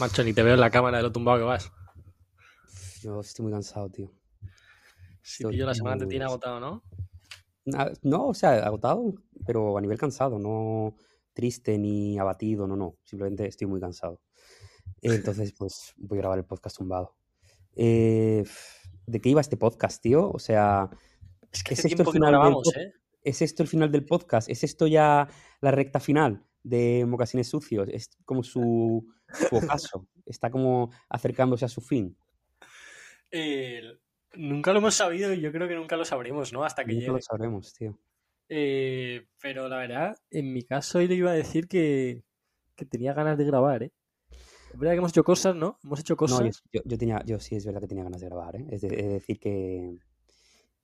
Macho, 0.00 0.24
ni 0.24 0.32
te 0.32 0.42
veo 0.42 0.54
en 0.54 0.60
la 0.60 0.70
cámara 0.70 0.96
de 0.96 1.02
lo 1.02 1.12
tumbado 1.12 1.36
que 1.36 1.44
vas. 1.44 1.70
Yo 3.02 3.20
estoy 3.20 3.42
muy 3.42 3.52
cansado, 3.52 3.90
tío. 3.90 4.10
Sí, 5.20 5.44
tío, 5.44 5.66
la 5.66 5.74
semana 5.74 5.98
te 5.98 6.06
tiene 6.06 6.24
agotado, 6.24 6.58
¿no? 6.58 6.82
No, 8.00 8.28
o 8.28 8.34
sea, 8.34 8.64
agotado, 8.64 9.12
pero 9.44 9.76
a 9.76 9.80
nivel 9.82 9.98
cansado, 9.98 10.38
no 10.38 10.96
triste 11.34 11.76
ni 11.76 12.18
abatido, 12.18 12.66
no, 12.66 12.76
no. 12.76 12.96
Simplemente 13.04 13.46
estoy 13.46 13.66
muy 13.66 13.78
cansado. 13.78 14.22
Entonces, 15.02 15.52
pues 15.52 15.92
voy 15.98 16.16
a 16.16 16.22
grabar 16.22 16.38
el 16.38 16.46
podcast 16.46 16.78
tumbado. 16.78 17.14
Eh, 17.76 18.42
¿De 19.06 19.20
qué 19.20 19.28
iba 19.28 19.42
este 19.42 19.58
podcast, 19.58 20.02
tío? 20.02 20.30
O 20.30 20.38
sea, 20.38 20.88
es 21.52 21.62
que 21.62 21.74
¿es 21.74 21.84
esto 21.84 22.04
el 22.04 22.08
final 22.08 22.30
grabamos, 22.30 22.74
¿eh? 22.74 22.94
¿Es 23.22 23.42
esto 23.42 23.62
el 23.62 23.68
final 23.68 23.92
del 23.92 24.06
podcast? 24.06 24.48
¿Es 24.48 24.64
esto 24.64 24.86
ya 24.86 25.28
la 25.60 25.70
recta 25.70 26.00
final 26.00 26.46
de 26.62 27.04
Mocasines 27.06 27.48
Sucios? 27.48 27.88
Es 27.90 28.10
como 28.24 28.42
su, 28.42 29.06
su 29.32 29.56
ocaso. 29.56 30.06
Está 30.26 30.50
como 30.50 30.90
acercándose 31.08 31.64
a 31.64 31.68
su 31.68 31.80
fin. 31.80 32.16
nunca 34.36 34.72
lo 34.72 34.78
hemos 34.78 34.94
sabido 34.94 35.32
y 35.32 35.40
yo 35.40 35.52
creo 35.52 35.68
que 35.68 35.74
nunca 35.74 35.96
lo 35.96 36.04
sabremos, 36.04 36.52
¿no? 36.52 36.64
Hasta 36.64 36.84
que 36.84 36.94
nunca 36.94 37.12
lo 37.12 37.20
sabremos, 37.22 37.72
tío. 37.74 37.98
Eh, 38.52 39.26
pero 39.40 39.68
la 39.68 39.78
verdad, 39.78 40.16
en 40.30 40.52
mi 40.52 40.64
caso, 40.64 41.00
yo 41.00 41.06
le 41.06 41.14
iba 41.14 41.30
a 41.30 41.34
decir 41.34 41.68
que, 41.68 42.24
que 42.74 42.84
tenía 42.84 43.14
ganas 43.14 43.38
de 43.38 43.44
grabar, 43.44 43.84
¿eh? 43.84 43.92
Es 44.72 44.78
verdad 44.78 44.92
que 44.94 44.98
hemos 44.98 45.12
hecho 45.12 45.24
cosas, 45.24 45.54
¿no? 45.54 45.78
Hemos 45.84 46.00
hecho 46.00 46.16
cosas. 46.16 46.40
No, 46.40 46.46
yo, 46.72 46.80
yo, 46.84 46.98
tenía, 46.98 47.22
yo 47.24 47.40
sí 47.40 47.56
es 47.56 47.64
verdad 47.64 47.80
que 47.80 47.88
tenía 47.88 48.04
ganas 48.04 48.20
de 48.20 48.26
grabar, 48.26 48.56
¿eh? 48.56 48.66
Es, 48.70 48.82
decir 48.82 49.38
que, 49.38 49.98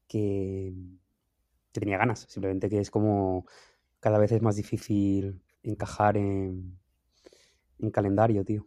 que, 0.08 0.72
tenía 1.72 1.98
ganas, 1.98 2.26
simplemente 2.28 2.68
que 2.68 2.78
es 2.78 2.90
como 2.90 3.46
cada 4.00 4.18
vez 4.18 4.32
es 4.32 4.42
más 4.42 4.56
difícil 4.56 5.42
encajar 5.66 6.16
en, 6.16 6.78
en 7.78 7.90
calendario, 7.90 8.44
tío. 8.44 8.66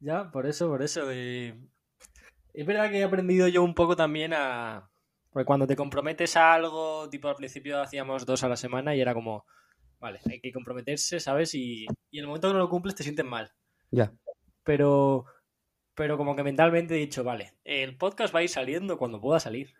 Ya, 0.00 0.30
por 0.30 0.46
eso, 0.46 0.68
por 0.68 0.82
eso. 0.82 1.10
Es 1.10 2.66
verdad 2.66 2.90
que 2.90 2.98
he 2.98 3.04
aprendido 3.04 3.48
yo 3.48 3.62
un 3.62 3.74
poco 3.74 3.94
también 3.96 4.32
a... 4.34 4.90
Porque 5.30 5.46
cuando 5.46 5.66
te 5.66 5.76
comprometes 5.76 6.36
a 6.36 6.52
algo, 6.52 7.08
tipo 7.08 7.28
al 7.28 7.36
principio 7.36 7.80
hacíamos 7.80 8.26
dos 8.26 8.42
a 8.44 8.48
la 8.48 8.56
semana 8.56 8.94
y 8.94 9.00
era 9.00 9.14
como, 9.14 9.46
vale, 9.98 10.20
hay 10.28 10.40
que 10.40 10.52
comprometerse, 10.52 11.20
¿sabes? 11.20 11.54
Y, 11.54 11.86
y 12.10 12.18
en 12.18 12.24
el 12.24 12.26
momento 12.26 12.48
que 12.48 12.54
no 12.54 12.58
lo 12.58 12.68
cumples 12.68 12.94
te 12.94 13.02
sientes 13.02 13.24
mal. 13.24 13.50
Ya. 13.90 14.12
Pero, 14.62 15.24
pero 15.94 16.18
como 16.18 16.36
que 16.36 16.42
mentalmente 16.42 16.94
he 16.94 16.98
dicho, 16.98 17.24
vale, 17.24 17.54
el 17.64 17.96
podcast 17.96 18.34
va 18.34 18.40
a 18.40 18.42
ir 18.42 18.50
saliendo 18.50 18.98
cuando 18.98 19.20
pueda 19.20 19.40
salir. 19.40 19.72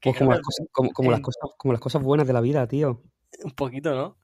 Pues 0.00 0.16
como, 0.16 0.30
las 0.30 0.40
cosas, 0.40 0.66
como, 0.72 1.10
las 1.10 1.20
cosas, 1.20 1.50
como 1.58 1.72
las 1.72 1.80
cosas 1.80 2.02
buenas 2.02 2.26
de 2.26 2.32
la 2.32 2.40
vida, 2.40 2.66
tío. 2.66 3.02
Un 3.44 3.50
poquito, 3.52 3.94
¿no? 3.94 4.21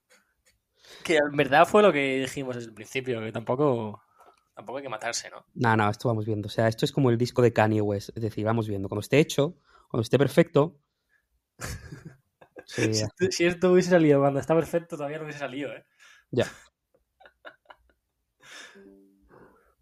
Que 1.05 1.17
en 1.17 1.36
verdad 1.36 1.67
fue 1.67 1.83
lo 1.83 1.92
que 1.92 2.20
dijimos 2.20 2.56
desde 2.56 2.69
el 2.69 2.75
principio, 2.75 3.20
que 3.20 3.33
tampoco, 3.33 4.03
tampoco 4.55 4.78
hay 4.78 4.83
que 4.83 4.89
matarse, 4.89 5.31
¿no? 5.31 5.44
No, 5.55 5.77
no, 5.77 5.91
esto 5.91 6.08
vamos 6.08 6.27
viendo. 6.27 6.47
O 6.47 6.50
sea, 6.50 6.69
esto 6.69 6.84
es 6.84 6.92
como 6.92 7.11
el 7.11 7.19
disco 7.19 7.42
de 7.42 7.53
Kanye 7.53 7.81
West. 7.81 8.11
Es 8.14 8.22
decir, 8.22 8.44
vamos 8.44 8.69
viendo. 8.69 8.89
Cuando 8.89 9.00
esté 9.00 9.19
hecho, 9.19 9.59
cuando 9.89 10.03
esté 10.03 10.19
perfecto. 10.19 10.78
si, 12.66 13.44
esto 13.44 13.72
hubiese 13.72 13.91
salido 13.91 14.20
cuando 14.20 14.41
está 14.41 14.55
perfecto, 14.55 14.97
todavía 14.97 15.19
no 15.19 15.25
hubiese 15.25 15.41
salido, 15.41 15.72
¿eh? 15.72 15.84
Ya. 16.31 16.47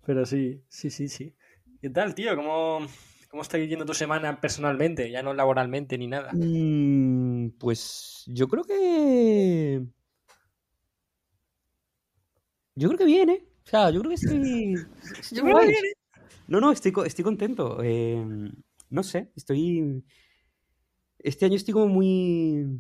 Pero 0.07 0.25
sí, 0.25 0.63
sí, 0.69 0.91
sí, 0.91 1.09
sí. 1.09 1.35
¿Qué 1.81 1.91
tal, 1.91 2.15
tío? 2.15 2.35
¿Cómo, 2.37 2.87
cómo 3.29 3.43
está 3.43 3.59
yendo 3.59 3.85
tu 3.85 3.95
semana 3.95 4.41
personalmente? 4.41 5.11
Ya 5.11 5.23
no 5.23 5.35
laboralmente 5.35 5.99
ni 5.99 6.07
nada. 6.07 6.31
Mm, 6.33 7.51
pues 7.59 8.25
yo 8.27 8.49
creo 8.49 8.65
que. 8.65 9.83
Yo 12.77 12.89
creo 12.89 12.99
que 12.99 13.05
viene. 13.07 13.43
O 13.65 13.69
sea, 13.69 13.91
yo 13.91 14.01
creo 14.01 14.11
que 14.11 14.15
estoy. 14.15 14.75
yo 15.33 15.43
creo 15.43 15.59
que 15.59 15.67
viene. 15.67 15.93
No, 16.47 16.61
no, 16.61 16.71
estoy, 16.71 16.93
estoy 17.07 17.25
contento. 17.25 17.83
Em, 17.83 18.53
no 18.91 19.03
sé, 19.03 19.33
estoy. 19.35 20.05
Este 21.19 21.47
año 21.47 21.57
estoy 21.57 21.73
como 21.73 21.89
muy. 21.89 22.79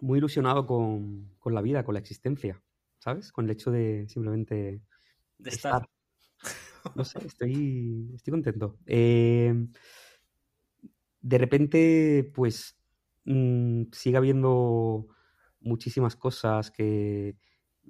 Muy 0.00 0.18
ilusionado 0.18 0.66
con, 0.66 1.32
con, 1.38 1.54
la 1.54 1.62
vida, 1.62 1.84
con 1.84 1.94
la 1.94 2.00
existencia. 2.00 2.62
¿Sabes? 2.98 3.32
Con 3.32 3.46
el 3.46 3.52
hecho 3.52 3.70
de 3.70 4.06
simplemente. 4.08 4.82
De 5.38 5.50
estar. 5.50 5.88
No 6.96 7.04
sé, 7.04 7.24
estoy, 7.24 8.10
estoy 8.12 8.32
contento. 8.32 8.76
Em, 8.86 9.70
de 11.20 11.38
repente, 11.38 12.32
pues, 12.34 12.76
mm, 13.24 13.84
sigue 13.92 14.16
habiendo 14.16 15.06
muchísimas 15.60 16.16
cosas 16.16 16.72
que 16.72 17.36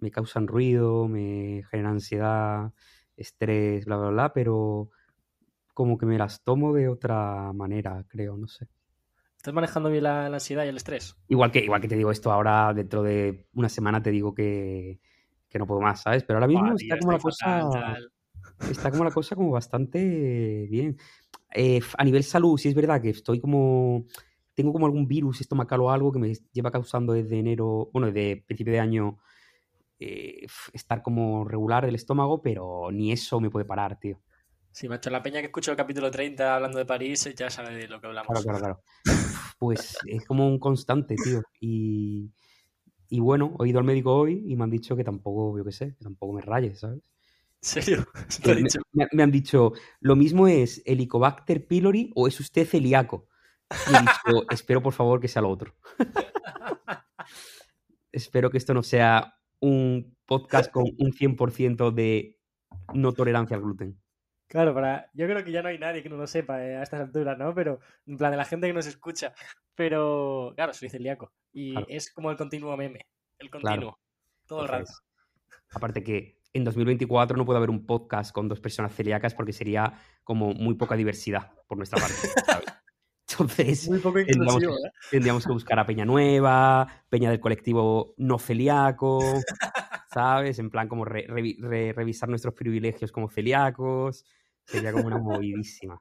me 0.03 0.11
causan 0.11 0.47
ruido, 0.47 1.09
me 1.09 1.63
generan 1.71 1.93
ansiedad, 1.93 2.73
estrés, 3.17 3.85
bla, 3.87 3.97
bla, 3.97 4.11
bla, 4.11 4.33
pero 4.33 4.91
como 5.73 5.97
que 5.97 6.07
me 6.07 6.19
las 6.19 6.43
tomo 6.43 6.73
de 6.75 6.89
otra 6.89 7.53
manera, 7.53 8.05
creo, 8.09 8.37
no 8.37 8.49
sé. 8.49 8.69
¿Estás 9.37 9.55
manejando 9.55 9.91
bien 9.91 10.05
la, 10.05 10.27
ansiedad 10.27 10.65
y 10.65 10.69
el 10.69 10.77
estrés? 10.77 11.17
Igual 11.29 11.51
que, 11.51 11.61
igual 11.61 11.81
que 11.81 11.89
te 11.89 11.97
digo 11.97 12.11
esto 12.11 12.31
ahora, 12.31 12.73
dentro 12.75 13.03
de 13.03 13.49
una 13.55 13.69
semana 13.69 14.03
te 14.03 14.11
digo 14.11 14.35
que, 14.35 15.01
no 15.55 15.67
puedo 15.67 15.81
más, 15.81 16.03
¿sabes? 16.03 16.25
Pero 16.25 16.39
ahora 16.39 16.47
mismo 16.47 16.75
está 16.75 16.99
como 16.99 17.13
la 17.13 17.19
cosa 17.19 17.99
está 18.71 18.91
como 18.91 19.05
la 19.05 19.11
cosa 19.11 19.35
como 19.35 19.51
bastante 19.51 20.67
bien. 20.71 20.97
Eh, 21.55 21.81
a 21.97 22.05
nivel 22.05 22.25
salud, 22.25 22.59
sí 22.59 22.69
es 22.69 22.75
verdad 22.75 23.01
que 23.01 23.11
estoy 23.11 23.41
como... 23.41 24.07
Tengo 24.55 24.73
como 24.73 24.85
algún 24.85 25.09
virus 25.09 25.41
estomacal 25.41 25.81
o 25.81 25.91
algo 25.91 26.13
que 26.13 26.19
me 26.19 26.35
lleva 26.53 26.71
causando 26.71 27.15
desde 27.15 27.39
enero, 27.39 27.89
bueno, 27.93 28.09
desde 28.09 28.45
principio 28.47 28.75
de 28.75 28.81
año, 28.81 29.19
eh, 30.03 30.47
estar 30.73 31.03
como 31.03 31.45
regular 31.45 31.87
del 31.87 31.95
estómago, 31.95 32.43
pero 32.43 32.91
ni 32.91 33.13
eso 33.13 33.41
me 33.41 33.51
puede 33.51 33.65
parar, 33.65 33.99
tío. 33.99 34.21
Sí, 34.71 34.89
macho, 34.89 35.11
la 35.11 35.23
peña 35.23 35.41
que 35.41 35.47
escucho 35.47 35.71
el 35.71 35.77
capítulo 35.77 36.11
30 36.11 36.57
hablando 36.57 36.79
de 36.79 36.87
París 36.87 37.29
ya 37.37 37.51
sabe 37.51 37.75
de 37.75 37.89
lo 37.89 38.01
que 38.01 38.07
hablamos. 38.07 38.29
Claro, 38.29 38.43
claro, 38.43 38.59
claro. 38.59 38.83
Pues 39.59 39.99
es 40.07 40.25
como 40.25 40.49
un 40.49 40.59
constante, 40.59 41.15
tío. 41.15 41.43
Y, 41.61 42.33
y 43.09 43.21
bueno, 43.21 43.55
he 43.63 43.69
ido 43.69 43.79
al 43.79 43.85
médico 43.85 44.15
hoy 44.15 44.43
y 44.47 44.57
me 44.57 44.65
han 44.65 44.71
dicho 44.71 44.97
que 44.97 45.05
tampoco, 45.05 45.59
yo 45.59 45.65
qué 45.65 45.73
sé, 45.73 45.95
que 45.95 46.05
tampoco 46.05 46.33
me 46.33 46.41
rayes, 46.41 46.81
¿sabes? 46.81 47.03
serio? 47.63 48.07
Me, 49.13 49.23
han 49.23 49.31
dicho, 49.31 49.73
lo 50.01 50.17
mismo 50.17 50.49
es 50.49 50.83
Helicobacter 50.85 51.67
pylori 51.67 52.11
o 52.15 52.27
es 52.27 52.39
usted 52.41 52.67
celíaco. 52.67 53.29
Y 53.71 53.95
he 53.95 54.01
dicho, 54.01 54.47
espero 54.51 54.83
por 54.83 54.93
favor 54.93 55.21
que 55.21 55.29
sea 55.29 55.43
lo 55.43 55.51
otro. 55.51 55.75
espero 58.13 58.51
que 58.51 58.59
esto 58.59 58.75
no 58.75 58.83
sea 58.83 59.35
un 59.63 60.17
podcast 60.27 60.71
con 60.71 60.85
un 60.99 61.13
100% 61.13 61.93
de 61.93 62.39
no 62.93 63.13
tolerancia 63.13 63.57
al 63.57 63.63
gluten. 63.63 63.99
Claro, 64.49 64.75
para, 64.75 65.09
yo 65.15 65.27
creo 65.27 65.43
que 65.43 65.53
ya 65.53 65.63
no 65.63 65.71
hay 65.71 65.79
nadie 65.79 66.03
que 66.03 66.11
no 66.11 66.17
lo 66.19 66.27
sepa 66.27 66.63
eh, 66.63 66.77
a 66.77 66.83
estas 66.83 67.01
alturas, 67.01 67.39
¿no? 67.39 67.55
Pero, 67.55 67.81
en 68.07 68.19
plan, 68.19 68.31
de 68.31 68.37
la 68.37 68.45
gente 68.45 68.67
que 68.67 68.75
nos 68.75 68.87
escucha. 68.87 69.33
Pero, 69.75 70.53
claro, 70.55 70.75
soy 70.75 70.91
celíaco. 70.91 71.33
Y 71.55 71.75
es 71.89 72.13
como 72.13 72.31
el 72.31 72.37
continuo 72.37 72.77
meme. 72.77 73.07
El 73.39 73.51
continuo. 73.51 73.99
Todo 74.47 74.63
el 74.63 74.69
rato. 74.69 74.93
Aparte 75.71 76.05
que 76.05 76.39
en 76.53 76.65
2024 76.65 77.37
no 77.37 77.47
puede 77.47 77.57
haber 77.57 77.71
un 77.71 77.87
podcast 77.87 78.33
con 78.33 78.49
dos 78.49 78.61
personas 78.61 78.95
celíacas 78.95 79.35
porque 79.35 79.55
sería 79.55 79.95
como 80.23 80.53
muy 80.53 80.75
poca 80.75 80.97
diversidad 80.97 81.53
por 81.67 81.79
nuestra 81.79 81.99
parte. 81.99 82.15
Entonces, 83.33 83.89
tendríamos, 83.89 84.63
¿eh? 84.63 84.93
tendríamos, 85.11 85.47
que 85.47 85.53
buscar 85.53 85.79
a 85.79 85.87
Peña 85.87 86.05
Nueva, 86.05 86.87
Peña 87.09 87.31
del 87.31 87.41
colectivo 87.41 88.15
no 88.17 88.39
celíaco, 88.39 89.21
¿sabes? 90.13 90.59
En 90.59 90.71
plan, 90.71 90.89
como 90.89 91.05
revisar 91.05 92.29
nuestros 92.29 92.55
privilegios 92.55 93.13
como 93.13 93.29
celíacos. 93.29 94.25
Sería 94.65 94.93
como 94.93 95.07
una 95.07 95.19
movidísima. 95.19 96.01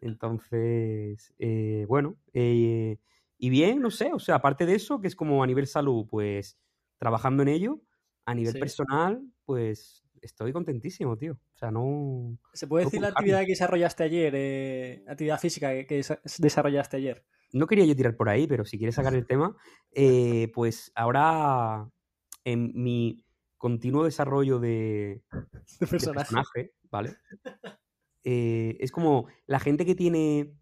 Entonces, 0.00 1.32
eh, 1.38 1.86
bueno, 1.88 2.16
eh, 2.32 2.98
y 3.38 3.50
bien, 3.50 3.80
no 3.80 3.90
sé, 3.90 4.12
o 4.12 4.18
sea, 4.18 4.36
aparte 4.36 4.66
de 4.66 4.74
eso, 4.74 5.00
que 5.00 5.08
es 5.08 5.16
como 5.16 5.42
a 5.42 5.46
nivel 5.46 5.66
salud, 5.66 6.06
pues 6.10 6.58
trabajando 6.98 7.42
en 7.42 7.48
ello, 7.48 7.80
a 8.26 8.34
nivel 8.34 8.58
personal, 8.58 9.22
pues 9.44 10.01
estoy 10.22 10.52
contentísimo, 10.52 11.16
tío. 11.16 11.32
O 11.32 11.58
sea, 11.58 11.70
no. 11.70 12.38
¿Se 12.54 12.66
puede 12.66 12.86
decir 12.86 13.00
la 13.00 13.08
actividad 13.08 13.40
que 13.40 13.48
desarrollaste 13.48 14.04
ayer, 14.04 14.32
eh, 14.34 15.04
actividad 15.06 15.38
física 15.38 15.68
que, 15.84 16.02
desarrollaste 16.38 16.96
ayer? 16.96 17.24
No 17.52 17.66
quería 17.66 17.84
yo 17.84 17.94
tirar 17.94 18.16
por 18.16 18.28
ahí, 18.28 18.46
pero 18.46 18.64
si 18.64 18.78
quieres 18.78 18.94
sacar 18.94 19.14
el 19.14 19.26
tema, 19.26 19.54
eh, 19.92 20.50
pues 20.54 20.90
ahora 20.94 21.90
en 22.44 22.72
mi 22.74 23.24
continuo 23.58 24.04
desarrollo 24.04 24.58
de, 24.58 25.22
personaje. 25.90 26.72
¿vale? 26.90 27.16
Eh, 28.24 28.76
es 28.80 28.90
como 28.92 29.26
la 29.46 29.58
gente 29.58 29.84
que 29.84 29.94
tiene 29.94 30.54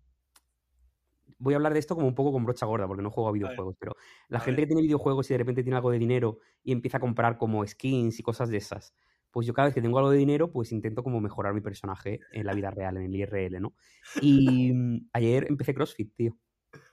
voy 1.41 1.55
a 1.55 1.57
hablar 1.57 1.73
de 1.73 1.79
esto 1.79 1.95
como 1.97 2.07
un 2.07 2.15
poco 2.15 2.33
con 2.33 2.45
brocha 2.45 2.67
gorda, 2.67 2.87
porque 2.87 3.03
no 3.03 3.11
juego 3.11 3.31
a 3.31 3.33
videojuegos, 3.33 3.75
pero 3.79 3.97
la 4.29 4.41
gente 4.41 4.63
que 4.63 4.67
tiene 4.67 4.83
videojuegos 4.83 5.29
y 5.31 5.35
de 5.35 5.39
repente 5.39 5.63
tiene 5.63 5.77
algo 5.77 5.91
de 5.91 5.99
dinero 5.99 6.39
y 6.63 6.73
empieza 6.73 6.99
a 6.99 7.01
comprar 7.01 7.39
como 7.39 7.67
skins 7.67 8.21
y 8.21 8.23
cosas 8.23 8.51
de 8.51 8.59
esas, 8.59 8.95
pues 9.31 9.47
yo 9.47 9.55
cada 9.55 9.67
vez 9.67 9.75
que 9.75 9.83
tengo 9.83 9.99
algo 9.99 10.11
de 10.11 10.19
dinero, 10.19 10.51
pues 10.51 10.73
intento 10.73 11.03
como 11.03 11.21
mejorar 11.21 11.55
mi 11.55 11.61
personaje 11.61 12.21
en 12.33 12.47
la 12.47 12.55
vida 12.55 12.71
real, 12.71 12.97
en 12.97 13.05
el 13.05 13.15
IRL, 13.15 13.61
¿no? 13.61 13.75
Y 14.21 14.73
mm, 14.73 15.11
ayer 15.13 15.47
empecé 15.49 15.75
CrossFit, 15.75 16.15
tío. 16.15 16.37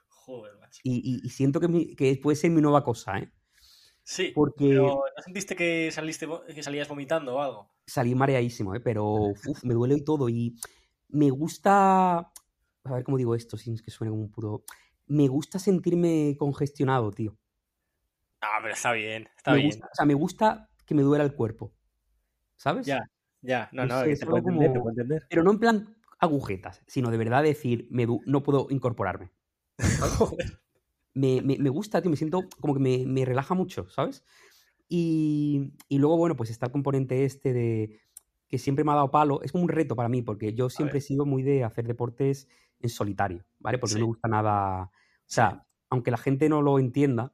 Joder, 0.08 0.58
macho. 0.60 0.82
Y, 0.84 1.30
siento 1.30 1.60
que, 1.60 1.96
que, 1.96 2.20
puede 2.22 2.36
ser 2.36 2.52
mi 2.52 2.62
nueva 2.62 2.84
cosa, 2.84 3.18
¿eh? 3.18 3.32
Sí, 4.04 4.32
porque... 4.34 4.70
pero 4.70 5.04
¿no 5.16 5.24
sentiste 5.24 5.56
que, 5.56 5.90
saliste, 5.92 6.28
que 6.54 6.64
salías 6.64 6.88
vomitando 6.88 7.36
o 7.36 7.42
algo? 7.42 7.78
salí 7.88 8.14
mareadísimo, 8.14 8.76
¿eh? 8.76 8.80
pero 8.82 9.34
me 9.64 9.74
duele 9.74 9.96
y 9.96 10.04
todo. 10.04 10.30
Y 10.30 10.56
me 11.10 11.32
gusta. 11.32 12.18
A 12.20 12.94
ver 12.94 13.04
cómo 13.04 13.18
digo 13.18 13.34
esto, 13.34 13.58
sin 13.58 13.78
que 13.78 13.90
suene 13.90 14.12
como 14.12 14.24
un 14.24 14.32
puro. 14.32 14.64
Me 15.08 15.28
gusta 15.28 15.58
sentirme 15.58 16.36
congestionado, 16.38 17.12
tío. 17.12 17.38
Ah, 18.42 18.60
pero 18.62 18.74
está 18.74 18.92
bien, 18.92 19.28
está 19.36 19.54
bien. 19.54 19.72
o 19.82 19.96
sea, 19.96 20.06
me 20.06 20.14
gusta 20.14 20.70
que 20.86 20.94
me 20.94 21.02
duela 21.02 21.24
el 21.24 21.34
cuerpo. 21.34 21.74
¿Sabes? 22.58 22.86
Ya, 22.86 23.10
ya, 23.42 23.70
no, 23.72 23.86
no, 23.86 24.04
te 24.04 24.18
puedo 24.26 24.38
entender, 24.38 24.74
te 24.74 24.80
puedo 24.80 24.90
entender. 24.90 25.26
Pero 25.30 25.44
no 25.44 25.52
en 25.52 25.60
plan 25.60 25.96
agujetas, 26.20 26.82
sino 26.88 27.12
de 27.12 27.18
verdad 27.18 27.44
decir, 27.44 27.88
me 27.92 28.06
no 28.26 28.44
puedo 28.44 28.68
incorporarme. 28.70 29.32
me, 31.14 31.42
me, 31.42 31.58
me, 31.58 31.70
gusta, 31.70 32.02
tío, 32.02 32.10
me 32.12 32.18
siento 32.18 32.44
como 32.60 32.74
que 32.74 32.80
me, 32.80 33.06
me 33.06 33.26
relaja 33.26 33.54
mucho, 33.54 33.90
¿sabes? 33.90 34.26
Y, 34.90 35.74
y, 35.90 35.98
luego, 36.00 36.18
bueno, 36.18 36.36
pues 36.36 36.50
está 36.50 36.68
el 36.68 36.72
componente 36.72 37.26
este 37.26 37.54
de 37.54 38.00
que 38.48 38.58
siempre 38.58 38.84
me 38.84 38.92
ha 38.92 38.96
dado 38.96 39.12
palo. 39.12 39.42
Es 39.44 39.52
como 39.52 39.64
un 39.64 39.70
reto 39.70 39.96
para 39.96 40.10
mí, 40.10 40.22
porque 40.22 40.54
yo 40.54 40.70
siempre 40.70 41.00
he 41.00 41.02
sido 41.02 41.26
muy 41.26 41.44
de 41.44 41.64
hacer 41.64 41.86
deportes 41.86 42.48
en 42.80 42.90
solitario, 42.90 43.46
¿vale? 43.60 43.78
Porque 43.78 43.96
no 43.96 44.02
me 44.02 44.08
gusta 44.08 44.28
nada. 44.28 44.84
O 44.84 44.90
sea, 45.26 45.66
aunque 45.90 46.12
la 46.12 46.18
gente 46.18 46.50
no 46.50 46.62
lo 46.62 46.80
entienda, 46.80 47.34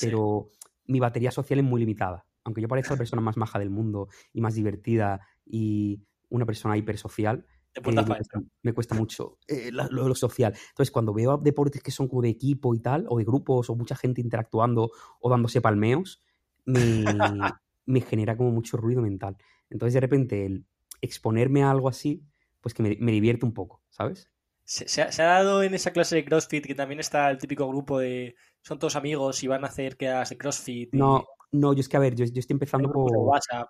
pero 0.00 0.50
mi 0.86 1.00
batería 1.00 1.30
social 1.30 1.58
es 1.58 1.64
muy 1.64 1.80
limitada. 1.80 2.26
Aunque 2.44 2.60
yo 2.60 2.68
parezca 2.68 2.94
la 2.94 2.98
persona 2.98 3.22
más 3.22 3.36
maja 3.36 3.58
del 3.58 3.70
mundo 3.70 4.08
y 4.32 4.40
más 4.40 4.54
divertida 4.54 5.20
y 5.44 6.02
una 6.28 6.46
persona 6.46 6.76
hipersocial, 6.76 7.46
eh, 7.74 7.80
me, 7.84 8.04
cuesta, 8.04 8.42
me, 8.62 8.72
cuesta, 8.74 8.94
mucho 8.94 9.38
eh, 9.48 9.70
lo, 9.72 10.14
social. 10.14 10.54
Entonces, 10.70 10.90
cuando 10.90 11.14
veo 11.14 11.38
deportes 11.38 11.82
que 11.82 11.90
son 11.90 12.08
como 12.08 12.22
de 12.22 12.28
equipo 12.28 12.74
y 12.74 12.80
tal, 12.80 13.06
o 13.08 13.18
de 13.18 13.24
grupos, 13.24 13.70
o 13.70 13.74
mucha 13.74 13.96
gente 13.96 14.20
interactuando 14.20 14.90
o 15.20 15.30
dándose 15.30 15.60
palmeos, 15.60 16.20
me, 16.64 17.04
me 17.86 18.00
genera 18.00 18.36
como 18.36 18.50
mucho 18.50 18.76
ruido 18.76 19.00
mental. 19.02 19.36
Entonces, 19.70 19.94
de 19.94 20.00
repente, 20.00 20.44
el 20.44 20.66
exponerme 21.00 21.62
a 21.62 21.70
algo 21.70 21.88
así, 21.88 22.24
pues 22.60 22.74
que 22.74 22.82
me, 22.82 22.96
me 23.00 23.12
divierte 23.12 23.46
un 23.46 23.54
poco, 23.54 23.82
¿sabes? 23.90 24.30
Se, 24.64 25.02
ha, 25.02 25.10
dado 25.10 25.62
en 25.62 25.74
esa 25.74 25.90
clase 25.90 26.16
de 26.16 26.24
CrossFit 26.24 26.64
que 26.64 26.74
también 26.74 27.00
está 27.00 27.30
el 27.30 27.38
típico 27.38 27.68
grupo 27.68 27.98
de 27.98 28.36
son 28.62 28.78
todos 28.78 28.96
amigos 28.96 29.42
y 29.42 29.48
van 29.48 29.64
a 29.64 29.68
hacer 29.68 29.96
que 29.96 30.08
hagas 30.08 30.34
CrossFit. 30.38 30.94
No, 30.94 31.26
no, 31.52 31.74
yo 31.74 31.80
es 31.80 31.88
que 31.88 31.98
a 31.98 32.00
ver, 32.00 32.14
yo, 32.14 32.24
estoy 32.24 32.54
empezando 32.54 32.90
por, 32.90 33.12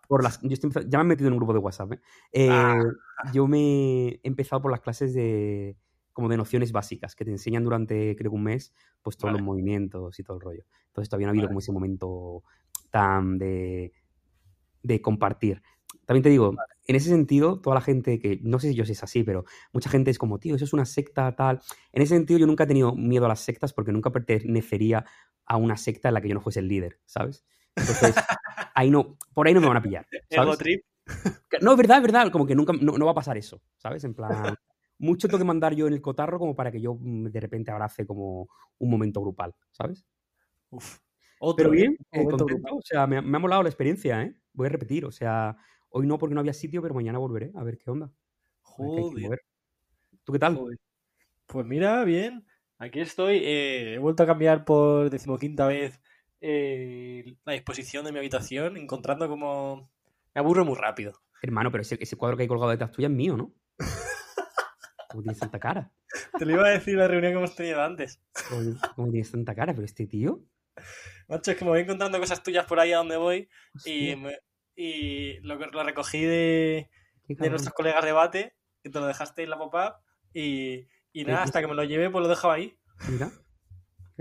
por 0.08 0.22
las. 0.22 0.40
ya 0.40 0.98
me 0.98 1.00
han 1.00 1.06
metido 1.08 1.26
en 1.26 1.34
un 1.34 1.38
grupo 1.38 1.52
de 1.52 1.58
WhatsApp. 1.58 1.92
¿eh? 1.92 2.00
Eh, 2.32 2.48
ah. 2.50 2.80
Yo 3.32 3.48
me 3.48 4.08
he 4.08 4.20
empezado 4.22 4.62
por 4.62 4.70
las 4.70 4.80
clases 4.80 5.12
de 5.14 5.76
como 6.12 6.28
de 6.28 6.36
nociones 6.36 6.72
básicas 6.72 7.16
que 7.16 7.24
te 7.24 7.30
enseñan 7.30 7.64
durante 7.64 8.14
creo 8.16 8.30
que 8.30 8.36
un 8.36 8.44
mes 8.44 8.72
pues 9.00 9.16
todos 9.16 9.32
los 9.32 9.42
movimientos 9.42 10.18
y 10.18 10.22
todo 10.22 10.36
el 10.36 10.42
rollo. 10.42 10.64
Entonces 10.88 11.08
todavía 11.08 11.26
no 11.26 11.30
ha 11.30 11.32
habido 11.32 11.48
como 11.48 11.58
ese 11.58 11.72
momento 11.72 12.44
tan 12.90 13.38
de, 13.38 13.92
de 14.82 15.02
compartir. 15.02 15.62
También 16.06 16.22
te 16.22 16.28
digo, 16.28 16.54
en 16.86 16.96
ese 16.96 17.08
sentido, 17.08 17.60
toda 17.60 17.74
la 17.74 17.80
gente 17.80 18.18
que, 18.18 18.38
no 18.42 18.58
sé 18.58 18.68
si 18.68 18.74
yo 18.74 18.84
sé 18.84 18.88
si 18.88 18.92
es 18.92 19.02
así, 19.02 19.22
pero 19.22 19.44
mucha 19.72 19.88
gente 19.88 20.10
es 20.10 20.18
como, 20.18 20.38
tío, 20.38 20.54
eso 20.54 20.64
es 20.64 20.72
una 20.72 20.84
secta, 20.84 21.34
tal. 21.34 21.60
En 21.92 22.02
ese 22.02 22.14
sentido, 22.14 22.38
yo 22.38 22.46
nunca 22.46 22.64
he 22.64 22.66
tenido 22.66 22.94
miedo 22.94 23.24
a 23.24 23.28
las 23.28 23.40
sectas 23.40 23.72
porque 23.72 23.92
nunca 23.92 24.10
pertenecería 24.10 25.04
a 25.46 25.56
una 25.56 25.76
secta 25.76 26.08
en 26.08 26.14
la 26.14 26.20
que 26.20 26.28
yo 26.28 26.34
no 26.34 26.40
fuese 26.40 26.60
el 26.60 26.68
líder, 26.68 27.00
¿sabes? 27.06 27.44
Entonces, 27.76 28.14
ahí 28.74 28.90
no, 28.90 29.16
por 29.34 29.46
ahí 29.46 29.54
no 29.54 29.60
me 29.60 29.68
van 29.68 29.76
a 29.78 29.82
pillar. 29.82 30.06
¿sabes? 30.30 30.58
trip? 30.58 30.84
No, 31.60 31.72
es 31.72 31.76
verdad, 31.76 31.98
es 31.98 32.02
verdad, 32.02 32.30
como 32.30 32.46
que 32.46 32.54
nunca, 32.54 32.72
no, 32.72 33.04
va 33.04 33.12
a 33.12 33.16
pasar 33.16 33.36
eso, 33.36 33.60
¿sabes? 33.76 34.04
En 34.04 34.14
plan, 34.14 34.54
mucho 34.98 35.28
tengo 35.28 35.38
que 35.38 35.44
mandar 35.44 35.74
yo 35.74 35.86
en 35.86 35.92
el 35.92 36.00
cotarro 36.00 36.38
como 36.38 36.54
para 36.54 36.70
que 36.70 36.80
yo 36.80 36.94
mm, 36.94 37.26
de 37.26 37.40
repente 37.40 37.70
abrace 37.70 38.06
como 38.06 38.48
un 38.78 38.90
momento 38.90 39.20
grupal, 39.20 39.54
¿sabes? 39.70 40.04
Uf. 40.70 40.98
Pero 41.56 41.70
bien, 41.70 41.96
eh, 42.12 42.24
contento, 42.24 42.76
o 42.76 42.82
sea, 42.82 43.06
me, 43.08 43.20
me, 43.20 43.36
ha 43.36 43.40
molado 43.40 43.64
la 43.64 43.68
experiencia, 43.68 44.22
¿eh? 44.22 44.36
Voy 44.52 44.68
a 44.68 44.70
repetir, 44.70 45.04
o 45.04 45.10
sea, 45.10 45.56
Hoy 45.94 46.06
no 46.06 46.18
porque 46.18 46.34
no 46.34 46.40
había 46.40 46.54
sitio, 46.54 46.80
pero 46.80 46.94
mañana 46.94 47.18
volveré 47.18 47.52
a 47.54 47.62
ver 47.62 47.76
qué 47.76 47.90
onda. 47.90 48.10
Joder. 48.62 49.42
¿Tú 50.24 50.32
qué 50.32 50.38
tal? 50.38 50.58
Pues 51.46 51.66
mira, 51.66 52.02
bien. 52.04 52.46
Aquí 52.78 53.00
estoy. 53.00 53.36
Eh, 53.44 53.94
he 53.94 53.98
vuelto 53.98 54.22
a 54.22 54.26
cambiar 54.26 54.64
por 54.64 55.10
decimoquinta 55.10 55.66
vez 55.66 56.00
eh, 56.44 57.36
la 57.44 57.52
disposición 57.52 58.04
de 58.04 58.12
mi 58.12 58.18
habitación, 58.18 58.76
encontrando 58.76 59.28
como... 59.28 59.88
Me 60.34 60.40
aburro 60.40 60.64
muy 60.64 60.76
rápido. 60.76 61.12
Hermano, 61.40 61.70
pero 61.70 61.82
ese, 61.82 62.16
cuadro 62.16 62.36
que 62.36 62.42
hay 62.42 62.48
colgado 62.48 62.70
detrás 62.70 62.90
tuya 62.90 63.06
es 63.06 63.14
mío, 63.14 63.36
¿no? 63.36 63.54
¿Cómo 65.08 65.22
tienes 65.22 65.38
tanta 65.38 65.60
cara? 65.60 65.92
Te 66.36 66.44
lo 66.44 66.52
iba 66.52 66.66
a 66.66 66.70
decir 66.70 66.96
la 66.96 67.06
reunión 67.06 67.32
que 67.32 67.38
hemos 67.38 67.54
tenido 67.54 67.80
antes. 67.80 68.20
¿Cómo, 68.96 69.10
tienes 69.10 69.30
tanta 69.30 69.54
cara? 69.54 69.72
Pero 69.72 69.84
este 69.84 70.06
tío... 70.06 70.42
Macho, 71.28 71.52
es 71.52 71.56
que 71.56 71.64
me 71.64 71.70
voy 71.70 71.80
encontrando 71.80 72.18
cosas 72.18 72.42
tuyas 72.42 72.66
por 72.66 72.80
ahí 72.80 72.92
a 72.92 72.98
donde 72.98 73.16
voy 73.16 73.48
y 73.84 74.16
me, 74.16 74.38
y 74.74 75.38
lo, 75.40 75.54
lo 75.54 75.84
recogí 75.84 76.22
de, 76.22 76.90
de 77.28 77.50
nuestros 77.50 77.74
colegas 77.74 78.04
de 78.04 78.12
bate, 78.12 78.56
que 78.82 78.90
te 78.90 78.98
lo 78.98 79.06
dejaste 79.06 79.44
en 79.44 79.50
la 79.50 79.58
pop-up 79.58 79.94
y, 80.32 80.88
y 81.12 81.24
nada, 81.24 81.42
hasta 81.44 81.60
que 81.60 81.68
me 81.68 81.74
lo 81.74 81.84
llevé, 81.84 82.10
pues 82.10 82.22
lo 82.22 82.28
dejaba 82.28 82.54
ahí. 82.54 82.76
Mira. 83.08 83.30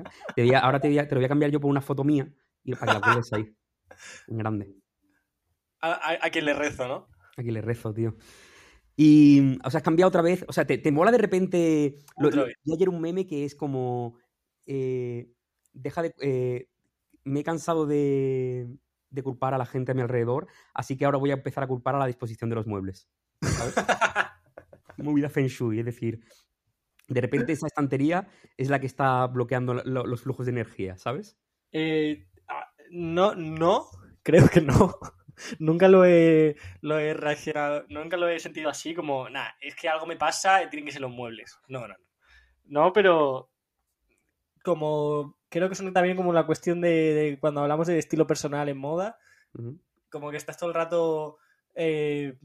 ahora 0.62 0.80
te, 0.80 0.90
te, 0.90 1.16
lo 1.16 1.20
voy 1.20 1.26
a 1.26 1.30
cambiar 1.30 1.52
yo 1.52 1.60
por 1.60 1.70
una 1.70 1.82
foto 1.82 2.04
mía 2.04 2.32
y 2.64 2.76
para 2.76 2.94
que 2.94 3.00
la 3.00 3.02
cuelgues 3.02 3.34
ahí. 3.34 3.56
En 4.28 4.38
grande. 4.38 4.74
A, 5.82 6.18
a, 6.22 6.30
quien 6.30 6.46
le 6.46 6.54
rezo, 6.54 6.88
¿no? 6.88 7.08
A 7.38 7.42
quien 7.42 7.54
le 7.54 7.62
rezo, 7.62 7.94
tío. 7.94 8.16
Y, 8.96 9.58
o 9.64 9.70
sea, 9.70 9.80
has 9.80 9.84
cambiado 9.84 10.10
otra 10.10 10.22
vez. 10.22 10.46
O 10.48 10.54
sea, 10.54 10.66
te, 10.66 10.78
te 10.78 10.92
mola 10.92 11.12
de 11.12 11.18
repente. 11.18 11.96
Lo, 12.18 12.46
ayer 12.74 12.90
un 12.90 13.02
meme 13.02 13.26
que 13.26 13.46
es 13.46 13.56
como. 13.56 14.18
Eh, 14.66 15.32
deja 15.74 16.04
de. 16.04 16.14
Eh, 16.22 16.68
me 17.24 17.42
he 17.42 17.44
cansado 17.44 17.86
de, 17.86 18.68
de 19.12 19.24
culpar 19.24 19.54
a 19.54 19.58
la 19.58 19.66
gente 19.66 19.92
a 19.92 19.96
mi 19.96 20.02
alrededor, 20.02 20.48
así 20.74 20.98
que 20.98 21.06
ahora 21.06 21.18
voy 21.18 21.32
a 21.32 21.36
empezar 21.36 21.64
a 21.64 21.68
culpar 21.68 21.96
a 21.96 22.00
la 22.00 22.08
disposición 22.08 22.50
de 22.50 22.56
los 22.56 22.66
muebles. 22.66 23.10
¿sabes? 23.42 23.76
Movida 24.98 25.30
Feng 25.30 25.48
Shui, 25.48 25.80
es 25.80 25.86
decir, 25.86 26.24
de 27.14 27.22
repente 27.22 27.52
esa 27.52 27.68
estantería 27.68 28.28
es 28.58 28.70
la 28.70 28.80
que 28.80 28.86
está 28.86 29.28
bloqueando 29.28 29.74
los 29.74 30.22
flujos 30.22 30.46
de 30.46 30.52
energía, 30.52 30.98
¿sabes? 30.98 31.38
Eh, 31.72 32.26
ah, 32.48 32.72
no, 32.90 33.36
no, 33.36 33.86
creo 34.24 34.48
que 34.48 34.62
no. 34.62 34.96
nunca 35.60 35.88
lo 35.88 36.06
he, 36.06 36.56
lo 36.82 37.00
he 37.00 37.14
reaccionado, 37.14 37.86
nunca 37.90 38.18
lo 38.18 38.30
he 38.30 38.40
sentido 38.40 38.70
así 38.70 38.94
como, 38.94 39.30
nada, 39.30 39.56
es 39.60 39.76
que 39.76 39.90
algo 39.90 40.06
me 40.06 40.16
pasa 40.16 40.64
y 40.64 40.70
tienen 40.70 40.86
que 40.86 40.94
ser 40.94 41.02
los 41.02 41.12
muebles. 41.12 41.60
No, 41.68 41.82
no, 41.82 41.90
no. 41.90 41.96
No, 42.66 42.94
pero 42.94 43.50
como 44.64 45.38
creo 45.50 45.68
que 45.68 45.76
son 45.76 45.92
también 45.92 46.16
como 46.16 46.32
la 46.32 46.46
cuestión 46.46 46.80
de, 46.80 47.38
cuando 47.42 47.62
hablamos 47.62 47.88
de 47.88 47.98
estilo 47.98 48.26
personal 48.26 48.70
en 48.70 48.78
moda, 48.78 49.18
como 50.10 50.32
que 50.32 50.38
estás 50.38 50.58
todo 50.58 50.70
el 50.70 50.76
rato, 50.76 51.40
eh, 51.76 52.38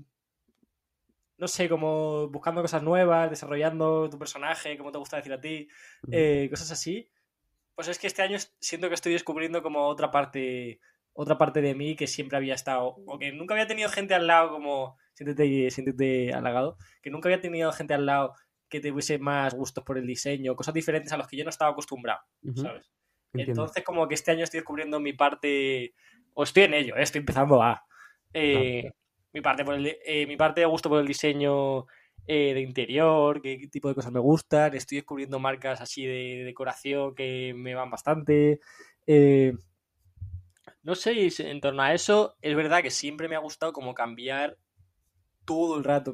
no 1.39 1.49
sé, 1.49 1.69
como 1.69 2.29
buscando 2.29 2.63
cosas 2.63 2.83
nuevas, 2.83 3.31
desarrollando 3.31 4.09
tu 4.09 4.19
personaje, 4.19 4.79
como 4.79 4.93
te 4.93 4.99
gusta 4.99 5.17
decir 5.17 5.33
a 5.33 5.41
ti, 5.41 5.69
eh, 6.11 6.49
cosas 6.51 6.71
así. 6.71 7.11
Pues 7.75 7.89
es 7.89 7.99
que 7.99 8.07
este 8.07 8.23
año 8.23 8.39
siento 8.59 8.89
que 8.89 8.95
estoy 8.95 9.13
descubriendo 9.13 9.63
como 9.63 9.87
otra 9.87 10.11
parte, 10.11 10.81
otra 11.13 11.37
parte 11.37 11.61
de 11.61 11.75
mí 11.75 11.95
que 11.95 12.07
siempre 12.07 12.39
había 12.39 12.55
estado, 12.55 12.97
o 13.07 13.19
que 13.19 13.33
nunca 13.33 13.55
había 13.55 13.67
tenido 13.67 13.91
gente 13.91 14.15
al 14.15 14.27
lado 14.27 14.51
como, 14.51 14.97
siéntete, 15.13 15.71
siéntete 15.71 16.33
halagado, 16.33 16.79
que 17.03 17.11
nunca 17.11 17.29
había 17.29 17.41
tenido 17.41 17.71
gente 17.73 17.93
al 17.95 18.07
lado 18.07 18.33
que 18.69 18.81
te 18.81 18.91
hubiese 18.91 19.19
más 19.19 19.55
gustos 19.55 19.85
por 19.85 19.99
el 19.99 20.07
diseño, 20.07 20.57
cosas 20.57 20.75
diferentes 20.75 21.13
a 21.13 21.17
los 21.17 21.29
que 21.29 21.37
yo 21.37 21.45
no 21.45 21.51
estaba 21.51 21.71
acostumbrado, 21.71 22.21
¿sabes? 22.55 22.91
Entonces, 23.35 23.85
como 23.85 24.09
que 24.09 24.15
este 24.15 24.31
año 24.31 24.45
estoy 24.45 24.61
descubriendo 24.61 24.99
mi 24.99 25.13
parte, 25.13 25.95
o 26.33 26.45
estoy 26.45 26.65
en 26.65 26.75
ello, 26.75 26.97
¿eh? 26.97 27.03
estoy 27.03 27.21
empezando 27.21 27.63
a... 27.63 27.85
Eh, 28.33 28.91
mi, 29.37 29.43
parte 29.43 29.65
por 29.65 29.75
el, 29.75 29.99
eh, 30.05 30.27
mi 30.27 30.37
parte 30.37 30.63
de 30.63 30.67
gusto 30.67 30.89
por 30.89 31.01
el 31.01 31.07
diseño 31.07 31.87
de 32.27 32.61
interior, 32.61 33.41
qué 33.41 33.69
tipo 33.71 33.89
de 33.89 33.95
cosas 33.95 34.11
me 34.11 34.19
gustan, 34.19 34.75
estoy 34.75 34.97
descubriendo 34.97 35.39
marcas 35.39 35.81
así 35.81 36.05
de, 36.05 36.43
decoración 36.45 37.15
que 37.15 37.55
me 37.55 37.77
van 37.77 37.89
bastante. 37.89 38.59
no 40.83 40.95
sé, 40.97 41.29
en 41.39 41.61
torno 41.61 41.83
a 41.83 41.95
eso, 41.95 42.37
es 42.41 42.57
verdad 42.57 42.83
que 42.83 42.91
siempre 42.91 43.29
me 43.29 43.37
ha 43.37 43.41
gustado 43.41 43.73
como 43.73 43.95
cambiar 43.95 44.59
todo 45.45 45.79
el 45.79 45.85
rato 45.85 46.13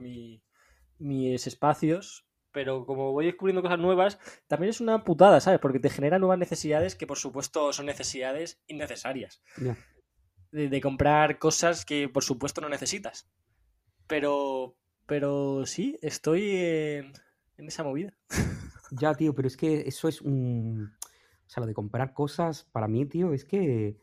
mis 0.98 1.46
espacios, 1.46 2.26
pero 2.52 2.86
como 2.86 3.12
voy 3.12 3.26
descubriendo 3.26 3.62
cosas 3.62 3.78
nuevas, 3.78 4.18
también 4.46 4.70
es 4.70 4.80
una 4.80 5.02
putada, 5.02 5.40
¿sabes? 5.40 5.58
Porque 5.58 5.80
te 5.80 5.90
genera 5.90 6.18
nuevas 6.18 6.38
necesidades 6.38 6.94
que 6.94 7.06
por 7.06 7.18
supuesto 7.18 7.72
son 7.72 7.86
necesidades 7.86 8.60
innecesarias. 8.66 9.42
De, 10.52 10.80
comprar 10.80 11.38
cosas 11.38 11.84
que 11.84 12.08
por 12.08 12.22
supuesto 12.22 12.60
no 12.60 12.68
necesitas. 12.68 13.28
Pero, 14.06 14.76
pero 15.06 15.66
sí, 15.66 15.98
estoy 16.02 16.56
en, 16.56 17.12
esa 17.56 17.84
movida. 17.84 18.14
Ya, 18.94 19.14
tío, 19.14 19.34
pero 19.34 19.48
es 19.48 19.56
que 19.56 19.88
eso 19.88 20.06
es 20.06 20.20
un... 20.20 20.92
O 21.46 21.48
sea, 21.48 21.62
lo 21.62 21.66
de 21.66 21.72
comprar 21.72 22.12
cosas, 22.12 22.64
para 22.72 22.88
mí, 22.88 23.06
tío, 23.06 23.32
es 23.32 23.46
que... 23.46 23.96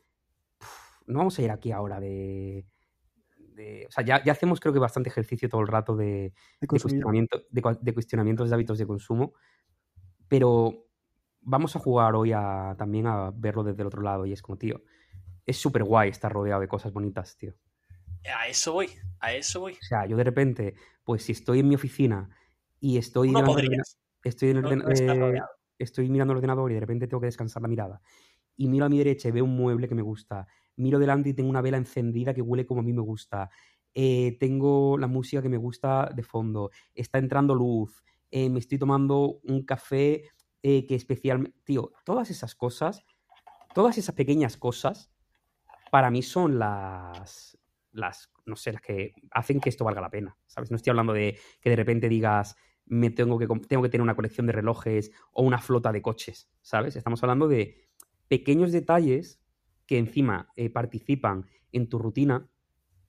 no 1.06 1.18
vamos 1.18 1.38
a 1.38 1.42
ir 1.42 1.52
aquí 1.52 1.70
ahora 1.70 2.00
de 2.00 2.66
o 3.86 3.90
sea, 3.90 4.04
ya, 4.04 4.22
ya, 4.24 4.32
hacemos 4.32 4.60
creo 4.60 4.72
que 4.72 4.78
bastante 4.78 5.10
ejercicio 5.10 5.48
todo 5.48 5.60
el 5.60 5.68
rato 5.68 5.96
de, 5.96 6.32
de, 6.60 6.66
cuestionamiento, 6.66 7.42
de, 7.50 7.94
cuestionamientos 7.94 8.48
de 8.48 8.54
hábitos 8.54 8.78
de 8.78 8.86
consumo, 8.86 9.34
pero 10.28 10.86
vamos 11.40 11.74
a 11.76 11.78
jugar 11.78 12.14
hoy 12.14 12.32
a, 12.32 12.74
también 12.78 13.06
a 13.06 13.30
verlo 13.34 13.62
desde 13.62 13.82
el 13.82 13.88
otro 13.88 14.02
lado 14.02 14.26
y 14.26 14.32
es 14.32 14.42
como, 14.42 14.58
tío, 14.58 14.82
es 15.50 15.56
súper 15.56 15.84
guay 15.84 16.10
estar 16.10 16.32
rodeado 16.32 16.60
de 16.60 16.68
cosas 16.68 16.92
bonitas, 16.92 17.36
tío. 17.36 17.54
A 18.36 18.46
eso 18.46 18.72
voy, 18.72 18.88
a 19.18 19.34
eso 19.34 19.60
voy. 19.60 19.72
O 19.72 19.84
sea, 19.84 20.06
yo 20.06 20.16
de 20.16 20.24
repente, 20.24 20.74
pues 21.04 21.24
si 21.24 21.32
estoy 21.32 21.60
en 21.60 21.68
mi 21.68 21.74
oficina 21.74 22.28
y 22.78 22.98
estoy, 22.98 23.30
no 23.32 23.40
estoy, 24.22 24.50
en 24.50 24.64
eh, 24.64 25.40
estoy 25.78 26.08
mirando 26.08 26.32
el 26.32 26.38
ordenador 26.38 26.70
y 26.70 26.74
de 26.74 26.80
repente 26.80 27.06
tengo 27.08 27.20
que 27.20 27.26
descansar 27.26 27.62
la 27.62 27.68
mirada 27.68 28.00
y 28.56 28.68
miro 28.68 28.84
a 28.84 28.88
mi 28.88 28.98
derecha 28.98 29.28
y 29.28 29.32
veo 29.32 29.44
un 29.44 29.56
mueble 29.56 29.88
que 29.88 29.94
me 29.94 30.02
gusta, 30.02 30.46
miro 30.76 30.98
delante 30.98 31.30
y 31.30 31.34
tengo 31.34 31.50
una 31.50 31.62
vela 31.62 31.78
encendida 31.78 32.32
que 32.34 32.42
huele 32.42 32.66
como 32.66 32.80
a 32.80 32.84
mí 32.84 32.92
me 32.92 33.00
gusta, 33.00 33.50
eh, 33.94 34.36
tengo 34.38 34.98
la 34.98 35.06
música 35.06 35.42
que 35.42 35.48
me 35.48 35.56
gusta 35.56 36.10
de 36.14 36.22
fondo, 36.22 36.70
está 36.94 37.18
entrando 37.18 37.54
luz, 37.54 38.04
eh, 38.30 38.50
me 38.50 38.60
estoy 38.60 38.78
tomando 38.78 39.40
un 39.42 39.64
café 39.64 40.24
que 40.62 40.94
especialmente... 40.94 41.58
Tío, 41.64 41.90
todas 42.04 42.30
esas 42.30 42.54
cosas, 42.54 43.02
todas 43.74 43.96
esas 43.96 44.14
pequeñas 44.14 44.58
cosas, 44.58 45.10
para 45.90 46.10
mí 46.10 46.22
son 46.22 46.58
las, 46.58 47.58
las, 47.92 48.30
no 48.46 48.56
sé, 48.56 48.72
las 48.72 48.82
que 48.82 49.14
hacen 49.30 49.60
que 49.60 49.68
esto 49.68 49.84
valga 49.84 50.00
la 50.00 50.10
pena, 50.10 50.36
¿sabes? 50.46 50.70
No 50.70 50.76
estoy 50.76 50.90
hablando 50.90 51.12
de 51.12 51.38
que 51.60 51.70
de 51.70 51.76
repente 51.76 52.08
digas, 52.08 52.56
me 52.86 53.10
tengo 53.10 53.38
que, 53.38 53.46
tengo 53.68 53.82
que 53.82 53.88
tener 53.88 54.02
una 54.02 54.16
colección 54.16 54.46
de 54.46 54.52
relojes 54.52 55.12
o 55.32 55.42
una 55.42 55.58
flota 55.58 55.92
de 55.92 56.02
coches, 56.02 56.50
¿sabes? 56.62 56.96
Estamos 56.96 57.22
hablando 57.22 57.48
de 57.48 57.88
pequeños 58.28 58.72
detalles 58.72 59.40
que 59.86 59.98
encima 59.98 60.48
eh, 60.56 60.70
participan 60.70 61.46
en 61.72 61.88
tu 61.88 61.98
rutina 61.98 62.48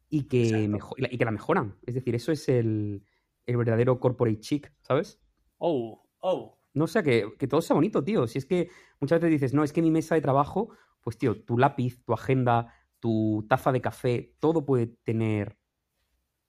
y 0.10 0.24
que, 0.28 0.70
y 0.98 1.18
que 1.18 1.26
la 1.26 1.32
mejoran. 1.32 1.78
Es 1.84 1.96
decir, 1.96 2.16
eso 2.16 2.32
es 2.32 2.50
el, 2.50 3.06
el 3.46 3.58
verdadero 3.58 4.00
corporate 4.00 4.40
chic, 4.40 4.74
¿sabes? 4.82 5.22
Oh, 5.58 6.10
oh. 6.20 6.58
No 6.74 6.88
sé, 6.88 7.04
que, 7.04 7.34
que 7.38 7.48
todo 7.48 7.62
sea 7.62 7.76
bonito, 7.76 8.04
tío. 8.04 8.28
Si 8.28 8.38
es 8.38 8.46
que 8.46 8.70
muchas 9.00 9.20
veces 9.20 9.32
dices, 9.32 9.54
no, 9.54 9.64
es 9.64 9.74
que 9.74 9.82
mi 9.82 9.92
mesa 9.92 10.16
de 10.16 10.22
trabajo, 10.22 10.70
pues 11.02 11.18
tío, 11.18 11.44
tu 11.44 11.58
lápiz, 11.58 12.04
tu 12.04 12.14
agenda, 12.14 12.74
tu 13.00 13.46
taza 13.50 13.72
de 13.72 13.82
café, 13.82 14.36
todo 14.40 14.66
puede 14.66 14.88
tener. 15.04 15.58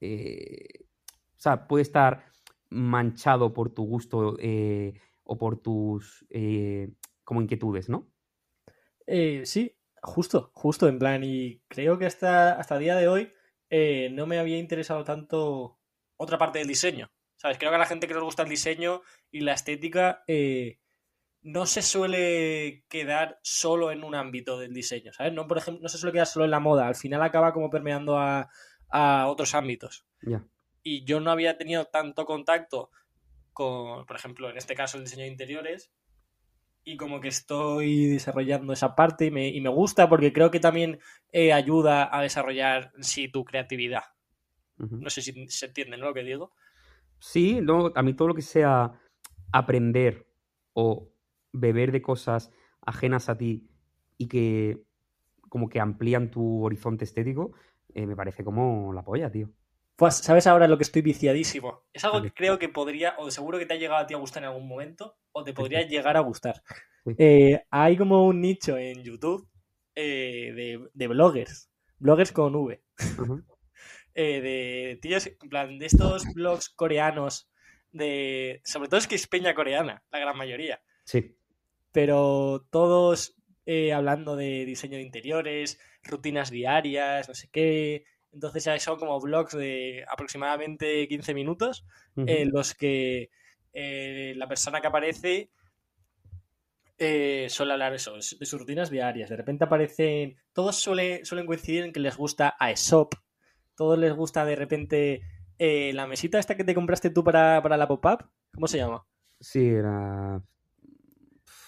Eh, 0.00 0.84
o 1.36 1.40
sea, 1.40 1.66
puede 1.66 1.82
estar 1.82 2.24
manchado 2.70 3.52
por 3.52 3.70
tu 3.70 3.84
gusto 3.84 4.36
eh, 4.38 5.00
o 5.24 5.36
por 5.36 5.58
tus 5.60 6.24
eh, 6.30 6.92
como 7.24 7.42
inquietudes, 7.42 7.88
¿no? 7.88 8.08
sí, 9.44 9.76
justo, 10.00 10.50
justo, 10.54 10.88
en 10.88 10.98
plan, 10.98 11.22
y 11.22 11.60
creo 11.68 11.98
que 11.98 12.06
hasta, 12.06 12.52
hasta 12.52 12.76
el 12.76 12.82
día 12.82 12.96
de 12.96 13.08
hoy 13.08 13.30
no 14.12 14.26
me 14.26 14.38
había 14.38 14.58
interesado 14.58 15.04
tanto 15.04 15.78
otra 16.16 16.38
parte 16.38 16.60
del 16.60 16.68
diseño. 16.68 17.10
¿Sabes? 17.36 17.58
Creo 17.58 17.70
que 17.70 17.76
a 17.76 17.78
la 17.78 17.86
gente 17.86 18.06
que 18.06 18.14
nos 18.14 18.22
gusta 18.22 18.44
el 18.44 18.48
diseño 18.48 19.02
y 19.30 19.40
la 19.40 19.52
estética 19.52 20.24
no 21.42 21.66
se 21.66 21.82
suele 21.82 22.84
quedar 22.88 23.38
solo 23.42 23.90
en 23.90 24.04
un 24.04 24.14
ámbito 24.14 24.58
del 24.58 24.72
diseño, 24.72 25.12
¿sabes? 25.12 25.32
No, 25.32 25.46
por 25.46 25.58
ejemplo, 25.58 25.82
no 25.82 25.88
se 25.88 25.98
suele 25.98 26.12
quedar 26.12 26.26
solo 26.26 26.44
en 26.44 26.52
la 26.52 26.60
moda, 26.60 26.86
al 26.86 26.94
final 26.94 27.22
acaba 27.22 27.52
como 27.52 27.70
permeando 27.70 28.18
a, 28.18 28.48
otros 29.26 29.54
ámbitos. 29.54 30.04
Y 30.82 31.04
yo 31.04 31.18
no 31.20 31.30
había 31.30 31.56
tenido 31.56 31.86
tanto 31.86 32.26
contacto 32.26 32.90
con, 33.54 34.04
por 34.04 34.16
ejemplo, 34.16 34.50
en 34.50 34.58
este 34.58 34.74
caso 34.74 34.98
el 34.98 35.04
diseño 35.04 35.22
de 35.22 35.30
interiores, 35.30 35.92
y 36.84 36.96
como 36.96 37.20
que 37.20 37.28
estoy 37.28 38.06
desarrollando 38.06 38.72
esa 38.72 38.94
parte 38.94 39.26
y 39.26 39.30
me, 39.30 39.68
gusta 39.70 40.08
porque 40.08 40.32
creo 40.32 40.50
que 40.50 40.60
también 40.60 40.98
eh, 41.30 41.52
ayuda 41.52 42.14
a 42.14 42.20
desarrollar 42.22 42.92
sí 43.00 43.28
tu 43.28 43.44
creatividad. 43.44 44.02
No 44.76 45.10
sé 45.10 45.22
si 45.22 45.46
se 45.48 45.66
entiende 45.66 45.96
lo 45.96 46.12
que 46.12 46.24
digo. 46.24 46.52
Sí, 47.20 47.60
no, 47.60 47.92
a 47.94 48.02
mí 48.02 48.14
todo 48.14 48.28
lo 48.28 48.34
que 48.34 48.42
sea 48.42 48.90
aprender 49.52 50.26
o 50.72 51.11
beber 51.52 51.92
de 51.92 52.02
cosas 52.02 52.50
ajenas 52.80 53.28
a 53.28 53.36
ti 53.36 53.68
y 54.18 54.28
que 54.28 54.82
como 55.48 55.68
que 55.68 55.80
amplían 55.80 56.30
tu 56.30 56.64
horizonte 56.64 57.04
estético, 57.04 57.52
eh, 57.94 58.06
me 58.06 58.16
parece 58.16 58.42
como 58.42 58.92
la 58.92 59.04
polla, 59.04 59.30
tío. 59.30 59.50
Pues, 59.96 60.14
¿sabes 60.14 60.46
ahora 60.46 60.66
lo 60.66 60.78
que 60.78 60.84
estoy 60.84 61.02
viciadísimo? 61.02 61.82
Es 61.92 62.04
algo 62.04 62.22
que 62.22 62.32
creo 62.32 62.58
que 62.58 62.70
podría, 62.70 63.14
o 63.18 63.30
seguro 63.30 63.58
que 63.58 63.66
te 63.66 63.74
ha 63.74 63.76
llegado 63.76 64.00
a 64.00 64.06
ti 64.06 64.14
a 64.14 64.16
gustar 64.16 64.42
en 64.42 64.48
algún 64.48 64.66
momento, 64.66 65.18
o 65.32 65.44
te 65.44 65.52
podría 65.52 65.86
llegar 65.86 66.16
a 66.16 66.20
gustar. 66.20 66.62
Eh, 67.18 67.60
hay 67.70 67.96
como 67.96 68.26
un 68.26 68.40
nicho 68.40 68.78
en 68.78 69.02
YouTube 69.02 69.46
eh, 69.94 70.88
de, 70.94 71.06
bloggers, 71.06 71.68
bloggers 71.98 72.32
con 72.32 72.54
V. 72.54 72.82
de 74.14 74.98
tíos, 75.02 75.26
en 75.26 75.48
plan, 75.50 75.78
de 75.78 75.86
estos 75.86 76.24
blogs 76.34 76.70
coreanos, 76.70 77.50
de 77.90 78.62
sobre 78.64 78.88
todo 78.88 78.98
es 78.98 79.06
que 79.06 79.16
es 79.16 79.26
peña 79.26 79.54
coreana, 79.54 80.02
la 80.10 80.18
gran 80.18 80.36
mayoría. 80.38 80.80
Sí 81.04 81.36
pero 81.92 82.66
todos 82.70 83.36
eh, 83.64 83.92
hablando 83.92 84.34
de 84.34 84.64
diseño 84.64 84.96
de 84.96 85.04
interiores, 85.04 85.78
rutinas 86.02 86.50
diarias, 86.50 87.28
no 87.28 87.34
sé 87.34 87.48
qué. 87.50 88.04
Entonces 88.32 88.64
ya 88.64 88.78
son 88.80 88.98
como 88.98 89.20
blogs 89.20 89.52
de 89.56 90.04
aproximadamente 90.10 91.06
15 91.06 91.34
minutos 91.34 91.84
en 92.16 92.50
los 92.50 92.74
que 92.74 93.30
eh, 93.74 94.32
la 94.36 94.48
persona 94.48 94.80
que 94.80 94.86
aparece 94.86 95.50
eh, 96.96 97.46
suele 97.50 97.72
hablar 97.74 97.92
eso, 97.92 98.14
de 98.14 98.22
sus 98.22 98.58
rutinas 98.58 98.90
diarias. 98.90 99.28
De 99.28 99.36
repente 99.36 99.64
aparecen, 99.64 100.38
todos 100.54 100.76
suele, 100.76 101.24
suelen 101.26 101.46
coincidir 101.46 101.84
en 101.84 101.92
que 101.92 102.00
les 102.00 102.16
gusta 102.16 102.56
a 102.58 102.70
ESOP, 102.70 103.14
todos 103.76 103.98
les 103.98 104.14
gusta 104.14 104.44
de 104.46 104.56
repente 104.56 105.22
la 105.58 106.08
mesita 106.08 106.40
esta 106.40 106.56
que 106.56 106.64
te 106.64 106.74
compraste 106.74 107.10
tú 107.10 107.22
para, 107.22 107.62
para 107.62 107.76
la 107.76 107.86
pop-up, 107.86 108.28
¿cómo 108.52 108.66
se 108.66 108.78
llama? 108.78 109.06
Sí, 109.38 109.64
era 109.68 110.42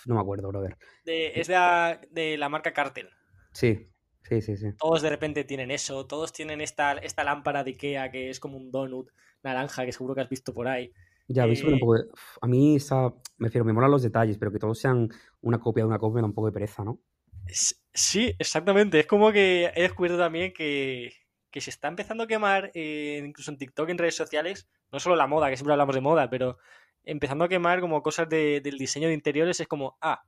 no 0.06 0.14
me 0.14 0.20
acuerdo, 0.20 0.48
brother. 0.48 0.76
es 1.04 1.48
de 1.48 2.36
la, 2.36 2.48
marca 2.48 2.72
Cartel. 2.72 3.10
Sí, 3.52 3.88
sí, 4.22 4.40
sí, 4.42 4.56
sí. 4.56 4.66
Todos 4.78 5.02
de 5.02 5.10
repente 5.10 5.44
tienen 5.44 5.70
eso, 5.70 6.06
todos 6.06 6.32
tienen 6.32 6.60
esta, 6.60 6.92
esta 6.94 7.24
lámpara 7.24 7.64
de 7.64 7.72
Ikea 7.72 8.10
que 8.10 8.30
es 8.30 8.40
como 8.40 8.56
un 8.56 8.70
donut 8.70 9.10
naranja 9.42 9.84
que 9.84 9.92
seguro 9.92 10.14
que 10.14 10.22
has 10.22 10.28
visto 10.28 10.52
por 10.52 10.68
ahí. 10.68 10.92
Ya, 11.28 11.44
eh... 11.46 11.62
un 11.66 11.78
poco 11.78 11.96
A 12.40 12.46
mí 12.46 12.76
está... 12.76 13.12
me 13.38 13.48
refiero, 13.48 13.64
me 13.64 13.72
molan 13.72 13.90
los 13.90 14.02
detalles, 14.02 14.38
pero 14.38 14.52
que 14.52 14.58
todos 14.58 14.78
sean 14.78 15.08
una 15.40 15.58
copia 15.58 15.82
de 15.82 15.88
una 15.88 15.98
copia 15.98 16.16
me 16.16 16.20
da 16.22 16.26
un 16.26 16.34
poco 16.34 16.48
de 16.48 16.52
pereza, 16.52 16.84
¿no? 16.84 17.00
Sí, 17.46 18.34
exactamente. 18.38 19.00
Es 19.00 19.06
como 19.06 19.32
que 19.32 19.70
he 19.74 19.82
descubierto 19.82 20.18
también 20.18 20.52
que, 20.52 21.12
que 21.50 21.60
se 21.60 21.70
está 21.70 21.88
empezando 21.88 22.24
a 22.24 22.26
quemar, 22.26 22.70
eh, 22.74 23.22
incluso 23.24 23.50
en 23.50 23.58
TikTok, 23.58 23.88
en 23.88 23.98
redes 23.98 24.16
sociales, 24.16 24.68
no 24.90 24.98
solo 24.98 25.16
la 25.16 25.26
moda, 25.26 25.50
que 25.50 25.56
siempre 25.56 25.72
hablamos 25.72 25.94
de 25.94 26.00
moda, 26.00 26.28
pero 26.30 26.58
empezando 27.04 27.44
a 27.44 27.48
quemar 27.48 27.80
como 27.80 28.02
cosas 28.02 28.28
del 28.28 28.78
diseño 28.78 29.08
de 29.08 29.14
interiores, 29.14 29.60
es 29.60 29.68
como, 29.68 29.96
ah, 30.00 30.22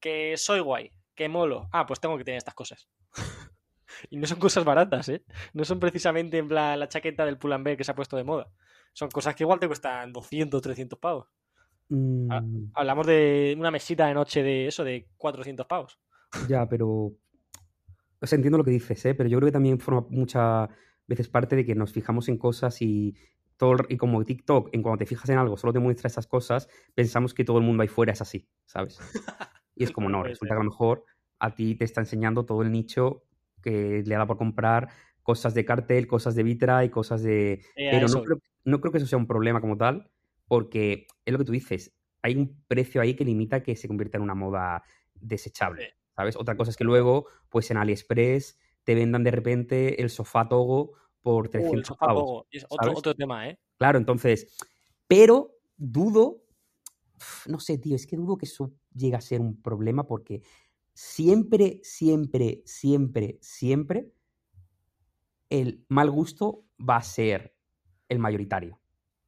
que 0.00 0.36
soy 0.36 0.60
guay, 0.60 0.92
que 1.14 1.28
molo, 1.28 1.68
ah, 1.72 1.86
pues 1.86 2.00
tengo 2.00 2.16
que 2.18 2.24
tener 2.24 2.38
estas 2.38 2.54
cosas. 2.54 2.88
y 4.10 4.16
no 4.16 4.26
son 4.26 4.38
cosas 4.38 4.64
baratas, 4.64 5.08
¿eh? 5.08 5.24
No 5.52 5.64
son 5.64 5.80
precisamente 5.80 6.38
en 6.38 6.48
plan 6.48 6.78
la 6.78 6.88
chaqueta 6.88 7.24
del 7.24 7.36
B 7.36 7.76
que 7.76 7.84
se 7.84 7.90
ha 7.90 7.94
puesto 7.94 8.16
de 8.16 8.24
moda. 8.24 8.50
Son 8.92 9.10
cosas 9.10 9.34
que 9.34 9.44
igual 9.44 9.60
te 9.60 9.66
cuestan 9.66 10.12
200, 10.12 10.62
300 10.62 10.98
pavos. 10.98 11.28
Mm. 11.88 12.70
Hablamos 12.74 13.06
de 13.06 13.54
una 13.58 13.70
mesita 13.70 14.06
de 14.06 14.14
noche 14.14 14.42
de 14.42 14.66
eso, 14.66 14.84
de 14.84 15.08
400 15.16 15.66
pavos. 15.66 15.98
Ya, 16.48 16.68
pero... 16.68 17.12
O 18.18 18.26
sea, 18.26 18.36
entiendo 18.36 18.58
lo 18.58 18.64
que 18.64 18.70
dices, 18.70 19.04
¿eh? 19.04 19.14
Pero 19.14 19.28
yo 19.28 19.36
creo 19.38 19.48
que 19.48 19.52
también 19.52 19.78
forma 19.78 20.06
muchas 20.08 20.70
veces 21.06 21.28
parte 21.28 21.54
de 21.54 21.64
que 21.64 21.74
nos 21.74 21.92
fijamos 21.92 22.28
en 22.28 22.38
cosas 22.38 22.80
y 22.80 23.14
y 23.88 23.96
como 23.96 24.24
TikTok, 24.24 24.70
en 24.72 24.82
cuando 24.82 24.98
te 24.98 25.06
fijas 25.06 25.28
en 25.30 25.38
algo, 25.38 25.56
solo 25.56 25.72
te 25.72 25.78
muestra 25.78 26.08
esas 26.08 26.26
cosas, 26.26 26.68
pensamos 26.94 27.34
que 27.34 27.44
todo 27.44 27.58
el 27.58 27.64
mundo 27.64 27.82
ahí 27.82 27.88
fuera 27.88 28.12
es 28.12 28.20
así, 28.20 28.48
¿sabes? 28.66 29.00
Y 29.74 29.84
es 29.84 29.90
como, 29.92 30.08
no, 30.08 30.22
resulta 30.22 30.54
que 30.54 30.60
a 30.60 30.64
lo 30.64 30.70
mejor 30.70 31.04
a 31.38 31.54
ti 31.54 31.74
te 31.74 31.84
está 31.84 32.00
enseñando 32.00 32.44
todo 32.44 32.62
el 32.62 32.70
nicho 32.70 33.24
que 33.62 34.02
le 34.04 34.14
ha 34.14 34.18
dado 34.18 34.28
por 34.28 34.38
comprar 34.38 34.88
cosas 35.22 35.54
de 35.54 35.64
cartel, 35.64 36.06
cosas 36.06 36.34
de 36.34 36.42
Vitra 36.42 36.84
y 36.84 36.90
cosas 36.90 37.22
de... 37.22 37.60
Pero 37.74 38.06
no 38.08 38.22
creo, 38.22 38.38
no 38.64 38.80
creo, 38.80 38.92
que 38.92 38.98
eso 38.98 39.06
sea 39.06 39.18
un 39.18 39.26
problema 39.26 39.60
como 39.60 39.76
tal, 39.76 40.10
porque 40.46 41.06
es 41.24 41.32
lo 41.32 41.38
que 41.38 41.44
tú 41.44 41.52
dices, 41.52 41.96
hay 42.22 42.36
un 42.36 42.62
precio 42.68 43.00
ahí 43.00 43.14
que 43.14 43.24
limita 43.24 43.62
que 43.62 43.74
se 43.74 43.88
convierta 43.88 44.18
en 44.18 44.22
una 44.22 44.34
moda 44.34 44.84
desechable, 45.14 45.94
¿sabes? 46.14 46.36
Otra 46.36 46.56
cosa 46.56 46.70
es 46.70 46.76
que 46.76 46.84
luego, 46.84 47.26
pues 47.48 47.70
en 47.70 47.78
AliExpress 47.78 48.58
te 48.84 48.94
vendan 48.94 49.24
de 49.24 49.32
repente 49.32 50.00
el 50.00 50.10
sofá 50.10 50.48
Togo 50.48 50.92
por 51.26 51.48
300 51.48 51.96
pavos. 51.96 52.46
Es 52.52 52.64
otro, 52.68 53.12
tema, 53.12 53.48
¿eh? 53.48 53.58
Claro, 53.78 53.98
entonces, 53.98 54.56
pero 55.08 55.58
dudo, 55.76 56.44
no 57.48 57.58
sé, 57.58 57.78
tío, 57.78 57.96
es 57.96 58.06
que 58.06 58.14
dudo 58.14 58.38
que 58.38 58.46
eso 58.46 58.72
llegue 58.94 59.16
a 59.16 59.20
ser 59.20 59.40
un 59.40 59.60
problema 59.60 60.06
porque 60.06 60.42
siempre, 60.94 61.80
siempre, 61.82 62.62
siempre, 62.64 63.38
siempre 63.40 64.12
el 65.50 65.84
mal 65.88 66.12
gusto 66.12 66.62
va 66.78 66.98
a 66.98 67.02
ser 67.02 67.56
el 68.08 68.20
mayoritario, 68.20 68.78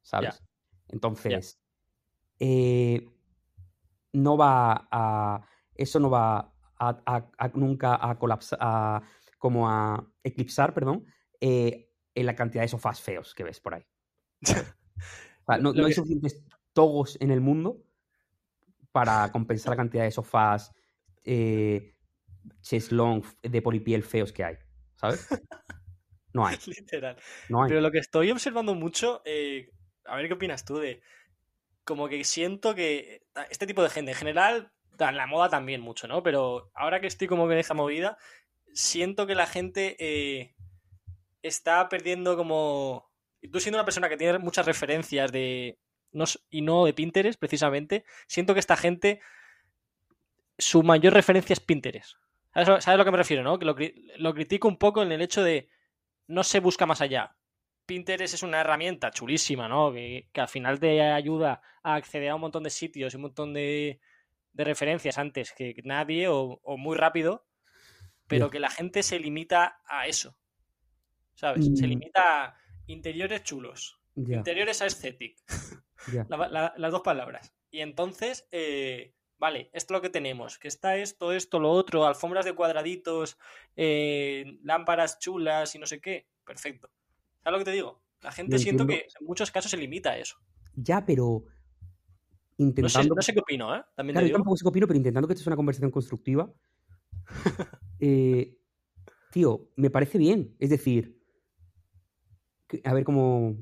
¿sabes? 0.01 0.41
Entonces, 0.87 1.61
eh, 2.39 3.09
no 4.13 4.37
va 4.37 4.87
a, 4.89 5.45
eso 5.75 5.99
no 5.99 6.09
va 6.09 6.53
a, 6.79 7.51
nunca 7.55 7.99
a 8.09 8.17
colapsar, 8.17 9.03
como 9.37 9.69
a 9.69 10.09
eclipsar, 10.23 10.73
perdón, 10.73 11.05
eh, 11.41 11.88
en 12.19 12.25
la 12.25 12.35
cantidad 12.35 12.63
de 12.63 12.67
sofás 12.67 13.01
feos 13.01 13.33
que 13.33 13.43
ves 13.43 13.59
por 13.59 13.75
ahí. 13.75 13.85
no, 15.61 15.85
hay 15.85 15.93
suficientes 15.93 16.43
togos 16.73 17.17
en 17.19 17.31
el 17.31 17.41
mundo 17.41 17.81
para 18.91 19.31
compensar 19.31 19.71
la 19.71 19.77
cantidad 19.77 20.03
de 20.03 20.11
sofás 20.11 20.73
eh, 21.23 21.95
de 23.43 23.61
polipiel 23.61 24.03
feos 24.03 24.31
que 24.31 24.43
hay, 24.43 24.57
¿sabes? 24.95 25.27
No 26.31 26.45
hay. 26.45 26.57
Literal. 26.67 27.17
No 27.49 27.63
hay. 27.63 27.69
Pero 27.69 27.81
lo 27.81 27.89
que 27.89 27.97
estoy 27.97 28.29
observando 28.29 28.75
mucho, 28.75 29.23
eh, 29.25 29.71
a 30.05 30.15
ver 30.15 30.27
qué 30.27 30.35
opinas 30.35 30.63
tú 30.63 30.77
de. 30.77 31.01
Como 31.83 32.07
que 32.07 32.23
siento 32.23 32.75
que 32.75 33.23
este 33.49 33.65
tipo 33.65 33.81
de 33.81 33.89
gente, 33.89 34.11
en 34.11 34.17
general, 34.17 34.71
en 34.99 35.17
la 35.17 35.25
moda 35.25 35.49
también 35.49 35.81
mucho, 35.81 36.07
¿no? 36.07 36.21
Pero 36.21 36.69
ahora 36.75 37.01
que 37.01 37.07
estoy 37.07 37.27
como 37.27 37.47
que 37.47 37.53
en 37.53 37.59
esa 37.61 37.73
movida, 37.73 38.19
siento 38.73 39.25
que 39.25 39.33
la 39.33 39.47
gente 39.47 39.95
eh, 39.99 40.55
está 41.41 41.89
perdiendo 41.89 42.37
como. 42.37 43.09
Tú 43.51 43.59
siendo 43.59 43.77
una 43.77 43.85
persona 43.85 44.09
que 44.09 44.17
tiene 44.17 44.39
muchas 44.39 44.65
referencias 44.65 45.31
de. 45.31 45.79
y 46.49 46.61
no 46.61 46.85
de 46.85 46.93
Pinterest, 46.93 47.39
precisamente, 47.39 48.05
siento 48.27 48.53
que 48.53 48.59
esta 48.59 48.77
gente. 48.77 49.21
Su 50.57 50.83
mayor 50.83 51.13
referencia 51.13 51.53
es 51.53 51.61
Pinterest. 51.61 52.15
¿Sabes, 52.53 52.87
a 52.87 52.97
lo 52.97 53.05
que 53.05 53.11
me 53.11 53.17
refiero, 53.17 53.43
no? 53.43 53.57
Que 53.57 53.65
lo, 53.65 53.75
lo 54.17 54.33
critico 54.33 54.67
un 54.67 54.77
poco 54.77 55.01
en 55.01 55.11
el 55.13 55.21
hecho 55.21 55.41
de 55.41 55.69
no 56.27 56.43
se 56.43 56.59
busca 56.59 56.85
más 56.85 57.01
allá. 57.01 57.37
Pinterest 57.85 58.35
es 58.35 58.43
una 58.43 58.61
herramienta 58.61 59.09
chulísima, 59.09 59.67
¿no? 59.67 59.91
Que, 59.91 60.29
al 60.35 60.47
final 60.47 60.79
te 60.79 61.01
ayuda 61.01 61.61
a 61.81 61.95
acceder 61.95 62.29
a 62.29 62.35
un 62.35 62.41
montón 62.41 62.63
de 62.63 62.69
sitios 62.69 63.13
y 63.13 63.15
un 63.15 63.23
montón 63.23 63.53
de, 63.53 63.99
referencias 64.53 65.17
antes 65.17 65.53
que 65.53 65.73
nadie 65.85 66.27
o, 66.27 66.59
muy 66.77 66.97
rápido, 66.97 67.47
pero 68.27 68.49
que 68.49 68.59
la 68.59 68.69
gente 68.69 69.01
se 69.01 69.19
limita 69.19 69.81
a 69.87 70.05
eso. 70.07 70.37
¿Sabes? 71.39 71.65
Se 71.73 71.87
mm. 71.87 71.89
limita 71.89 72.43
a 72.43 72.57
interiores 72.87 73.43
chulos, 73.43 73.97
interiores 74.13 74.81
a 74.81 74.85
aesthetic. 74.85 75.37
las 76.29 76.91
dos 76.91 77.01
palabras. 77.01 77.53
Y 77.71 77.79
entonces, 77.79 78.45
eh, 78.51 79.15
vale, 79.37 79.69
esto 79.71 79.93
es 79.93 79.97
lo 79.97 80.01
que 80.01 80.09
tenemos, 80.09 80.59
que 80.59 80.67
está 80.67 80.97
esto, 80.97 81.31
esto, 81.31 81.61
lo 81.61 81.71
otro, 81.71 82.05
alfombras 82.05 82.43
de 82.43 82.55
cuadraditos, 82.55 83.37
eh, 83.77 84.59
lámparas 84.63 85.19
chulas 85.19 85.73
y 85.75 85.79
no 85.79 85.85
sé 85.85 86.01
qué, 86.01 86.27
perfecto. 86.45 86.89
¿Sabes 87.41 87.53
lo 87.53 87.59
que 87.59 87.71
te 87.71 87.75
digo? 87.75 88.03
La 88.21 88.33
gente 88.33 88.59
siento 88.59 88.85
que 88.85 89.07
en 89.17 89.25
muchos 89.25 89.49
casos 89.49 89.71
se 89.71 89.77
limita 89.77 90.11
a 90.11 90.17
eso. 90.17 90.35
Ya, 90.75 91.05
pero 91.05 91.45
intentando... 92.57 93.15
No 93.15 93.21
sé, 93.21 93.31
qué 93.31 93.39
opino, 93.39 93.73
¿eh? 93.73 93.81
También 93.95 94.15
claro, 94.15 94.27
yo 94.27 94.33
tampoco 94.33 94.57
sé 94.57 94.63
qué 94.65 94.69
opino, 94.69 94.87
pero 94.87 94.97
intentando 94.97 95.25
que 95.25 95.35
esto 95.35 95.45
sea 95.45 95.51
una 95.51 95.55
conversación 95.55 95.89
constructiva, 95.89 96.53
eh, 98.01 98.57
tío, 99.31 99.69
me 99.77 99.89
parece 99.89 100.17
bien. 100.17 100.53
Es 100.59 100.69
decir, 100.69 101.18
a 102.83 102.93
ver 102.93 103.03
cómo, 103.03 103.57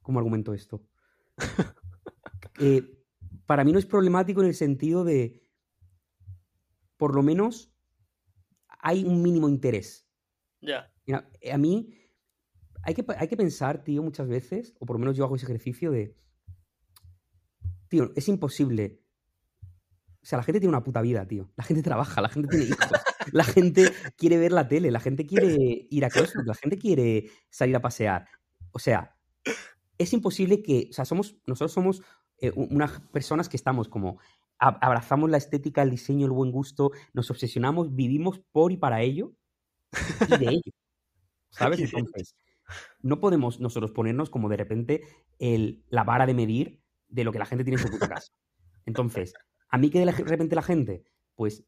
cómo 0.00 0.18
argumento 0.18 0.54
esto. 0.54 0.82
eh, 2.60 2.98
para 3.46 3.64
mí 3.64 3.72
no 3.72 3.78
es 3.78 3.86
problemático 3.86 4.40
en 4.40 4.48
el 4.48 4.54
sentido 4.54 5.04
de, 5.04 5.42
por 6.96 7.14
lo 7.14 7.22
menos, 7.22 7.72
hay 8.78 9.04
un 9.04 9.22
mínimo 9.22 9.48
interés. 9.48 10.06
Ya. 10.60 10.92
A 11.52 11.58
mí 11.58 11.94
hay 12.82 12.94
que, 12.94 13.04
hay 13.16 13.28
que 13.28 13.36
pensar, 13.36 13.82
tío, 13.84 14.02
muchas 14.02 14.28
veces, 14.28 14.74
o 14.78 14.86
por 14.86 14.96
lo 14.96 15.00
menos 15.00 15.16
yo 15.16 15.24
hago 15.24 15.36
ese 15.36 15.46
ejercicio 15.46 15.90
de, 15.90 16.16
tío, 17.88 18.12
es 18.16 18.28
imposible. 18.28 19.00
O 20.22 20.24
sea, 20.24 20.38
la 20.38 20.44
gente 20.44 20.60
tiene 20.60 20.70
una 20.70 20.84
puta 20.84 21.02
vida, 21.02 21.26
tío. 21.26 21.52
La 21.56 21.64
gente 21.64 21.82
trabaja, 21.82 22.20
la 22.20 22.28
gente 22.28 22.48
tiene 22.48 22.66
hijos, 22.66 22.90
la 23.32 23.44
gente 23.44 23.92
quiere 24.16 24.38
ver 24.38 24.52
la 24.52 24.68
tele, 24.68 24.90
la 24.90 25.00
gente 25.00 25.26
quiere 25.26 25.86
ir 25.90 26.04
a 26.04 26.10
CrossFit, 26.10 26.44
la 26.44 26.54
gente 26.54 26.78
quiere 26.78 27.30
salir 27.50 27.76
a 27.76 27.82
pasear. 27.82 28.26
O 28.72 28.78
sea, 28.78 29.16
es 29.98 30.12
imposible 30.12 30.62
que, 30.62 30.88
o 30.90 30.92
sea, 30.92 31.04
somos, 31.04 31.36
nosotros 31.46 31.72
somos 31.72 32.02
eh, 32.38 32.52
unas 32.54 33.00
personas 33.12 33.48
que 33.48 33.56
estamos 33.56 33.88
como 33.88 34.18
abrazamos 34.58 35.28
la 35.28 35.38
estética, 35.38 35.82
el 35.82 35.90
diseño, 35.90 36.26
el 36.26 36.32
buen 36.32 36.52
gusto, 36.52 36.92
nos 37.12 37.30
obsesionamos, 37.30 37.96
vivimos 37.96 38.38
por 38.52 38.70
y 38.70 38.76
para 38.76 39.02
ello 39.02 39.32
y 40.28 40.38
de 40.38 40.50
ello. 40.50 40.72
¿Sabes? 41.50 41.80
Entonces, 41.92 42.36
no 43.00 43.18
podemos 43.18 43.60
nosotros 43.60 43.90
ponernos 43.90 44.30
como 44.30 44.48
de 44.48 44.56
repente 44.56 45.02
el, 45.40 45.84
la 45.88 46.04
vara 46.04 46.26
de 46.26 46.34
medir 46.34 46.80
de 47.08 47.24
lo 47.24 47.32
que 47.32 47.40
la 47.40 47.46
gente 47.46 47.64
tiene 47.64 47.80
en 47.80 47.86
su 47.86 47.92
puta 47.92 48.08
casa. 48.08 48.32
Entonces, 48.86 49.34
a 49.68 49.78
mí 49.78 49.90
que 49.90 49.98
de 49.98 50.12
repente 50.12 50.54
la 50.54 50.62
gente, 50.62 51.02
pues, 51.34 51.64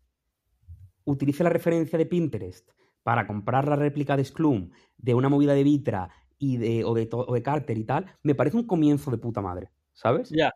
utilice 1.05 1.45
la 1.45 1.51
referencia 1.51 1.99
de 1.99 2.07
Pinterest 2.07 2.71
para 3.03 3.27
comprar 3.27 3.69
la 3.69 3.77
réplica 3.77 4.17
de 4.17 4.25
Sclum, 4.25 4.71
de 4.97 5.15
una 5.15 5.29
movida 5.29 5.55
de 5.55 5.63
Vitra 5.63 6.11
y 6.39 6.57
de, 6.57 6.85
o, 6.85 6.95
de, 6.95 7.09
o 7.13 7.33
de 7.33 7.43
Carter 7.43 7.79
y 7.79 7.85
tal, 7.85 8.07
me 8.23 8.35
parece 8.35 8.57
un 8.57 8.67
comienzo 8.67 9.11
de 9.11 9.19
puta 9.19 9.41
madre, 9.41 9.71
¿sabes? 9.93 10.31
Ya. 10.31 10.53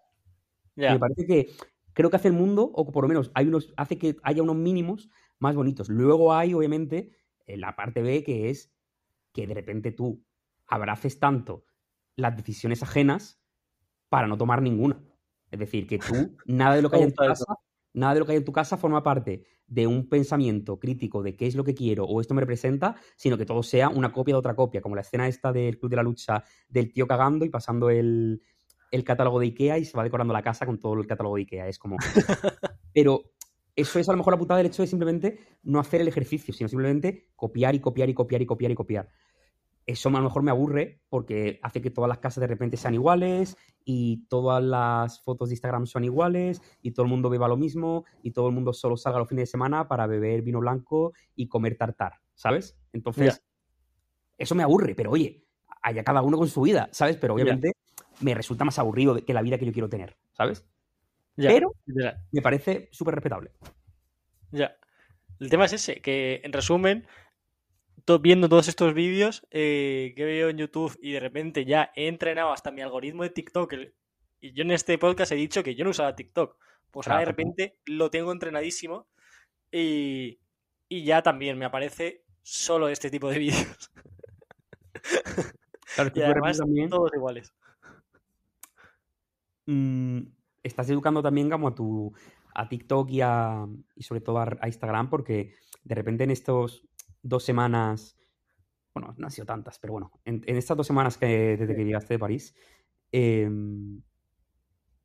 Me 0.77 0.99
parece 0.99 1.27
que 1.27 1.51
creo 1.93 2.11
que 2.11 2.17
hace 2.17 2.29
el 2.29 2.35
mundo, 2.35 2.71
o 2.75 2.91
por 2.91 3.05
lo 3.05 3.09
menos 3.09 3.31
hay 3.35 3.49
unos, 3.49 3.75
hace 3.77 3.99
que 3.99 4.17
haya 4.23 4.43
unos 4.43 4.57
mínimos 4.57 5.11
más 5.39 5.57
bonitos. 5.57 5.89
Luego 5.89 6.33
hay, 6.33 6.55
obviamente, 6.55 7.11
la 7.47 7.75
parte 7.75 8.03
B, 8.03 8.23
que 8.23 8.51
es 8.51 8.73
que 9.33 9.47
de 9.47 9.55
repente 9.55 9.93
tú 9.93 10.25
abraces 10.67 11.19
tanto 11.19 11.65
las 12.17 12.37
decisiones 12.37 12.83
ajenas 12.83 13.41
para 14.09 14.27
no 14.27 14.39
tomar 14.39 14.63
ninguna. 14.63 15.01
Es 15.51 15.59
decir, 15.59 15.87
que 15.87 15.99
tú, 15.99 16.37
nada 16.47 16.77
de 16.77 16.83
lo 16.83 16.91
que 16.91 16.97
hay 16.97 17.03
en 17.03 17.15
tu 17.15 17.25
casa, 17.25 17.45
nada 17.93 18.15
de 18.15 18.21
lo 18.21 18.27
que 18.27 18.33
hay 18.33 18.39
en 18.39 18.45
tu 18.45 18.53
casa 18.53 18.77
forma 18.77 19.03
parte 19.03 19.45
de 19.67 19.87
un 19.87 20.09
pensamiento 20.09 20.79
crítico 20.79 21.23
de 21.23 21.37
qué 21.37 21.47
es 21.47 21.55
lo 21.55 21.65
que 21.65 21.75
quiero 21.75 22.05
o 22.05 22.21
esto 22.21 22.35
me 22.35 22.41
representa, 22.41 22.97
sino 23.17 23.37
que 23.37 23.45
todo 23.45 23.63
sea 23.63 23.89
una 23.89 24.13
copia 24.13 24.35
de 24.35 24.39
otra 24.39 24.55
copia, 24.55 24.81
como 24.81 24.95
la 24.95 25.03
escena 25.03 25.29
esta 25.29 25.53
del 25.53 25.79
Club 25.79 25.91
de 25.91 25.97
la 25.97 26.03
Lucha 26.03 26.43
del 26.69 26.93
tío 26.93 27.07
cagando 27.07 27.45
y 27.45 27.51
pasando 27.51 27.91
el, 27.91 28.43
el 28.91 29.05
catálogo 29.05 29.41
de 29.41 29.47
IKEA 29.47 29.79
y 29.79 29.85
se 29.85 29.97
va 29.97 30.05
decorando 30.05 30.33
la 30.33 30.43
casa 30.43 30.67
con 30.67 30.79
todo 30.79 30.95
el 30.95 31.07
catálogo 31.07 31.37
de 31.37 31.43
IKEA. 31.43 31.69
Es 31.69 31.79
como. 31.79 31.97
Pero 32.95 33.31
eso 33.77 33.99
es 33.99 34.09
a 34.09 34.13
lo 34.13 34.19
mejor 34.19 34.33
la 34.33 34.39
putada 34.39 34.59
del 34.59 34.67
hecho 34.67 34.83
de 34.83 34.89
simplemente 34.89 35.39
no 35.63 35.79
hacer 35.79 36.01
el 36.01 36.09
ejercicio, 36.09 36.53
sino 36.53 36.69
simplemente 36.69 37.29
copiar 37.37 37.75
y 37.75 37.81
copiar 37.81 38.09
y 38.09 38.15
copiar 38.15 38.43
y 38.43 38.47
copiar 38.47 38.73
y 38.73 38.75
copiar. 38.75 39.09
Eso 39.89 40.11
a 40.11 40.13
lo 40.13 40.21
mejor 40.21 40.43
me 40.43 40.51
aburre 40.51 41.01
porque 41.09 41.59
hace 41.63 41.81
que 41.81 41.91
todas 41.91 42.11
las 42.11 42.19
casas 42.19 42.43
de 42.43 42.47
repente 42.47 42.77
sean 42.77 42.93
iguales 42.93 43.57
y 43.87 44.27
todas 44.29 44.63
las 44.63 45.23
fotos 45.23 45.49
de 45.49 45.55
Instagram 45.55 45.87
son 45.87 46.05
iguales 46.05 46.61
y 46.83 46.91
todo 46.91 47.05
el 47.05 47.11
mundo 47.11 47.31
beba 47.31 47.49
lo 47.49 47.57
mismo 47.57 48.05
y 48.23 48.33
todo 48.33 48.49
el 48.49 48.55
mundo 48.55 48.75
solo 48.75 48.99
salga 48.99 49.19
los 49.19 49.31
fines 49.31 49.45
de 49.45 49.53
semana 49.53 49.89
para 49.89 50.07
beber 50.07 50.43
vino 50.43 50.61
blanco 50.61 51.15
y 51.35 51.49
comer 51.49 51.79
tartar, 51.79 52.21
¿sabes? 52.35 52.79
Entonces, 52.93 53.43
eso 54.37 54.55
me 54.55 54.63
aburre, 54.63 54.95
pero 54.95 55.11
oye, 55.11 55.47
haya 55.81 56.05
cada 56.05 56.21
uno 56.21 56.37
con 56.37 56.49
su 56.49 56.61
vida, 56.61 56.91
¿sabes? 56.93 57.17
Pero 57.17 57.33
obviamente 57.33 57.73
me 58.21 58.35
resulta 58.35 58.67
más 58.67 58.79
aburrido 58.79 59.25
que 59.25 59.33
la 59.33 59.41
vida 59.41 59.57
que 59.57 59.65
yo 59.65 59.73
quiero 59.73 59.89
tener, 59.89 60.19
¿sabes? 60.33 60.67
Pero 61.35 61.73
me 62.31 62.43
parece 62.43 62.91
súper 62.93 63.15
respetable. 63.15 63.53
Ya. 64.51 64.77
El 65.41 65.49
tema 65.49 65.65
es 65.65 65.73
ese, 65.73 66.03
que 66.03 66.43
en 66.45 66.53
resumen, 66.53 67.07
viendo 68.19 68.49
todos 68.49 68.69
estos 68.69 68.95
vídeos 68.95 69.47
eh, 69.51 70.15
que 70.17 70.25
veo 70.25 70.49
en 70.49 70.57
YouTube 70.57 70.99
y 71.03 71.13
de 71.13 71.21
repente 71.21 71.65
ya 71.65 71.93
he 71.95 72.09
entrenado 72.09 72.53
hasta 72.53 72.71
mi 72.71 72.81
algoritmo 72.81 73.23
de 73.23 73.31
TikTok. 73.31 73.75
y 74.41 74.53
yo 74.53 74.63
en 74.63 74.71
este 74.71 74.97
podcast 74.97 75.33
he 75.33 75.37
dicho 75.37 75.63
que 75.63 75.75
yo 75.75 75.85
no 75.85 75.91
usaba 75.91 76.17
TikTok. 76.17 76.57
Pues 76.91 77.07
ahora 77.07 77.21
de 77.21 77.27
repente 77.27 77.79
lo 77.85 78.11
tengo 78.11 78.33
entrenadísimo 78.33 79.09
y, 79.71 80.41
y 80.89 81.05
ya 81.05 81.23
también 81.23 81.59
me 81.59 81.67
aparece 81.67 82.25
solo 82.43 82.89
este 82.89 83.11
tipo 83.11 83.29
de 83.29 83.39
vídeos. 83.39 83.91
Claro, 85.95 86.11
y 86.15 86.23
además 86.23 86.61
todos 86.89 87.11
iguales. 87.15 87.55
Mm, 89.67 90.21
estás 90.63 90.89
educando 90.89 91.23
también 91.23 91.51
como 91.51 91.69
a 91.69 91.75
tu 91.75 92.15
a 92.55 92.69
TikTok 92.69 93.11
y, 93.11 93.21
a, 93.21 93.67
y 93.95 94.03
sobre 94.03 94.21
todo 94.21 94.39
a, 94.39 94.67
Instagram 94.67 95.11
porque 95.11 95.55
de 95.85 95.95
repente 95.95 96.25
en 96.25 96.33
estos 96.33 96.83
dos 97.23 97.45
semanas, 97.45 98.17
bueno, 98.95 99.15
no 99.17 99.27
han 99.27 99.31
sido 99.31 99.47
tantas, 99.47 99.79
pero 99.79 99.93
bueno, 99.93 100.13
en, 100.25 100.43
estas 100.47 100.77
dos 100.77 100.87
semanas 100.87 101.17
que 101.17 101.57
desde 101.57 101.77
que 101.77 101.85
llegaste 101.85 102.15
de 102.15 102.19
París, 102.19 102.55
em, 103.13 104.03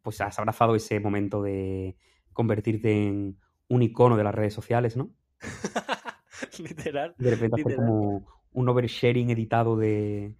pues 0.02 0.20
has 0.22 0.38
abrazado 0.40 0.76
ese 0.76 1.00
momento 1.00 1.42
de 1.42 1.96
convertirte 2.34 2.92
en 2.92 3.40
un 3.68 3.82
icono 3.82 4.18
de 4.18 4.24
las 4.24 4.36
redes 4.36 4.54
sociales, 4.54 4.98
¿no? 4.98 5.12
literal. 6.60 7.16
De 7.18 7.32
repente 7.32 7.62
hacer 7.62 7.76
como 7.76 8.28
un 8.52 8.70
oversharing 8.70 9.30
editado 9.30 9.78
de, 9.78 10.36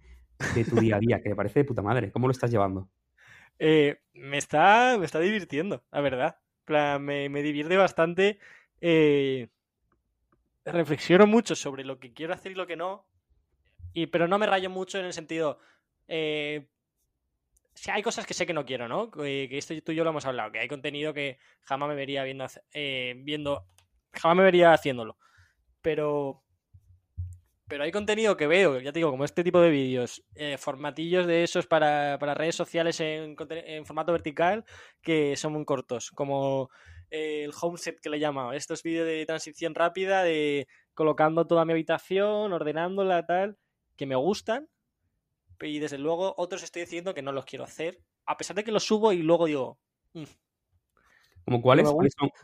de 0.54 0.64
tu 0.64 0.76
día 0.76 0.96
a 0.96 1.00
día, 1.00 1.22
que 1.22 1.30
me 1.30 1.36
parece 1.36 1.60
de 1.60 1.64
puta 1.64 1.82
madre. 1.82 2.12
¿Cómo 2.12 2.26
lo 2.26 2.32
estás 2.32 2.50
llevando? 2.50 2.88
Eh, 3.58 4.00
me, 4.14 4.38
está, 4.38 4.96
me 4.98 5.06
está 5.06 5.20
divirtiendo, 5.20 5.84
la 5.92 6.00
verdad. 6.00 6.38
Me, 7.00 7.28
me 7.28 7.42
divierte 7.42 7.76
bastante. 7.76 8.38
Eh, 8.80 9.48
reflexiono 10.64 11.26
mucho 11.26 11.54
sobre 11.54 11.84
lo 11.84 11.98
que 11.98 12.12
quiero 12.12 12.34
hacer 12.34 12.52
y 12.52 12.54
lo 12.54 12.66
que 12.66 12.76
no. 12.76 13.06
Y, 13.92 14.06
pero 14.06 14.28
no 14.28 14.38
me 14.38 14.46
rayo 14.46 14.70
mucho 14.70 14.98
en 14.98 15.04
el 15.04 15.12
sentido. 15.12 15.58
Eh, 16.08 16.68
si 17.74 17.90
hay 17.90 18.02
cosas 18.02 18.26
que 18.26 18.34
sé 18.34 18.46
que 18.46 18.54
no 18.54 18.64
quiero, 18.64 18.88
¿no? 18.88 19.10
Que, 19.10 19.48
esto 19.56 19.74
tú 19.82 19.92
y 19.92 19.96
yo 19.96 20.04
lo 20.04 20.10
hemos 20.10 20.26
hablado, 20.26 20.52
que 20.52 20.60
hay 20.60 20.68
contenido 20.68 21.12
que 21.12 21.38
jamás 21.62 21.88
me 21.88 21.94
vería 21.94 22.24
viendo, 22.24 22.46
viendo 22.72 23.66
jamás 24.12 24.36
me 24.36 24.44
vería 24.44 24.72
haciéndolo. 24.72 25.18
Pero 25.82 26.44
pero 27.66 27.84
hay 27.84 27.92
contenido 27.92 28.36
que 28.36 28.46
veo, 28.46 28.78
ya 28.78 28.92
te 28.92 28.98
digo, 28.98 29.10
como 29.10 29.24
este 29.24 29.42
tipo 29.42 29.60
de 29.60 29.70
vídeos, 29.70 30.22
eh, 30.34 30.58
formatillos 30.58 31.26
de 31.26 31.44
esos 31.44 31.66
para, 31.66 32.16
redes 32.18 32.54
sociales 32.54 33.00
en, 33.00 33.36
formato 33.86 34.12
vertical 34.12 34.64
que 35.00 35.34
son 35.36 35.54
muy 35.54 35.64
cortos, 35.64 36.10
como 36.10 36.68
eh, 36.68 36.93
el 37.10 37.52
homeset 37.60 38.00
que 38.00 38.10
le 38.10 38.16
he 38.16 38.20
llamado, 38.20 38.52
estos 38.52 38.82
vídeos 38.82 39.06
de 39.06 39.24
transición 39.26 39.74
rápida, 39.74 40.22
de 40.22 40.66
colocando 40.94 41.46
toda 41.46 41.64
mi 41.64 41.72
habitación, 41.72 42.52
ordenándola, 42.52 43.26
tal, 43.26 43.58
que 43.96 44.06
me 44.06 44.16
gustan 44.16 44.68
y 45.60 45.78
desde 45.78 45.98
luego 45.98 46.34
otros 46.36 46.62
estoy 46.62 46.82
diciendo 46.82 47.14
que 47.14 47.22
no 47.22 47.32
los 47.32 47.44
quiero 47.44 47.64
hacer, 47.64 48.00
a 48.26 48.36
pesar 48.36 48.56
de 48.56 48.64
que 48.64 48.72
los 48.72 48.84
subo 48.84 49.12
y 49.12 49.22
luego 49.22 49.46
digo... 49.46 49.78
Mm". 50.12 50.24
¿Como 51.44 51.60
cuáles? 51.60 51.90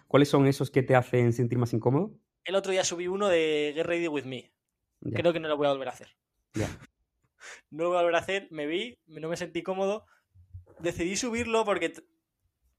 ¿Cuáles 0.07 0.29
son, 0.29 0.47
esos 0.47 0.71
que 0.71 0.83
te 0.83 0.95
hacen 0.95 1.33
sentir 1.33 1.57
más 1.57 1.73
incómodo? 1.73 2.13
El 2.45 2.55
otro 2.55 2.71
día 2.71 2.85
subí 2.85 3.09
uno 3.09 3.29
de 3.29 3.73
Get 3.75 3.87
Ready 3.87 4.09
With 4.09 4.25
Me. 4.25 4.53
Creo 5.01 5.33
que 5.33 5.41
no 5.41 5.49
lo 5.49 5.57
voy 5.57 5.67
a 5.67 5.71
volver 5.71 5.89
a 5.89 5.93
hacer. 5.93 6.09
no 7.71 7.85
lo 7.85 7.89
voy 7.89 7.99
a 7.99 8.03
volver 8.03 8.17
a 8.17 8.19
hacer, 8.19 8.49
me 8.51 8.67
vi, 8.67 8.99
no 9.07 9.31
me 9.31 9.39
sentí 9.39 9.63
cómodo. 9.63 10.07
Decidí 10.81 11.17
subirlo 11.17 11.65
porque 11.65 11.95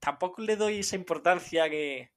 tampoco 0.02 0.42
le 0.42 0.58
doy 0.58 0.80
esa 0.80 0.98
importancia 0.98 1.70
que... 1.70 2.12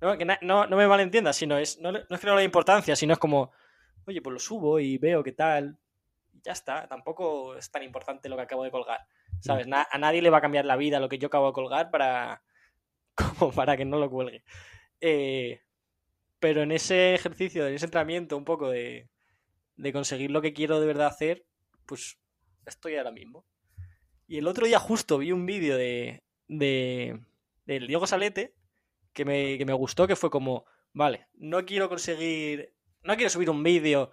No, 0.00 0.16
que 0.16 0.26
no, 0.42 0.66
me 0.68 0.86
malentiendas, 0.86 1.36
sino 1.36 1.58
es, 1.58 1.80
no, 1.80 1.92
no 1.92 1.98
es 1.98 2.20
que 2.20 2.26
no 2.26 2.34
le 2.34 2.40
dé 2.40 2.44
importancia, 2.44 2.96
sino 2.96 3.12
es 3.12 3.18
como, 3.18 3.50
oye, 4.06 4.22
pues 4.22 4.32
lo 4.32 4.38
subo 4.38 4.78
y 4.78 4.98
veo 4.98 5.22
qué 5.22 5.32
tal 5.32 5.78
ya 6.46 6.52
está, 6.52 6.86
tampoco 6.86 7.56
es 7.56 7.70
tan 7.70 7.82
importante 7.82 8.28
lo 8.28 8.36
que 8.36 8.42
acabo 8.42 8.62
de 8.64 8.70
colgar. 8.70 9.00
¿Sabes? 9.40 9.66
a 9.70 9.98
nadie 9.98 10.22
le 10.22 10.30
va 10.30 10.38
a 10.38 10.40
cambiar 10.40 10.64
la 10.64 10.76
vida 10.76 10.98
lo 10.98 11.10
que 11.10 11.18
yo 11.18 11.26
acabo 11.26 11.48
de 11.48 11.52
colgar 11.52 11.90
para, 11.90 12.42
como 13.38 13.52
para 13.52 13.76
que 13.76 13.84
no 13.84 13.98
lo 13.98 14.08
cuelgue. 14.08 14.44
Eh, 15.00 15.60
pero 16.38 16.62
en 16.62 16.72
ese 16.72 17.14
ejercicio, 17.14 17.66
en 17.66 17.74
ese 17.74 17.84
entrenamiento 17.84 18.36
un 18.36 18.44
poco 18.44 18.70
de, 18.70 19.08
de 19.76 19.92
conseguir 19.92 20.30
lo 20.30 20.40
que 20.40 20.52
quiero 20.52 20.80
de 20.80 20.86
verdad 20.86 21.08
hacer, 21.08 21.44
pues 21.84 22.18
estoy 22.64 22.96
ahora 22.96 23.10
mismo. 23.10 23.44
Y 24.26 24.38
el 24.38 24.46
otro 24.46 24.66
día 24.66 24.78
justo 24.78 25.18
vi 25.18 25.32
un 25.32 25.46
vídeo 25.46 25.76
de, 25.76 26.22
de 26.48 27.20
del 27.66 27.86
Diego 27.86 28.06
Salete 28.06 28.54
que 29.12 29.24
me, 29.24 29.58
que 29.58 29.64
me 29.64 29.72
gustó, 29.72 30.06
que 30.06 30.14
fue 30.14 30.30
como, 30.30 30.66
vale, 30.92 31.26
no 31.34 31.64
quiero 31.64 31.88
conseguir, 31.88 32.74
no 33.02 33.16
quiero 33.16 33.30
subir 33.30 33.50
un 33.50 33.62
vídeo 33.62 34.10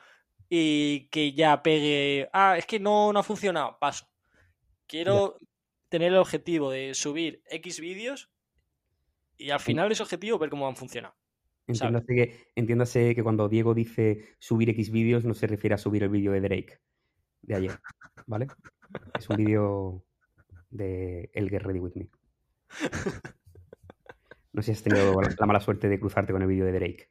y 0.49 1.09
que 1.09 1.33
ya 1.33 1.61
pegue, 1.61 2.29
ah, 2.33 2.57
es 2.57 2.65
que 2.65 2.79
no, 2.79 3.11
no 3.11 3.19
ha 3.19 3.23
funcionado, 3.23 3.77
paso. 3.79 4.07
Quiero 4.87 5.37
tener 5.89 6.13
el 6.13 6.17
objetivo 6.17 6.71
de 6.71 6.93
subir 6.93 7.43
X 7.49 7.79
vídeos 7.79 8.31
y 9.37 9.49
al 9.49 9.59
final 9.59 9.91
ese 9.91 10.03
objetivo 10.03 10.39
ver 10.39 10.49
cómo 10.49 10.67
han 10.67 10.75
funcionado. 10.75 11.15
Entiéndase 11.67 12.15
que, 12.15 12.51
entiéndase 12.55 13.15
que 13.15 13.23
cuando 13.23 13.49
Diego 13.49 13.73
dice 13.73 14.35
subir 14.39 14.69
X 14.69 14.91
vídeos 14.91 15.23
no 15.23 15.33
se 15.33 15.47
refiere 15.47 15.75
a 15.75 15.77
subir 15.77 16.03
el 16.03 16.09
vídeo 16.09 16.31
de 16.31 16.41
Drake 16.41 16.79
de 17.41 17.55
ayer, 17.55 17.79
¿vale? 18.25 18.47
Es 19.17 19.29
un 19.29 19.37
vídeo 19.37 20.05
de 20.69 21.29
El 21.33 21.49
Get 21.49 21.61
Ready 21.61 21.79
With 21.79 21.95
Me. 21.95 22.09
No 24.53 24.61
sé 24.61 24.67
si 24.67 24.71
has 24.77 24.83
tenido 24.83 25.19
la 25.19 25.45
mala 25.47 25.59
suerte 25.59 25.89
de 25.89 25.99
cruzarte 25.99 26.31
con 26.31 26.41
el 26.41 26.47
vídeo 26.47 26.65
de 26.65 26.73
Drake. 26.73 27.09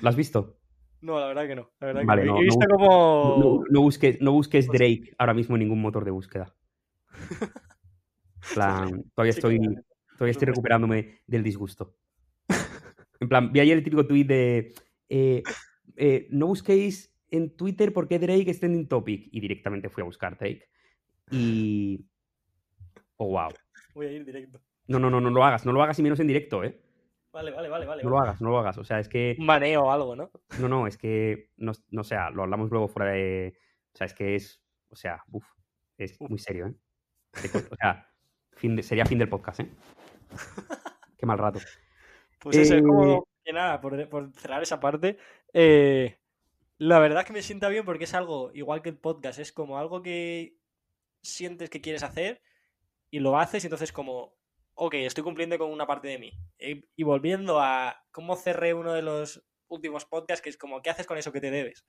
¿Lo 0.00 0.08
has 0.08 0.16
visto? 0.16 0.58
No, 1.02 1.20
la 1.20 1.26
verdad 1.26 1.46
que 1.46 1.54
no. 1.54 1.70
La 1.80 1.88
verdad 1.88 2.00
que 2.00 2.24
no. 2.24 2.40
He 2.40 2.44
visto 2.44 2.66
como. 2.70 3.62
No, 3.70 3.80
busques, 3.82 4.20
no 4.20 4.32
busques 4.32 4.66
Drake 4.68 5.14
ahora 5.18 5.34
mismo 5.34 5.56
en 5.56 5.60
ningún 5.60 5.80
motor 5.80 6.04
de 6.04 6.10
búsqueda. 6.10 6.54
plan, 8.54 9.04
todavía 9.14 9.30
estoy, 9.30 9.58
todavía 10.16 10.32
estoy 10.32 10.46
recuperándome 10.46 11.20
del 11.26 11.42
disgusto. 11.42 11.94
En 13.20 13.28
plan, 13.28 13.52
vi 13.52 13.60
ayer 13.60 13.76
el 13.78 13.84
típico 13.84 14.06
tweet 14.06 14.24
de. 14.24 14.74
Eh, 15.08 15.42
eh, 15.96 16.26
no 16.30 16.46
busquéis 16.48 17.14
en 17.30 17.56
Twitter 17.56 17.92
por 17.92 18.08
qué 18.08 18.18
Drake 18.18 18.50
es 18.50 18.60
trending 18.60 18.88
topic. 18.88 19.28
Y 19.30 19.40
directamente 19.40 19.88
fui 19.88 20.02
a 20.02 20.06
buscar 20.06 20.38
Drake. 20.38 20.68
Y. 21.30 22.06
Oh, 23.16 23.28
wow. 23.28 23.48
Voy 23.94 24.06
a 24.06 24.12
ir 24.12 24.24
directo. 24.24 24.60
No, 24.88 24.98
no, 24.98 25.10
no, 25.10 25.20
no 25.20 25.30
lo 25.30 25.44
hagas. 25.44 25.66
No 25.66 25.72
lo 25.72 25.82
hagas 25.82 25.98
y 25.98 26.02
menos 26.02 26.20
en 26.20 26.26
directo, 26.26 26.62
¿eh? 26.62 26.80
Vale, 27.32 27.50
vale, 27.50 27.68
vale, 27.68 27.86
vale. 27.86 28.02
No 28.02 28.10
lo 28.10 28.18
hagas, 28.18 28.40
no 28.40 28.50
lo 28.50 28.58
hagas. 28.58 28.78
O 28.78 28.84
sea, 28.84 28.98
es 28.98 29.08
que. 29.08 29.36
Un 29.38 29.46
maneo 29.46 29.84
o 29.84 29.90
algo, 29.90 30.16
¿no? 30.16 30.30
No, 30.58 30.68
no, 30.68 30.86
es 30.86 30.96
que. 30.96 31.50
No, 31.56 31.72
no 31.90 32.04
sea, 32.04 32.30
lo 32.30 32.42
hablamos 32.42 32.70
luego 32.70 32.88
fuera 32.88 33.12
de. 33.12 33.58
O 33.92 33.96
sea, 33.96 34.06
es 34.06 34.14
que 34.14 34.34
es. 34.34 34.62
O 34.88 34.96
sea, 34.96 35.22
uff. 35.30 35.46
Es 35.98 36.20
muy 36.20 36.38
serio, 36.38 36.66
¿eh? 36.66 36.74
O 37.72 37.76
sea, 37.76 38.10
fin 38.52 38.82
sería 38.82 39.06
fin 39.06 39.18
del 39.18 39.28
podcast, 39.28 39.60
¿eh? 39.60 39.70
Qué 41.18 41.26
mal 41.26 41.38
rato. 41.38 41.58
Pues 42.38 42.56
eso, 42.56 42.74
es 42.74 42.82
como. 42.82 43.16
Eh, 43.16 43.20
que 43.44 43.52
nada, 43.52 43.80
por, 43.80 44.32
cerrar 44.32 44.62
esa 44.62 44.80
parte. 44.80 45.18
Eh, 45.52 46.18
la 46.78 46.98
verdad 46.98 47.20
es 47.20 47.26
que 47.26 47.32
me 47.32 47.42
sienta 47.42 47.68
bien 47.68 47.84
porque 47.84 48.04
es 48.04 48.14
algo, 48.14 48.50
igual 48.52 48.82
que 48.82 48.90
el 48.90 48.98
podcast, 48.98 49.38
es 49.38 49.52
como 49.52 49.78
algo 49.78 50.02
que 50.02 50.58
sientes 51.22 51.70
que 51.70 51.80
quieres 51.80 52.02
hacer 52.02 52.42
y 53.16 53.18
lo 53.18 53.38
haces 53.38 53.64
y 53.64 53.66
entonces 53.66 53.92
como 53.92 54.36
ok, 54.76 54.94
estoy 54.94 55.24
cumpliendo 55.24 55.58
con 55.58 55.72
una 55.72 55.86
parte 55.86 56.08
de 56.08 56.18
mí. 56.18 56.32
Y, 56.58 57.02
volviendo 57.02 57.60
a 57.60 58.04
cómo 58.12 58.36
cerré 58.36 58.74
uno 58.74 58.92
de 58.92 59.02
los 59.02 59.42
últimos 59.68 60.04
podcasts, 60.04 60.42
que 60.42 60.50
es 60.50 60.56
como, 60.56 60.82
¿qué 60.82 60.90
haces 60.90 61.06
con 61.06 61.18
eso 61.18 61.32
que 61.32 61.40
te 61.40 61.50
debes? 61.50 61.84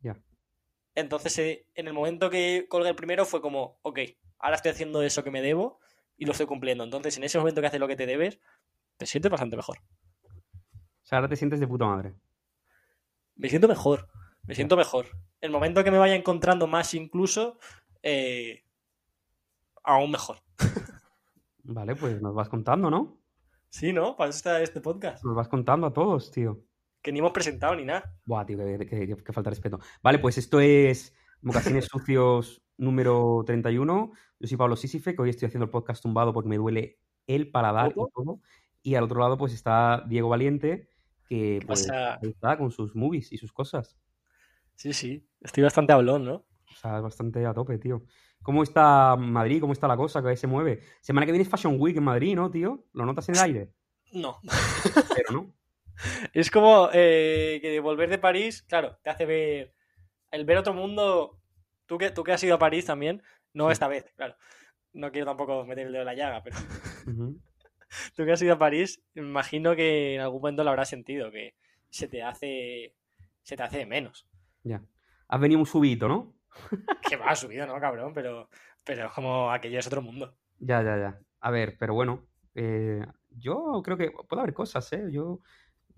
Ya. 0.00 0.20
Entonces, 0.94 1.38
eh, 1.38 1.66
en 1.74 1.86
el 1.86 1.94
momento 1.94 2.28
que 2.28 2.66
colgué 2.68 2.90
el 2.90 2.96
primero 2.96 3.24
fue 3.24 3.40
como, 3.40 3.78
ok, 3.82 4.00
ahora 4.38 4.56
estoy 4.56 4.72
haciendo 4.72 5.02
eso 5.02 5.24
que 5.24 5.30
me 5.30 5.40
debo 5.40 5.78
y 6.16 6.26
lo 6.26 6.32
estoy 6.32 6.46
cumpliendo. 6.46 6.84
Entonces, 6.84 7.16
en 7.16 7.24
ese 7.24 7.38
momento 7.38 7.60
que 7.60 7.68
haces 7.68 7.80
lo 7.80 7.88
que 7.88 7.96
te 7.96 8.06
debes, 8.06 8.40
te 8.96 9.06
sientes 9.06 9.30
bastante 9.30 9.56
mejor. 9.56 9.78
O 9.78 11.04
sea, 11.04 11.18
ahora 11.18 11.28
te 11.28 11.36
sientes 11.36 11.60
de 11.60 11.68
puta 11.68 11.86
madre. 11.86 12.14
Me 13.36 13.48
siento 13.48 13.68
mejor, 13.68 14.08
me 14.42 14.54
siento 14.54 14.76
mejor. 14.76 15.06
El 15.40 15.50
momento 15.50 15.82
que 15.82 15.90
me 15.90 15.98
vaya 15.98 16.14
encontrando 16.14 16.66
más 16.66 16.92
incluso, 16.94 17.58
eh, 18.02 18.64
aún 19.82 20.10
mejor. 20.10 20.38
Vale, 21.64 21.94
pues 21.96 22.20
nos 22.20 22.34
vas 22.34 22.48
contando, 22.48 22.90
¿no? 22.90 23.20
Sí, 23.70 23.92
¿no? 23.92 24.16
Para 24.16 24.30
eso 24.30 24.36
está 24.38 24.60
este 24.60 24.80
podcast. 24.80 25.24
Nos 25.24 25.34
vas 25.34 25.48
contando 25.48 25.86
a 25.86 25.92
todos, 25.92 26.30
tío. 26.30 26.64
Que 27.00 27.12
ni 27.12 27.20
hemos 27.20 27.32
presentado 27.32 27.74
ni 27.74 27.84
nada. 27.84 28.14
Buah, 28.24 28.44
tío, 28.44 28.58
que, 28.58 29.32
falta 29.32 29.50
respeto. 29.50 29.80
Vale, 30.02 30.18
pues 30.18 30.38
esto 30.38 30.60
es 30.60 31.14
Mocasines 31.40 31.86
Sucios 31.86 32.62
número 32.76 33.42
31. 33.46 34.12
Yo 34.38 34.48
soy 34.48 34.56
Pablo 34.56 34.76
Sisife, 34.76 35.14
que 35.14 35.22
hoy 35.22 35.30
estoy 35.30 35.46
haciendo 35.46 35.64
el 35.64 35.70
podcast 35.70 36.02
tumbado 36.02 36.32
porque 36.32 36.48
me 36.48 36.58
duele 36.58 37.00
el 37.26 37.50
paladar 37.50 37.92
y 37.92 37.94
todo. 37.94 38.40
Y 38.82 38.96
al 38.96 39.04
otro 39.04 39.20
lado, 39.20 39.38
pues 39.38 39.52
está 39.52 40.04
Diego 40.06 40.28
Valiente, 40.28 40.88
que 41.28 41.60
pues, 41.66 41.88
está 42.22 42.58
con 42.58 42.70
sus 42.72 42.94
movies 42.94 43.32
y 43.32 43.38
sus 43.38 43.52
cosas. 43.52 43.96
Sí, 44.74 44.92
sí. 44.92 45.26
Estoy 45.40 45.62
bastante 45.62 45.92
hablón, 45.92 46.24
¿no? 46.24 46.34
O 46.70 46.74
sea, 46.74 47.00
bastante 47.00 47.46
a 47.46 47.54
tope, 47.54 47.78
tío. 47.78 48.02
¿Cómo 48.42 48.62
está 48.62 49.16
Madrid? 49.16 49.60
¿Cómo 49.60 49.72
está 49.72 49.88
la 49.88 49.96
cosa? 49.96 50.22
Que 50.22 50.36
se 50.36 50.46
mueve. 50.46 50.80
Semana 51.00 51.26
que 51.26 51.32
viene 51.32 51.44
es 51.44 51.48
Fashion 51.48 51.76
Week 51.78 51.96
en 51.96 52.04
Madrid, 52.04 52.34
¿no, 52.34 52.50
tío? 52.50 52.84
¿Lo 52.92 53.06
notas 53.06 53.28
en 53.28 53.36
el 53.36 53.40
aire? 53.42 53.72
No. 54.12 54.40
Pero 55.14 55.32
no. 55.32 55.54
Es 56.32 56.50
como 56.50 56.88
eh, 56.92 57.58
que 57.62 57.78
volver 57.80 58.08
de 58.08 58.18
París, 58.18 58.62
claro, 58.62 58.98
te 59.02 59.10
hace 59.10 59.26
ver. 59.26 59.74
El 60.30 60.44
ver 60.44 60.58
otro 60.58 60.74
mundo. 60.74 61.38
Tú 61.86 61.98
que, 61.98 62.10
tú 62.10 62.24
que 62.24 62.32
has 62.32 62.42
ido 62.42 62.54
a 62.54 62.58
París 62.58 62.86
también, 62.86 63.22
no 63.52 63.70
esta 63.70 63.88
vez, 63.88 64.10
claro. 64.16 64.34
No 64.92 65.12
quiero 65.12 65.26
tampoco 65.26 65.64
meter 65.64 65.86
el 65.86 65.92
dedo 65.92 66.02
en 66.02 66.06
la 66.06 66.14
llaga, 66.14 66.42
pero. 66.42 66.56
tú 68.16 68.24
que 68.24 68.32
has 68.32 68.42
ido 68.42 68.54
a 68.54 68.58
París, 68.58 69.02
imagino 69.14 69.76
que 69.76 70.14
en 70.14 70.20
algún 70.22 70.40
momento 70.40 70.64
lo 70.64 70.70
habrás 70.70 70.88
sentido, 70.88 71.30
que 71.30 71.54
se 71.90 72.08
te 72.08 72.22
hace. 72.22 72.96
Se 73.42 73.56
te 73.56 73.62
hace 73.62 73.78
de 73.78 73.86
menos. 73.86 74.26
Ya. 74.62 74.82
Has 75.28 75.40
venido 75.40 75.60
un 75.60 75.66
subito, 75.66 76.08
¿no? 76.08 76.34
que 77.08 77.16
va 77.16 77.34
subido, 77.34 77.66
¿no, 77.66 77.78
cabrón? 77.80 78.12
Pero, 78.14 78.48
pero 78.84 79.06
es 79.06 79.12
como 79.12 79.50
aquello 79.50 79.78
es 79.78 79.86
otro 79.86 80.02
mundo. 80.02 80.34
Ya, 80.58 80.82
ya, 80.82 80.96
ya. 80.96 81.20
A 81.40 81.50
ver, 81.50 81.76
pero 81.78 81.94
bueno, 81.94 82.26
eh, 82.54 83.04
yo 83.30 83.82
creo 83.84 83.96
que 83.96 84.12
puede 84.28 84.42
haber 84.42 84.54
cosas, 84.54 84.92
¿eh? 84.92 85.06
Yo 85.10 85.40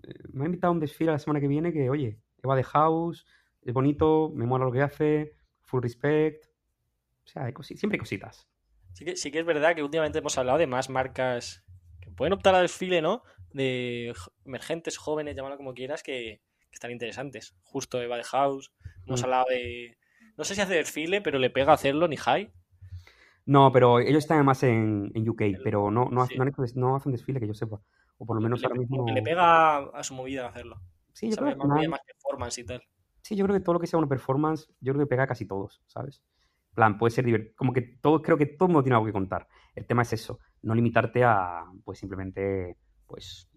eh, 0.03 0.15
me 0.33 0.45
ha 0.45 0.47
invitado 0.47 0.71
a 0.71 0.75
un 0.75 0.81
desfile 0.81 1.13
la 1.13 1.19
semana 1.19 1.41
que 1.41 1.49
viene 1.49 1.73
que, 1.73 1.91
oye, 1.91 2.19
Eva 2.43 2.57
de 2.57 2.65
House, 2.65 3.27
es 3.63 3.73
bonito, 3.73 4.31
me 4.35 4.47
mola 4.47 4.65
lo 4.65 4.73
que 4.73 4.83
hace, 4.83 5.37
full 5.63 5.83
respect. 5.83 6.47
O 7.25 7.29
sea, 7.29 7.45
hay 7.45 7.55
siempre 7.61 7.97
hay 7.97 8.01
cositas. 8.01 8.49
Sí 8.93 9.05
que, 9.05 9.17
sí 9.17 9.31
que 9.31 9.41
es 9.41 9.47
verdad 9.47 9.75
que 9.75 9.83
últimamente 9.83 10.19
hemos 10.19 10.39
hablado 10.39 10.59
de 10.59 10.67
más 10.67 10.89
marcas 10.89 11.65
que 12.01 12.11
pueden 12.11 12.33
optar 12.33 12.55
al 12.55 12.63
desfile, 12.63 13.03
¿no? 13.03 13.23
De 13.53 14.13
emergentes, 14.45 14.99
jóvenes, 14.99 15.35
llámalo 15.35 15.57
como 15.57 15.75
quieras, 15.75 16.03
que, 16.03 16.43
están 16.71 16.91
interesantes. 16.91 17.57
Justo 17.63 18.03
Eva 18.03 18.17
de 18.17 18.25
House, 18.25 18.73
hemos 19.07 19.21
mm. 19.21 19.25
hablado 19.25 19.45
de, 19.49 19.97
no 20.37 20.45
sé 20.45 20.55
si 20.55 20.61
hace 20.61 20.75
desfile, 20.75 21.21
pero 21.21 21.39
le 21.39 21.51
pega 21.51 21.73
hacerlo 21.73 22.09
ni 22.09 22.17
high. 22.17 22.53
No, 23.47 23.71
pero 23.73 24.01
ellos 24.01 24.25
están 24.25 24.39
además 24.39 24.63
en, 24.63 25.11
en 25.15 25.29
UK, 25.29 25.43
pero 25.63 25.91
no, 25.91 26.09
no, 26.11 26.27
no, 26.75 26.97
hacen 26.97 27.13
desfile 27.13 27.41
que 27.41 27.47
yo 27.47 27.55
sepa. 27.55 27.81
O 28.17 28.25
por 28.25 28.37
lo 28.37 28.43
menos 28.43 28.63
ahora 28.65 28.77
mismo. 28.77 29.07
Le 29.09 29.23
pega 29.23 29.79
a 29.79 30.03
su 30.03 30.15
movida 30.15 30.47
hacerlo. 30.47 30.81
Sí, 31.13 31.31
yo 31.31 31.37
creo 31.37 31.59
que. 31.59 31.89
Más, 31.89 32.01
performance 32.07 32.59
y 32.59 32.65
tal. 32.65 32.83
Sí, 33.21 33.37
yo 33.37 33.45
creo 33.45 33.57
que 33.57 33.65
todo 33.65 33.75
lo 33.75 33.81
que 33.81 33.87
sea 33.87 33.99
una 33.99 34.09
performance, 34.09 34.69
yo 34.81 34.93
creo 34.93 35.07
que 35.07 35.11
pega 35.11 35.25
a 35.25 35.27
casi 35.27 35.47
todos, 35.47 35.83
¿sabes? 35.87 36.23
plan, 36.75 36.99
puede 36.99 37.13
ser 37.13 37.25
divertido. 37.25 37.55
Como 37.57 37.73
que 37.73 37.83
todo, 37.83 38.21
creo 38.21 38.37
que 38.37 38.47
todo 38.47 38.67
el 38.67 38.73
mundo 38.73 38.83
tiene 38.83 38.97
algo 38.97 39.07
que 39.07 39.13
contar. 39.13 39.49
El 39.75 39.87
tema 39.87 40.03
es 40.03 40.13
eso, 40.13 40.41
no 40.63 40.75
limitarte 40.75 41.25
a, 41.25 41.65
pues 41.85 41.99
simplemente, 41.99 42.77
pues, 43.07 43.49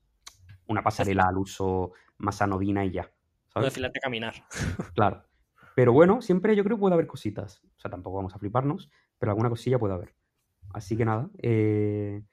una 0.68 0.84
pasarela 0.84 1.26
al 1.28 1.38
uso 1.38 1.92
más 2.18 2.42
anodina 2.42 2.86
y 2.86 2.92
ya. 2.92 3.04
¿sabes? 3.04 3.56
No 3.56 3.62
desfilarte 3.64 4.00
a 4.00 4.02
caminar. 4.02 4.36
Claro. 4.94 5.24
Pero 5.78 5.94
bueno, 5.94 6.24
siempre 6.24 6.56
yo 6.56 6.64
creo 6.64 6.76
que 6.76 6.82
puede 6.82 6.96
haber 6.96 7.06
cositas. 7.06 7.62
O 7.78 7.80
sea, 7.80 7.92
tampoco 7.92 8.18
vamos 8.18 8.34
a 8.34 8.40
fliparnos, 8.40 8.90
pero 9.20 9.32
alguna 9.32 9.48
cosilla 9.48 9.78
puede 9.78 9.94
haber. 9.94 10.16
Así 10.74 10.98
que 10.98 11.06
nada. 11.06 11.30
Eh, 11.38 12.24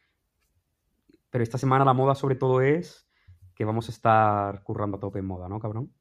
pero 1.28 1.44
esta 1.44 1.58
semana 1.58 1.84
la 1.84 1.92
moda 1.92 2.14
sobre 2.14 2.36
todo 2.36 2.62
es 2.62 3.06
que 3.54 3.66
vamos 3.66 3.90
a 3.90 3.92
estar 3.92 4.62
currando 4.62 4.96
a 4.96 5.00
tope 5.00 5.18
en 5.18 5.26
moda, 5.26 5.46
¿no, 5.50 5.60
cabrón? 5.60 5.92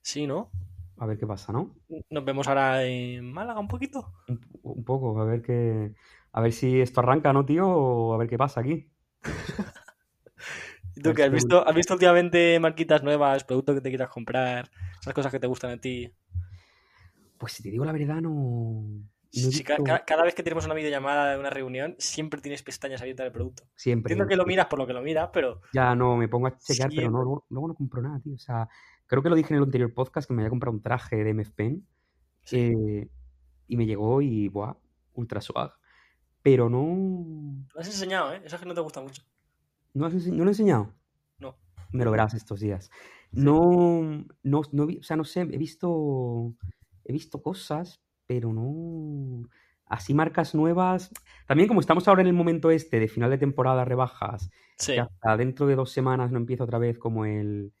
Sí, 0.00 0.28
¿no? 0.28 0.52
A 0.98 1.06
ver 1.06 1.18
qué 1.18 1.26
pasa, 1.26 1.52
¿no? 1.52 1.74
Nos 2.08 2.24
vemos 2.24 2.46
ahora 2.46 2.84
en 2.84 3.32
Málaga 3.32 3.58
un 3.58 3.66
poquito. 3.66 4.12
Un, 4.62 4.84
poco, 4.84 5.20
a 5.20 5.24
ver 5.24 5.42
qué. 5.42 5.92
A 6.30 6.40
ver 6.40 6.52
si 6.52 6.80
esto 6.80 7.00
arranca, 7.00 7.32
¿no, 7.32 7.44
tío? 7.44 7.68
O 7.68 8.14
a 8.14 8.16
ver 8.16 8.28
qué 8.28 8.38
pasa 8.38 8.60
aquí. 8.60 8.88
¿Y 10.94 11.00
tú 11.02 11.14
qué? 11.14 11.24
¿Has 11.24 11.32
visto, 11.32 11.66
¿Has 11.66 11.74
visto 11.74 11.94
últimamente 11.94 12.60
marquitas 12.60 13.02
nuevas, 13.02 13.42
productos 13.42 13.74
que 13.74 13.80
te 13.80 13.88
quieras 13.88 14.10
comprar, 14.10 14.70
esas 15.00 15.14
cosas 15.14 15.32
que 15.32 15.40
te 15.40 15.48
gustan 15.48 15.72
a 15.72 15.76
ti? 15.76 16.14
Pues 17.40 17.54
si 17.54 17.62
te 17.62 17.70
digo 17.70 17.86
la 17.86 17.92
verdad, 17.92 18.20
no. 18.20 18.84
sí, 19.30 19.64
cada, 19.64 20.24
vez 20.24 20.34
que 20.34 20.42
tenemos 20.42 20.66
una 20.66 20.74
videollamada 20.74 21.32
de 21.32 21.40
una 21.40 21.48
reunión, 21.48 21.96
siempre 21.98 22.42
tienes 22.42 22.62
pestañas 22.62 23.00
abiertas 23.00 23.24
del 23.24 23.32
producto. 23.32 23.62
Siempre. 23.74 24.12
Entiendo 24.12 24.28
que 24.28 24.36
lo 24.36 24.44
miras 24.44 24.66
por 24.66 24.78
lo 24.78 24.86
que 24.86 24.92
lo 24.92 25.00
miras, 25.00 25.30
pero. 25.32 25.62
Ya 25.72 25.94
no, 25.94 26.18
me 26.18 26.28
pongo 26.28 26.48
a 26.48 26.58
chequear, 26.58 26.90
pero 26.94 27.10
no, 27.10 27.42
luego, 27.48 27.68
no 27.68 27.74
compro 27.74 28.02
nada, 28.02 28.20
tío. 28.20 28.34
O 28.34 28.38
sea, 28.38 28.68
creo 29.06 29.22
que 29.22 29.30
lo 29.30 29.36
dije 29.36 29.54
en 29.54 29.56
el 29.56 29.62
anterior 29.62 29.94
podcast 29.94 30.28
que 30.28 30.34
me 30.34 30.42
había 30.42 30.50
comprado 30.50 30.76
un 30.76 30.82
traje 30.82 31.24
de 31.24 31.32
MF 31.32 31.50
Pen. 31.52 31.86
Eh, 32.52 33.08
y 33.68 33.76
me 33.78 33.86
llegó 33.86 34.20
y, 34.20 34.48
¡buah! 34.48 34.74
Ultra 35.14 35.40
swag. 35.40 35.72
Pero 36.42 36.68
no. 36.68 37.64
Lo 37.72 37.80
has 37.80 37.86
enseñado, 37.86 38.34
¿eh? 38.34 38.42
Eso 38.44 38.56
es 38.56 38.60
que 38.60 38.68
no 38.68 38.74
te 38.74 38.82
gusta 38.82 39.00
mucho. 39.00 39.22
¿No, 39.94 40.04
has 40.04 40.12
¿No 40.12 40.44
lo 40.44 40.50
he 40.50 40.52
enseñado? 40.52 40.92
No. 41.38 41.56
Me 41.90 42.04
lo 42.04 42.10
verás 42.10 42.34
estos 42.34 42.60
días. 42.60 42.90
No, 43.32 44.26
no, 44.42 44.62
no, 44.72 44.84
o 44.84 45.02
sea, 45.02 45.16
no 45.16 45.24
sé, 45.24 45.40
he 45.40 45.56
visto 45.56 46.54
he 47.04 47.12
visto 47.12 47.42
cosas, 47.42 48.02
pero 48.26 48.52
no. 48.52 49.48
Así 49.86 50.14
marcas 50.14 50.54
nuevas. 50.54 51.10
También 51.46 51.66
como 51.66 51.80
estamos 51.80 52.06
ahora 52.06 52.20
en 52.20 52.28
el 52.28 52.32
momento 52.32 52.70
este 52.70 53.00
de 53.00 53.08
final 53.08 53.30
de 53.30 53.38
temporada, 53.38 53.84
rebajas, 53.84 54.50
que 54.84 55.00
hasta 55.00 55.36
dentro 55.36 55.66
de 55.66 55.74
dos 55.74 55.90
semanas 55.90 56.30
no 56.30 56.38
empieza 56.38 56.64
otra 56.64 56.78
vez 56.78 56.98
como 56.98 57.24
el 57.24 57.72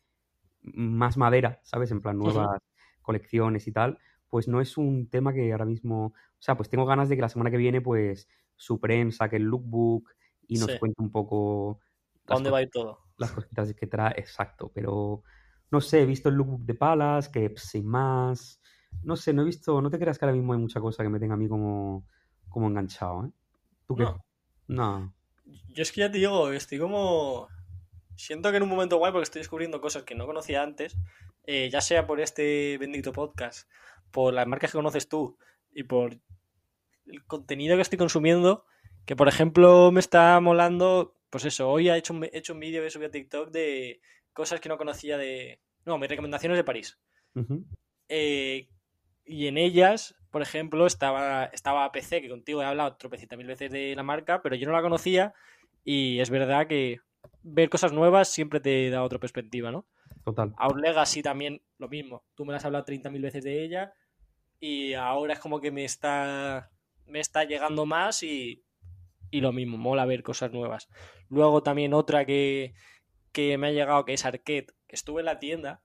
más 0.62 1.16
madera, 1.16 1.60
¿sabes? 1.62 1.90
En 1.92 2.00
plan 2.00 2.18
nuevas 2.18 2.60
colecciones 3.00 3.66
y 3.68 3.72
tal, 3.72 3.98
pues 4.28 4.48
no 4.48 4.60
es 4.60 4.76
un 4.76 5.08
tema 5.08 5.32
que 5.32 5.52
ahora 5.52 5.64
mismo. 5.64 6.06
O 6.06 6.42
sea, 6.42 6.56
pues 6.56 6.68
tengo 6.68 6.84
ganas 6.84 7.08
de 7.08 7.16
que 7.16 7.22
la 7.22 7.28
semana 7.28 7.50
que 7.50 7.56
viene, 7.56 7.80
pues, 7.80 8.28
Supreme 8.56 9.12
saque 9.12 9.36
el 9.36 9.44
lookbook 9.44 10.10
y 10.48 10.58
nos 10.58 10.76
cuente 10.78 11.00
un 11.00 11.10
poco. 11.10 11.80
¿A 12.26 12.34
dónde 12.34 12.50
va 12.50 12.58
a 12.58 12.62
ir 12.62 12.70
todo? 12.70 12.98
Las 13.16 13.32
cositas 13.32 13.72
que 13.74 13.86
trae, 13.86 14.14
exacto, 14.16 14.70
pero 14.74 15.22
no 15.70 15.80
sé, 15.80 16.02
he 16.02 16.06
visto 16.06 16.28
el 16.28 16.34
lookbook 16.36 16.62
de 16.62 16.74
Palas, 16.74 17.28
que 17.28 17.52
sin 17.56 17.86
más 17.86 18.60
no 19.02 19.16
sé, 19.16 19.32
no 19.32 19.42
he 19.42 19.46
visto, 19.46 19.80
no 19.80 19.90
te 19.90 19.98
creas 19.98 20.18
que 20.18 20.24
ahora 20.24 20.36
mismo 20.36 20.52
hay 20.52 20.58
mucha 20.58 20.80
cosa 20.80 21.02
que 21.02 21.08
me 21.08 21.18
tenga 21.18 21.34
a 21.34 21.36
mí 21.36 21.48
como, 21.48 22.06
como 22.48 22.68
enganchado, 22.68 23.26
¿eh? 23.26 23.30
¿Tú 23.86 23.96
qué? 23.96 24.06
No. 24.68 25.14
Yo 25.44 25.82
es 25.82 25.90
que 25.90 26.00
ya 26.00 26.10
te 26.10 26.18
digo, 26.18 26.52
estoy 26.52 26.78
como... 26.78 27.48
Siento 28.14 28.50
que 28.50 28.58
en 28.58 28.62
un 28.62 28.68
momento 28.68 28.98
guay 28.98 29.12
porque 29.12 29.24
estoy 29.24 29.40
descubriendo 29.40 29.80
cosas 29.80 30.02
que 30.02 30.14
no 30.14 30.26
conocía 30.26 30.62
antes, 30.62 30.96
eh, 31.44 31.70
ya 31.70 31.80
sea 31.80 32.06
por 32.06 32.20
este 32.20 32.76
bendito 32.78 33.12
podcast, 33.12 33.68
por 34.10 34.34
las 34.34 34.46
marcas 34.46 34.70
que 34.70 34.78
conoces 34.78 35.08
tú 35.08 35.38
y 35.72 35.84
por 35.84 36.18
el 37.06 37.24
contenido 37.24 37.76
que 37.76 37.82
estoy 37.82 37.98
consumiendo, 37.98 38.66
que 39.06 39.16
por 39.16 39.26
ejemplo 39.26 39.90
me 39.90 40.00
está 40.00 40.38
molando, 40.40 41.16
pues 41.30 41.46
eso, 41.46 41.70
hoy 41.70 41.88
he 41.88 41.96
hecho 41.96 42.12
un, 42.12 42.28
hecho 42.32 42.52
un 42.52 42.60
vídeo 42.60 42.82
que 42.82 42.90
subí 42.90 43.06
a 43.06 43.10
TikTok 43.10 43.50
de 43.50 44.00
cosas 44.32 44.60
que 44.60 44.68
no 44.68 44.76
conocía 44.76 45.16
de... 45.16 45.60
No, 45.86 45.96
mis 45.98 46.10
recomendaciones 46.10 46.58
de 46.58 46.64
París. 46.64 46.98
eh, 48.08 48.68
y 49.24 49.46
en 49.46 49.58
ellas, 49.58 50.14
por 50.30 50.42
ejemplo, 50.42 50.86
estaba, 50.86 51.44
estaba 51.46 51.90
PC, 51.92 52.20
que 52.22 52.28
contigo 52.28 52.62
he 52.62 52.66
hablado 52.66 52.96
tropecientas 52.96 53.38
mil 53.38 53.46
veces 53.46 53.70
de 53.70 53.94
la 53.94 54.02
marca, 54.02 54.42
pero 54.42 54.56
yo 54.56 54.66
no 54.66 54.72
la 54.72 54.82
conocía 54.82 55.34
y 55.84 56.20
es 56.20 56.30
verdad 56.30 56.66
que 56.66 57.00
ver 57.42 57.68
cosas 57.68 57.92
nuevas 57.92 58.28
siempre 58.28 58.60
te 58.60 58.90
da 58.90 59.02
otra 59.02 59.18
perspectiva, 59.18 59.70
¿no? 59.70 59.86
Total. 60.24 60.54
Our 60.58 60.80
Legacy 60.80 61.22
también 61.22 61.62
lo 61.78 61.88
mismo. 61.88 62.24
Tú 62.34 62.44
me 62.44 62.54
has 62.54 62.64
hablado 62.64 62.84
mil 63.10 63.22
veces 63.22 63.44
de 63.44 63.64
ella 63.64 63.94
y 64.58 64.94
ahora 64.94 65.32
es 65.32 65.38
como 65.38 65.60
que 65.60 65.70
me 65.70 65.84
está, 65.84 66.70
me 67.06 67.20
está 67.20 67.44
llegando 67.44 67.86
más 67.86 68.22
y, 68.22 68.62
y 69.30 69.40
lo 69.40 69.52
mismo, 69.52 69.78
mola 69.78 70.04
ver 70.04 70.22
cosas 70.22 70.52
nuevas. 70.52 70.88
Luego 71.28 71.62
también 71.62 71.94
otra 71.94 72.24
que, 72.26 72.74
que 73.32 73.56
me 73.56 73.68
ha 73.68 73.72
llegado, 73.72 74.04
que 74.04 74.14
es 74.14 74.24
Arcade, 74.24 74.66
que 74.86 74.96
estuve 74.96 75.20
en 75.20 75.26
la 75.26 75.38
tienda 75.38 75.82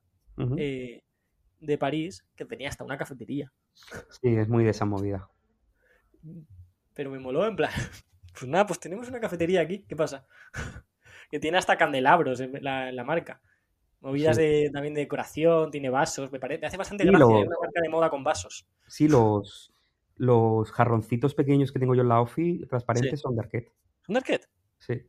de 1.60 1.78
París 1.78 2.26
que 2.34 2.44
tenía 2.44 2.68
hasta 2.68 2.84
una 2.84 2.98
cafetería. 2.98 3.52
Sí, 3.74 4.36
es 4.36 4.48
muy 4.48 4.64
de 4.64 4.70
esa 4.70 4.84
movida. 4.84 5.28
Pero 6.94 7.10
me 7.10 7.18
moló 7.18 7.46
en 7.46 7.56
plan, 7.56 7.70
pues 8.32 8.48
nada, 8.48 8.66
pues 8.66 8.80
tenemos 8.80 9.08
una 9.08 9.20
cafetería 9.20 9.60
aquí, 9.60 9.84
¿qué 9.88 9.96
pasa? 9.96 10.26
que 11.30 11.40
tiene 11.40 11.58
hasta 11.58 11.76
candelabros 11.76 12.40
en 12.40 12.52
la, 12.62 13.04
marca. 13.04 13.40
Movidas 14.00 14.36
de, 14.36 14.70
también 14.72 14.94
de 14.94 15.00
decoración, 15.00 15.70
tiene 15.70 15.90
vasos, 15.90 16.30
me 16.30 16.38
parece, 16.38 16.66
hace 16.66 16.76
bastante 16.76 17.04
gracia, 17.04 17.26
una 17.26 17.58
marca 17.60 17.80
de 17.82 17.88
moda 17.88 18.10
con 18.10 18.22
vasos. 18.22 18.66
Sí, 18.86 19.08
los, 19.08 19.72
los 20.16 20.70
jarroncitos 20.70 21.34
pequeños 21.34 21.72
que 21.72 21.78
tengo 21.78 21.94
yo 21.94 22.02
en 22.02 22.08
la 22.08 22.20
Ofi, 22.20 22.64
transparentes, 22.66 23.20
son 23.20 23.34
de 23.34 23.42
Arquette. 23.42 23.72
¿Son 24.02 24.14
de 24.14 24.18
Arquette? 24.18 24.48
Sí. 24.78 25.02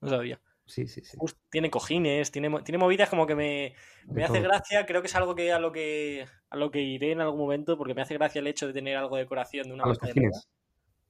No 0.00 0.08
sabía. 0.08 0.40
Sí, 0.68 0.86
sí, 0.86 1.00
sí. 1.02 1.16
tiene 1.50 1.70
cojines, 1.70 2.30
tiene, 2.30 2.50
tiene 2.62 2.76
movidas 2.76 3.08
como 3.08 3.26
que 3.26 3.34
me, 3.34 3.74
me 4.06 4.22
hace 4.22 4.40
gracia. 4.40 4.84
Creo 4.84 5.00
que 5.00 5.06
es 5.06 5.14
algo 5.16 5.34
que 5.34 5.50
a 5.50 5.58
lo 5.58 5.72
que 5.72 6.26
a 6.50 6.56
lo 6.56 6.70
que 6.70 6.82
iré 6.82 7.12
en 7.12 7.22
algún 7.22 7.40
momento, 7.40 7.78
porque 7.78 7.94
me 7.94 8.02
hace 8.02 8.14
gracia 8.14 8.40
el 8.40 8.46
hecho 8.46 8.66
de 8.66 8.74
tener 8.74 8.96
algo 8.98 9.16
de 9.16 9.22
decoración 9.22 9.66
de 9.66 9.72
una 9.72 9.84
¿A 9.84 9.88
los 9.88 9.98
cojines? 9.98 10.48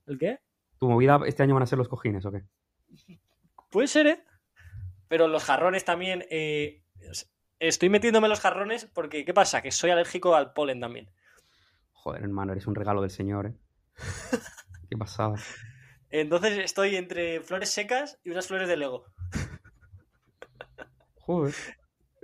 ¿El 0.07 0.17
qué? 0.17 0.39
¿Tu 0.79 0.87
movida 0.87 1.19
este 1.25 1.43
año 1.43 1.55
van 1.55 1.63
a 1.63 1.65
ser 1.65 1.77
los 1.77 1.89
cojines 1.89 2.25
o 2.25 2.31
qué? 2.31 2.43
Puede 3.69 3.87
ser, 3.87 4.07
¿eh? 4.07 4.23
Pero 5.09 5.27
los 5.27 5.43
jarrones 5.43 5.83
también. 5.83 6.25
Eh, 6.29 6.81
estoy 7.59 7.89
metiéndome 7.89 8.29
los 8.29 8.39
jarrones 8.39 8.85
porque, 8.85 9.25
¿qué 9.25 9.33
pasa? 9.33 9.61
Que 9.61 9.71
soy 9.71 9.91
alérgico 9.91 10.35
al 10.35 10.53
polen 10.53 10.79
también. 10.79 11.09
Joder, 11.91 12.23
hermano, 12.23 12.53
eres 12.53 12.65
un 12.65 12.75
regalo 12.75 13.01
del 13.01 13.11
señor, 13.11 13.47
¿eh? 13.47 13.53
qué 14.89 14.95
pasada. 14.97 15.35
Entonces 16.09 16.57
estoy 16.59 16.95
entre 16.95 17.41
flores 17.41 17.69
secas 17.69 18.19
y 18.23 18.29
unas 18.31 18.47
flores 18.47 18.69
de 18.69 18.77
Lego. 18.77 19.05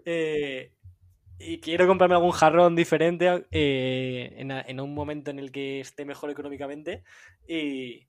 Eh, 0.06 0.72
y 1.38 1.60
quiero 1.60 1.88
comprarme 1.88 2.16
algún 2.16 2.32
jarrón 2.32 2.76
diferente 2.76 3.46
eh, 3.52 4.34
en, 4.38 4.80
un 4.80 4.94
momento 4.94 5.32
en 5.32 5.40
el 5.40 5.52
que 5.52 5.82
esté 5.82 6.06
mejor 6.06 6.30
económicamente. 6.30 7.04
Y, 7.48 8.08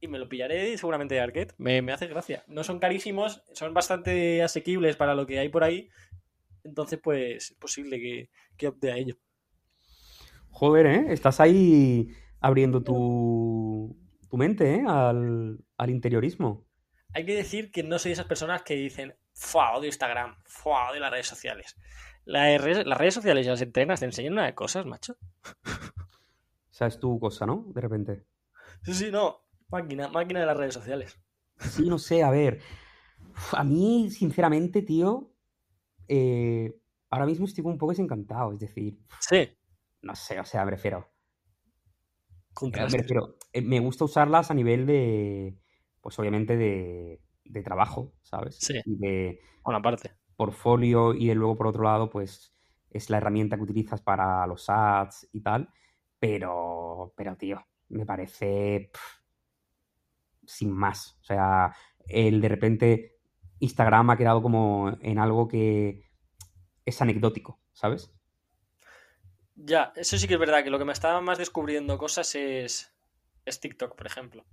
y 0.00 0.08
me 0.08 0.18
lo 0.18 0.28
pillaré 0.28 0.76
seguramente 0.76 1.14
de 1.14 1.20
Arquette. 1.20 1.54
Me, 1.58 1.78
hace 1.92 2.08
gracia. 2.08 2.42
No 2.48 2.64
son 2.64 2.78
carísimos, 2.78 3.42
son 3.52 3.74
bastante 3.74 4.42
asequibles 4.42 4.96
para 4.96 5.14
lo 5.14 5.26
que 5.26 5.38
hay 5.38 5.48
por 5.48 5.62
ahí. 5.62 5.88
Entonces, 6.64 6.98
pues 7.02 7.50
es 7.50 7.56
posible 7.56 7.98
que, 8.00 8.30
que 8.56 8.68
opte 8.68 8.90
a 8.90 8.96
ello. 8.96 9.16
Joder, 10.50 10.86
¿eh? 10.86 11.04
Estás 11.10 11.38
ahí 11.38 12.08
abriendo 12.40 12.82
tu, 12.82 13.96
tu 14.28 14.36
mente 14.36 14.74
¿eh? 14.74 14.84
al, 14.86 15.58
al 15.76 15.90
interiorismo. 15.90 16.66
Hay 17.12 17.24
que 17.24 17.34
decir 17.34 17.70
que 17.70 17.82
no 17.82 17.98
soy 17.98 18.10
de 18.10 18.14
esas 18.14 18.26
personas 18.26 18.62
que 18.62 18.74
dicen, 18.74 19.14
¡fua! 19.40 19.76
Odio 19.76 19.86
Instagram, 19.86 20.36
¡fua! 20.44 20.90
Odio 20.90 21.00
las 21.00 21.10
redes 21.10 21.26
sociales. 21.26 21.76
las 22.24 22.60
redes 22.62 23.14
sociales 23.14 23.46
y 23.46 23.48
las 23.48 23.62
entrenas 23.62 24.00
te 24.00 24.06
enseñan 24.06 24.34
una 24.34 24.46
de 24.46 24.54
cosas, 24.54 24.86
macho. 24.86 25.16
O 25.64 26.72
sea, 26.72 26.86
es 26.86 27.00
tu 27.00 27.18
cosa, 27.18 27.46
¿no? 27.46 27.64
De 27.74 27.80
repente. 27.80 28.24
Sí, 28.82 28.94
sí, 28.94 29.10
no. 29.10 29.40
Máquina, 29.70 30.08
máquina 30.08 30.40
de 30.40 30.46
las 30.46 30.56
redes 30.56 30.74
sociales. 30.74 31.18
Sí, 31.58 31.88
no 31.88 31.98
sé, 31.98 32.22
a 32.22 32.30
ver. 32.30 32.60
A 33.52 33.64
mí, 33.64 34.10
sinceramente, 34.10 34.82
tío, 34.82 35.32
eh, 36.08 36.78
ahora 37.08 37.26
mismo 37.26 37.46
estoy 37.46 37.64
un 37.64 37.78
poco 37.78 37.92
desencantado. 37.92 38.52
Es 38.52 38.60
decir, 38.60 38.98
sí. 39.20 39.48
No 40.02 40.14
sé, 40.14 40.38
o 40.38 40.44
sea, 40.44 40.64
prefiero. 40.66 41.10
Me, 42.62 42.86
refiero, 42.88 43.36
eh, 43.52 43.62
me 43.62 43.80
gusta 43.80 44.04
usarlas 44.04 44.50
a 44.50 44.54
nivel 44.54 44.84
de, 44.86 45.56
pues 46.00 46.18
obviamente 46.18 46.56
de, 46.56 47.20
de 47.50 47.62
trabajo, 47.62 48.12
¿sabes? 48.22 48.56
Sí. 48.56 48.80
Y 48.84 48.96
de 48.96 49.40
una 49.64 49.82
parte. 49.82 50.12
portfolio 50.36 51.12
y 51.12 51.32
luego 51.34 51.56
por 51.56 51.66
otro 51.66 51.82
lado, 51.84 52.08
pues 52.08 52.54
es 52.90 53.10
la 53.10 53.18
herramienta 53.18 53.56
que 53.56 53.62
utilizas 53.62 54.00
para 54.00 54.46
los 54.46 54.68
ads 54.68 55.28
y 55.32 55.42
tal. 55.42 55.68
Pero, 56.18 57.12
pero 57.16 57.36
tío, 57.36 57.64
me 57.88 58.06
parece 58.06 58.90
sin 60.46 60.72
más. 60.72 61.16
O 61.20 61.24
sea, 61.24 61.74
el 62.06 62.40
de 62.40 62.48
repente 62.48 63.18
Instagram 63.60 64.10
ha 64.10 64.16
quedado 64.16 64.42
como 64.42 64.96
en 65.00 65.18
algo 65.18 65.46
que 65.48 66.10
es 66.84 67.00
anecdótico, 67.02 67.60
¿sabes? 67.72 68.12
Ya, 69.54 69.92
eso 69.94 70.16
sí 70.16 70.26
que 70.26 70.34
es 70.34 70.40
verdad, 70.40 70.64
que 70.64 70.70
lo 70.70 70.78
que 70.78 70.84
me 70.86 70.92
estaba 70.92 71.20
más 71.20 71.38
descubriendo 71.38 71.98
cosas 71.98 72.34
es, 72.34 72.94
es 73.44 73.60
TikTok, 73.60 73.94
por 73.94 74.06
ejemplo. 74.06 74.44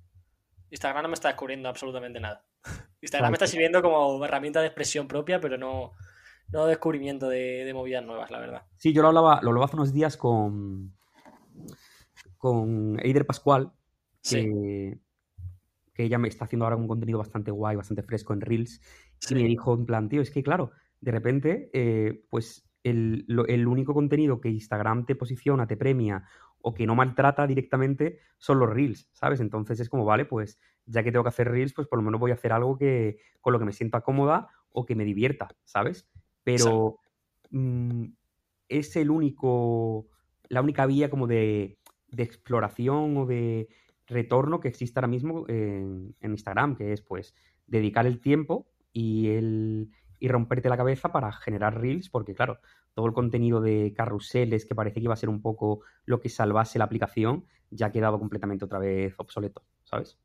Instagram 0.69 1.03
no 1.03 1.09
me 1.09 1.13
está 1.13 1.29
descubriendo 1.29 1.69
absolutamente 1.69 2.19
nada. 2.19 2.45
Instagram 3.01 3.31
me 3.31 3.35
está 3.35 3.47
sirviendo 3.47 3.81
como 3.81 4.23
herramienta 4.23 4.61
de 4.61 4.67
expresión 4.67 5.07
propia, 5.07 5.39
pero 5.39 5.57
no, 5.57 5.93
no 6.51 6.65
descubrimiento 6.65 7.29
de, 7.29 7.69
movidas 7.73 8.05
nuevas, 8.05 8.31
la 8.31 8.39
verdad. 8.39 8.61
Sí, 8.75 8.93
yo 8.93 9.01
lo 9.01 9.09
hablaba, 9.09 9.39
lo 9.41 9.49
hablaba 9.49 9.65
hace 9.65 9.75
unos 9.75 9.93
días 9.93 10.17
con, 10.17 10.95
con 12.37 12.99
Eider 13.01 13.25
Pascual, 13.25 13.71
que, 14.23 14.99
que 15.93 16.03
ella 16.03 16.17
me 16.17 16.27
está 16.27 16.45
haciendo 16.45 16.65
ahora 16.65 16.75
un 16.75 16.87
contenido 16.87 17.19
bastante 17.19 17.51
guay, 17.51 17.75
bastante 17.75 18.03
fresco 18.03 18.33
en 18.33 18.41
Reels, 18.41 18.81
y 19.29 19.35
me 19.35 19.43
dijo 19.43 19.73
en 19.73 19.85
plan, 19.85 20.09
tío, 20.09 20.21
es 20.21 20.31
que 20.31 20.43
claro, 20.43 20.71
de 21.01 21.11
repente, 21.11 21.69
eh, 21.73 22.23
pues 22.29 22.67
el, 22.83 23.25
el, 23.47 23.67
único 23.67 23.93
contenido 23.93 24.39
que 24.39 24.49
Instagram 24.49 25.05
te 25.05 25.15
posiciona, 25.15 25.67
te 25.67 25.77
premia 25.77 26.23
o 26.61 26.73
que 26.73 26.85
no 26.85 26.95
maltrata 26.95 27.47
directamente 27.47 28.19
son 28.37 28.59
los 28.59 28.69
reels, 28.69 29.07
¿sabes? 29.11 29.39
Entonces 29.39 29.79
es 29.79 29.89
como, 29.89 30.05
vale, 30.05 30.25
pues 30.25 30.59
ya 30.85 31.03
que 31.03 31.11
tengo 31.11 31.23
que 31.23 31.29
hacer 31.29 31.49
reels, 31.49 31.73
pues 31.73 31.87
por 31.87 31.99
lo 31.99 32.03
menos 32.03 32.19
voy 32.19 32.31
a 32.31 32.35
hacer 32.35 32.51
algo 32.51 32.77
que 32.77 33.17
con 33.41 33.53
lo 33.53 33.59
que 33.59 33.65
me 33.65 33.73
sienta 33.73 34.01
cómoda 34.01 34.49
o 34.71 34.85
que 34.85 34.95
me 34.95 35.05
divierta, 35.05 35.49
¿sabes? 35.63 36.07
Pero 36.43 36.99
mm, 37.51 38.05
es 38.69 38.95
el 38.95 39.09
único, 39.09 40.07
la 40.49 40.61
única 40.61 40.85
vía 40.85 41.09
como 41.09 41.27
de, 41.27 41.77
de, 42.09 42.23
exploración 42.23 43.17
o 43.17 43.25
de 43.25 43.67
retorno 44.05 44.59
que 44.59 44.67
existe 44.67 44.99
ahora 44.99 45.07
mismo 45.07 45.45
en, 45.47 46.15
en 46.21 46.31
Instagram, 46.31 46.75
que 46.75 46.93
es 46.93 47.01
pues 47.01 47.35
dedicar 47.65 48.07
el 48.07 48.19
tiempo 48.19 48.67
y 48.93 49.29
el 49.29 49.91
y 50.19 50.27
romperte 50.27 50.69
la 50.69 50.77
cabeza 50.77 51.11
para 51.11 51.31
generar 51.31 51.79
reels, 51.79 52.09
porque 52.09 52.33
claro, 52.33 52.59
todo 52.93 53.05
el 53.05 53.13
contenido 53.13 53.61
de 53.61 53.93
carruseles 53.95 54.65
que 54.65 54.75
parece 54.75 54.95
que 54.95 55.05
iba 55.05 55.13
a 55.13 55.17
ser 55.17 55.29
un 55.29 55.41
poco 55.41 55.81
lo 56.05 56.19
que 56.19 56.29
salvase 56.29 56.79
la 56.79 56.85
aplicación, 56.85 57.45
ya 57.69 57.87
ha 57.87 57.91
quedado 57.91 58.19
completamente 58.19 58.65
otra 58.65 58.79
vez 58.79 59.13
obsoleto, 59.17 59.63
¿sabes? 59.83 60.17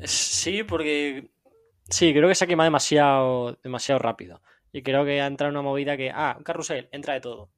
Sí, 0.00 0.62
porque 0.64 1.30
sí, 1.88 2.12
creo 2.12 2.28
que 2.28 2.34
se 2.34 2.44
ha 2.44 2.48
quemado 2.48 2.66
demasiado, 2.66 3.58
demasiado 3.62 3.98
rápido. 3.98 4.42
Y 4.72 4.82
creo 4.82 5.04
que 5.04 5.20
ha 5.20 5.26
entrado 5.26 5.50
una 5.50 5.62
movida 5.62 5.96
que, 5.96 6.10
ah, 6.10 6.36
un 6.38 6.44
carrusel, 6.44 6.88
entra 6.92 7.14
de 7.14 7.20
todo. 7.20 7.50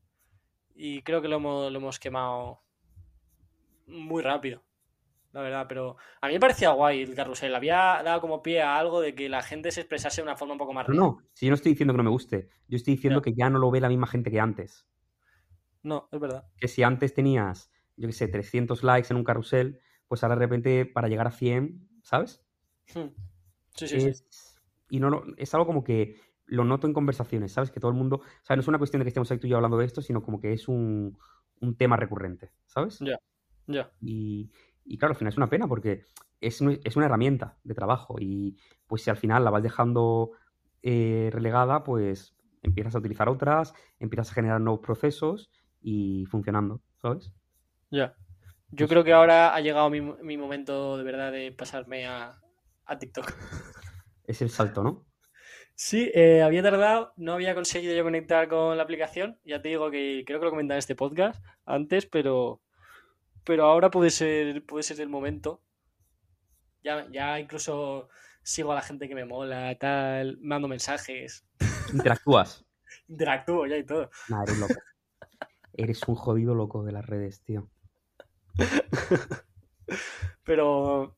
Y 0.75 1.03
creo 1.03 1.21
que 1.21 1.29
lo 1.29 1.37
hemos, 1.37 1.71
lo 1.71 1.79
hemos 1.79 1.99
quemado 1.99 2.63
muy 3.87 4.23
rápido 4.23 4.63
la 5.33 5.41
verdad, 5.41 5.67
pero 5.69 5.97
a 6.21 6.27
mí 6.27 6.35
me 6.35 6.41
parecía 6.41 6.71
guay 6.71 7.03
el 7.03 7.15
carrusel. 7.15 7.55
Había 7.55 8.03
dado 8.05 8.21
como 8.21 8.43
pie 8.43 8.61
a 8.63 8.79
algo 8.79 9.01
de 9.01 9.15
que 9.15 9.29
la 9.29 9.43
gente 9.43 9.71
se 9.71 9.81
expresase 9.81 10.21
de 10.21 10.25
una 10.25 10.37
forma 10.37 10.53
un 10.53 10.59
poco 10.59 10.75
más 10.75 10.89
No, 10.89 10.95
no, 10.95 11.23
si 11.33 11.47
yo 11.47 11.51
no 11.51 11.55
estoy 11.55 11.73
diciendo 11.73 11.95
que 11.95 11.99
no 11.99 12.05
me 12.05 12.11
guste, 12.11 12.51
yo 12.69 12.77
estoy 12.77 12.95
diciendo 12.95 13.23
que 13.23 13.33
ya 13.33 13.49
no 13.49 13.59
lo 13.59 13.71
ve 13.71 13.81
la 13.81 13.89
misma 13.89 14.07
gente 14.07 14.31
que 14.31 14.41
antes. 14.41 14.87
No, 15.83 16.09
es 16.13 16.21
verdad. 16.21 16.45
Que 16.59 16.69
si 16.69 16.83
antes 16.83 17.15
tenías, 17.15 17.71
yo 17.97 18.09
qué 18.09 18.13
sé, 18.13 18.29
300 18.29 18.85
likes 18.85 19.09
en 19.11 19.17
un 19.17 19.25
carrusel, 19.25 19.81
pues 20.07 20.23
ahora 20.23 20.37
de 20.37 20.41
repente 20.41 20.87
para 20.87 21.09
llegar 21.09 21.27
a 21.27 21.33
100, 21.33 21.89
¿sabes? 22.03 22.45
Hmm. 22.95 23.09
Sí, 23.75 23.89
sí, 23.89 24.13
sí. 24.13 24.25
Y 24.91 25.01
no, 25.01 25.23
es 25.39 25.55
algo 25.55 25.67
como 25.67 25.83
que 25.83 26.17
lo 26.45 26.65
noto 26.65 26.87
en 26.87 26.93
conversaciones, 26.93 27.53
¿sabes? 27.53 27.71
Que 27.71 27.81
todo 27.81 27.91
el 27.91 27.97
mundo, 27.97 28.17
o 28.17 28.45
sea, 28.45 28.55
no 28.55 28.61
es 28.61 28.69
una 28.69 28.77
cuestión 28.77 29.01
de 29.01 29.05
que 29.05 29.09
estemos 29.09 29.31
ahí 29.31 29.39
tú 29.39 29.47
y 29.47 29.51
yo 29.51 29.57
hablando 29.57 29.79
de 29.79 29.87
esto, 29.87 30.03
sino 30.03 30.23
como 30.23 30.39
que 30.39 30.53
es 30.53 30.69
un, 30.69 31.17
un 31.61 31.77
tema 31.77 31.97
recurrente, 31.97 32.53
¿sabes? 32.67 32.99
Ya, 33.01 33.17
ya. 33.67 33.91
Y, 34.03 34.51
y 34.85 34.99
claro, 34.99 35.13
al 35.13 35.19
final 35.19 35.33
es 35.33 35.37
una 35.37 35.49
pena 35.49 35.67
porque 35.67 36.05
es, 36.41 36.61
es 36.61 36.97
una 36.97 37.07
herramienta 37.07 37.57
de 37.65 37.75
trabajo 37.75 38.17
y 38.19 38.57
pues 38.87 39.03
si 39.03 39.11
al 39.11 39.17
final 39.17 39.45
la 39.45 39.51
vas 39.51 39.63
dejando 39.63 40.33
eh, 40.83 41.31
relegada, 41.33 41.85
pues 41.85 42.35
empiezas 42.63 42.95
a 42.95 42.99
utilizar 42.99 43.29
otras, 43.29 43.75
empiezas 43.99 44.31
a 44.31 44.35
generar 44.35 44.61
nuevos 44.61 44.81
procesos 44.81 45.51
y 45.81 46.27
funcionando, 46.27 46.81
¿sabes? 47.01 47.33
Ya. 47.91 48.15
Yo 48.71 48.89
creo 48.89 49.05
que 49.05 49.13
ahora 49.13 49.55
ha 49.55 49.61
llegado 49.61 49.91
mi, 49.91 50.01
mi 50.01 50.37
momento 50.37 50.97
de 50.97 51.05
verdad 51.05 51.31
de 51.31 51.53
pasarme 51.53 52.07
a, 52.07 52.41
a 52.87 52.99
TikTok. 52.99 53.27
Es 54.25 54.41
el 54.41 54.51
salto, 54.51 54.85
¿no? 54.85 55.05
Sí, 55.75 56.11
eh, 56.15 56.43
había 56.43 56.63
tardado, 56.63 57.13
no 57.17 57.33
había 57.33 57.57
conseguido 57.57 57.93
yo 57.93 58.05
conectar 58.05 58.49
con 58.49 58.77
la 58.77 58.85
aplicación. 58.85 59.39
Ya 59.45 59.61
te 59.61 59.71
digo 59.71 59.91
que 59.91 60.23
creo 60.25 60.39
que 60.39 60.45
lo 60.45 60.51
comentaba 60.51 60.77
en 60.77 60.79
este 60.79 60.95
podcast 60.95 61.45
antes, 61.67 62.07
pero 62.07 62.62
pero 63.45 63.65
ahora 63.65 63.91
puede 63.91 64.11
ser, 64.11 64.65
puede 64.65 64.83
ser 64.83 65.01
el 65.01 65.09
momento. 65.09 65.63
Ya, 66.83 67.07
ya 67.11 67.39
incluso 67.39 68.09
sigo 68.43 68.73
a 68.73 68.77
la 68.77 68.83
gente 68.83 69.09
que 69.09 69.15
me 69.15 69.25
mola, 69.25 69.77
tal, 69.79 70.39
mando 70.41 70.69
mensajes. 70.69 71.47
Interactúas. 71.93 72.65
Interactúo 73.09 73.67
ya 73.67 73.77
y 73.77 73.85
todo. 73.85 74.11
eres 74.43 74.59
loco. 74.59 74.75
eres 75.75 76.03
un 76.09 76.15
jodido 76.15 76.55
loco 76.55 76.85
de 76.85 76.93
las 76.93 77.07
redes, 77.07 77.43
tío. 77.43 77.69
Pero 80.45 81.17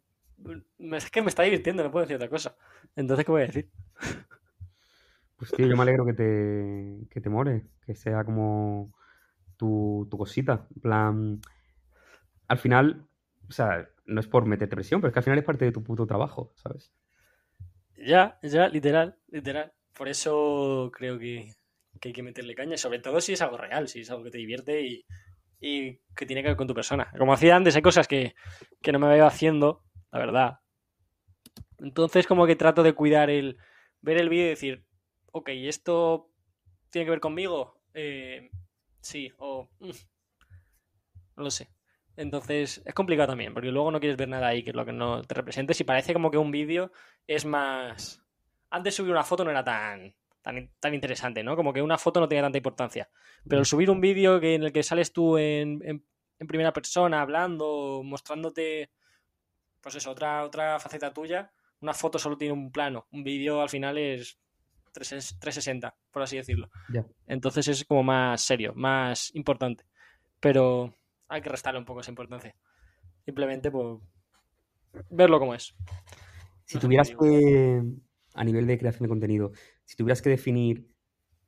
es 0.78 1.10
que 1.10 1.22
me 1.22 1.28
está 1.28 1.42
divirtiendo, 1.42 1.82
no 1.82 1.90
puedo 1.90 2.04
decir 2.04 2.16
otra 2.16 2.28
cosa. 2.28 2.56
Entonces, 2.96 3.24
¿qué 3.24 3.32
voy 3.32 3.42
a 3.42 3.46
decir? 3.46 3.70
Pues 5.36 5.50
tío, 5.52 5.66
yo 5.66 5.76
me 5.76 5.82
alegro 5.82 6.06
que 6.06 6.12
te, 6.12 7.08
que 7.10 7.20
te 7.20 7.28
more, 7.28 7.66
que 7.84 7.94
sea 7.94 8.24
como 8.24 8.92
tu, 9.56 10.06
tu 10.10 10.16
cosita. 10.18 10.66
En 10.74 10.80
plan, 10.80 11.40
al 12.48 12.58
final, 12.58 13.06
o 13.48 13.52
sea, 13.52 13.88
no 14.06 14.20
es 14.20 14.26
por 14.26 14.46
meterte 14.46 14.76
presión, 14.76 15.00
pero 15.00 15.08
es 15.08 15.14
que 15.14 15.20
al 15.20 15.24
final 15.24 15.38
es 15.38 15.44
parte 15.44 15.64
de 15.64 15.72
tu 15.72 15.82
puto 15.82 16.06
trabajo, 16.06 16.52
¿sabes? 16.56 16.92
Ya, 17.96 18.38
ya, 18.42 18.68
literal, 18.68 19.16
literal. 19.28 19.72
Por 19.94 20.08
eso 20.08 20.90
creo 20.92 21.18
que, 21.18 21.54
hay 22.02 22.12
que 22.12 22.22
meterle 22.22 22.54
caña, 22.54 22.76
sobre 22.76 22.98
todo 22.98 23.20
si 23.20 23.32
es 23.32 23.42
algo 23.42 23.56
real, 23.56 23.88
si 23.88 24.00
es 24.00 24.10
algo 24.10 24.24
que 24.24 24.30
te 24.30 24.38
divierte 24.38 24.82
y, 24.82 25.04
que 26.14 26.26
tiene 26.26 26.42
que 26.42 26.48
ver 26.48 26.56
con 26.56 26.66
tu 26.66 26.74
persona. 26.74 27.10
Como 27.16 27.32
hacía 27.32 27.56
antes, 27.56 27.74
hay 27.74 27.80
cosas 27.82 28.06
que, 28.06 28.34
no 28.92 28.98
me 28.98 29.08
veo 29.08 29.26
haciendo, 29.26 29.82
la 30.12 30.18
verdad. 30.18 30.60
Entonces, 31.78 32.26
como 32.26 32.46
que 32.46 32.56
trato 32.56 32.82
de 32.82 32.92
cuidar 32.92 33.30
el 33.30 33.56
ver 34.02 34.18
el 34.18 34.28
vídeo 34.28 34.46
y 34.46 34.50
decir, 34.50 34.84
ok, 35.32 35.48
¿esto 35.52 36.30
tiene 36.90 37.06
que 37.06 37.12
ver 37.12 37.20
conmigo? 37.20 37.80
Eh, 37.94 38.50
sí, 39.00 39.32
o... 39.38 39.70
Mm, 39.80 39.90
no 41.36 41.42
lo 41.44 41.50
sé. 41.50 41.73
Entonces 42.16 42.82
es 42.84 42.94
complicado 42.94 43.28
también, 43.28 43.52
porque 43.54 43.70
luego 43.70 43.90
no 43.90 44.00
quieres 44.00 44.16
ver 44.16 44.28
nada 44.28 44.48
ahí 44.48 44.62
que 44.62 44.70
es 44.70 44.76
lo 44.76 44.84
que 44.84 44.92
no 44.92 45.22
te 45.22 45.34
represente. 45.34 45.74
Si 45.74 45.84
parece 45.84 46.12
como 46.12 46.30
que 46.30 46.38
un 46.38 46.50
vídeo 46.50 46.92
es 47.26 47.44
más. 47.44 48.22
Antes 48.70 48.94
subir 48.94 49.12
una 49.12 49.24
foto 49.24 49.44
no 49.44 49.50
era 49.50 49.64
tan, 49.64 50.14
tan, 50.42 50.70
tan, 50.80 50.94
interesante, 50.94 51.42
¿no? 51.42 51.56
Como 51.56 51.72
que 51.72 51.82
una 51.82 51.98
foto 51.98 52.20
no 52.20 52.28
tenía 52.28 52.42
tanta 52.42 52.58
importancia. 52.58 53.08
Pero 53.48 53.60
el 53.60 53.66
subir 53.66 53.90
un 53.90 54.00
vídeo 54.00 54.40
que, 54.40 54.54
en 54.54 54.64
el 54.64 54.72
que 54.72 54.82
sales 54.82 55.12
tú 55.12 55.38
en, 55.38 55.80
en, 55.82 56.46
primera 56.46 56.72
persona, 56.72 57.22
hablando, 57.22 58.02
mostrándote, 58.04 58.90
pues 59.80 59.94
eso, 59.94 60.10
otra, 60.10 60.44
otra 60.44 60.78
faceta 60.78 61.12
tuya, 61.12 61.50
una 61.80 61.94
foto 61.94 62.18
solo 62.18 62.36
tiene 62.36 62.52
un 62.52 62.70
plano. 62.70 63.06
Un 63.12 63.24
vídeo 63.24 63.62
al 63.62 63.70
final 63.70 63.96
es 63.96 64.38
360, 64.92 65.94
por 66.10 66.22
así 66.22 66.36
decirlo. 66.36 66.70
Entonces 67.26 67.68
es 67.68 67.84
como 67.84 68.02
más 68.02 68.40
serio, 68.40 68.72
más 68.74 69.34
importante. 69.34 69.84
Pero 70.40 70.94
hay 71.28 71.42
que 71.42 71.48
restarle 71.48 71.78
un 71.78 71.86
poco 71.86 72.00
esa 72.00 72.10
importancia. 72.10 72.54
Simplemente 73.24 73.70
por 73.70 74.00
verlo 75.10 75.38
como 75.38 75.54
es. 75.54 75.74
Si 76.64 76.78
tuvieras 76.78 77.10
que, 77.10 77.82
a 78.34 78.44
nivel 78.44 78.66
de 78.66 78.78
creación 78.78 79.04
de 79.04 79.08
contenido, 79.08 79.52
si 79.84 79.96
tuvieras 79.96 80.22
que 80.22 80.30
definir, 80.30 80.88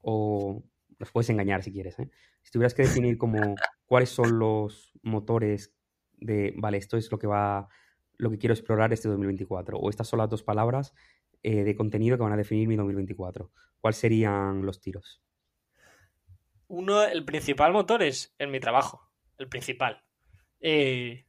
o 0.01 0.63
los 0.99 1.11
puedes 1.11 1.31
engañar 1.31 1.63
si 1.63 1.73
quieres, 1.73 1.99
¿eh? 1.99 2.11
si 2.43 2.51
tuvieras 2.51 2.75
que 2.75 2.83
definir 2.83 3.19
como 3.19 3.39
cuáles 3.87 4.11
son 4.11 4.39
los 4.39 4.93
motores 5.03 5.75
de, 6.19 6.55
vale, 6.57 6.79
esto 6.79 6.97
es 6.97 7.11
lo 7.11 7.19
que 7.19 7.27
va, 7.27 7.69
lo 8.17 8.31
que 8.31 8.39
quiero 8.39 8.55
explorar 8.55 8.93
este 8.93 9.09
2024, 9.09 9.79
o 9.79 9.91
estas 9.91 10.09
son 10.09 10.19
las 10.19 10.31
dos 10.31 10.43
palabras 10.43 10.95
eh, 11.43 11.65
de 11.65 11.77
contenido 11.77 12.17
que 12.17 12.23
van 12.23 12.33
a 12.33 12.37
definir 12.37 12.69
mi 12.69 12.77
2024, 12.77 13.51
¿cuáles 13.81 13.99
serían 13.99 14.65
los 14.65 14.81
tiros? 14.81 15.23
Uno, 16.69 17.05
el 17.05 17.25
principal 17.25 17.73
motor 17.73 18.03
es 18.03 18.35
en 18.39 18.51
mi 18.51 18.59
trabajo 18.59 19.06
el 19.39 19.49
principal. 19.49 20.03
Eh, 20.61 21.25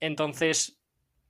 entonces, 0.00 0.80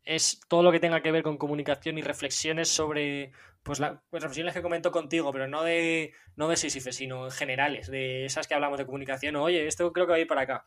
es 0.03 0.40
todo 0.48 0.62
lo 0.62 0.72
que 0.72 0.81
tenga 0.81 1.03
que 1.03 1.12
ver 1.12 1.22
con 1.22 1.38
comunicación 1.38 1.98
y 1.98 2.03
reflexiones 2.03 2.68
sobre, 2.68 3.33
pues, 3.62 3.81
las 3.81 3.98
pues 4.11 4.22
reflexiones 4.22 4.55
que 4.55 4.62
comento 4.62 4.92
contigo, 4.92 5.33
pero 5.33 5.48
no 5.48 5.62
de, 5.62 6.12
no 6.37 6.48
de 6.48 6.57
Sísife, 6.57 6.92
sino 6.92 7.27
en 7.27 7.31
generales, 7.31 7.90
de 7.90 8.24
esas 8.24 8.46
que 8.46 8.55
hablamos 8.55 8.79
de 8.79 8.87
comunicación. 8.87 9.37
Oye, 9.37 9.66
esto 9.66 9.92
creo 9.92 10.07
que 10.07 10.11
va 10.11 10.16
a 10.16 10.20
ir 10.20 10.27
para 10.27 10.42
acá. 10.42 10.64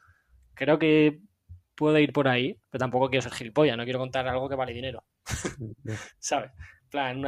Creo 0.53 0.79
que 0.79 1.19
puede 1.75 2.01
ir 2.01 2.11
por 2.13 2.27
ahí, 2.27 2.59
pero 2.69 2.79
tampoco 2.79 3.09
quiero 3.09 3.21
ser 3.21 3.33
gilipollas, 3.33 3.77
no 3.77 3.83
quiero 3.83 3.99
contar 3.99 4.27
algo 4.27 4.49
que 4.49 4.55
vale 4.55 4.73
dinero. 4.73 5.03
¿Sabes? 6.19 6.51
plan, 6.89 7.21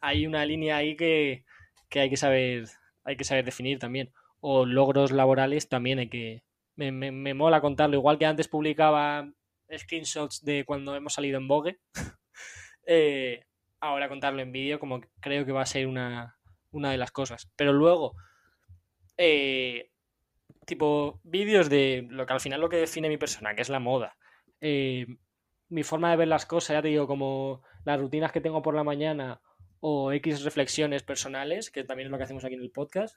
hay 0.00 0.26
una 0.26 0.44
línea 0.44 0.78
ahí 0.78 0.96
que, 0.96 1.44
que 1.90 2.00
hay 2.00 2.10
que 2.10 2.16
saber 2.16 2.64
hay 3.04 3.16
que 3.16 3.24
saber 3.24 3.44
definir 3.44 3.78
también. 3.78 4.12
O 4.40 4.66
logros 4.66 5.12
laborales 5.12 5.68
también 5.68 5.98
hay 5.98 6.08
que, 6.08 6.42
me, 6.76 7.34
mola 7.34 7.60
contarlo. 7.60 7.96
Igual 7.96 8.18
que 8.18 8.26
antes 8.26 8.48
publicaba 8.48 9.30
screenshots 9.76 10.44
de 10.44 10.64
cuando 10.64 10.94
hemos 10.94 11.14
salido 11.14 11.38
en 11.38 11.48
Vogue, 11.48 11.80
eh, 12.86 13.44
ahora 13.80 14.08
contarlo 14.08 14.42
en 14.42 14.52
vídeo 14.52 14.78
como 14.78 15.00
creo 15.20 15.44
que 15.44 15.52
va 15.52 15.62
a 15.62 15.66
ser 15.66 15.86
una, 15.86 16.36
de 16.70 16.96
las 16.96 17.10
cosas. 17.10 17.50
Pero 17.56 17.72
luego, 17.72 18.14
eh, 19.16 19.90
tipo, 20.66 21.20
vídeos 21.24 21.68
de 21.68 22.06
lo 22.10 22.26
que 22.26 22.32
al 22.32 22.40
final 22.40 22.60
lo 22.60 22.68
que 22.68 22.76
define 22.76 23.08
mi 23.08 23.18
persona, 23.18 23.54
que 23.54 23.62
es 23.62 23.68
la 23.68 23.80
moda. 23.80 24.16
Eh, 24.60 25.06
mi 25.68 25.82
forma 25.82 26.10
de 26.10 26.16
ver 26.16 26.28
las 26.28 26.46
cosas, 26.46 26.74
ya 26.74 26.82
te 26.82 26.88
digo, 26.88 27.06
como 27.06 27.62
las 27.84 27.98
rutinas 27.98 28.32
que 28.32 28.40
tengo 28.40 28.62
por 28.62 28.74
la 28.74 28.84
mañana 28.84 29.40
o 29.80 30.12
X 30.12 30.44
reflexiones 30.44 31.02
personales, 31.02 31.70
que 31.70 31.82
también 31.82 32.06
es 32.06 32.12
lo 32.12 32.18
que 32.18 32.24
hacemos 32.24 32.44
aquí 32.44 32.54
en 32.54 32.62
el 32.62 32.70
podcast, 32.70 33.16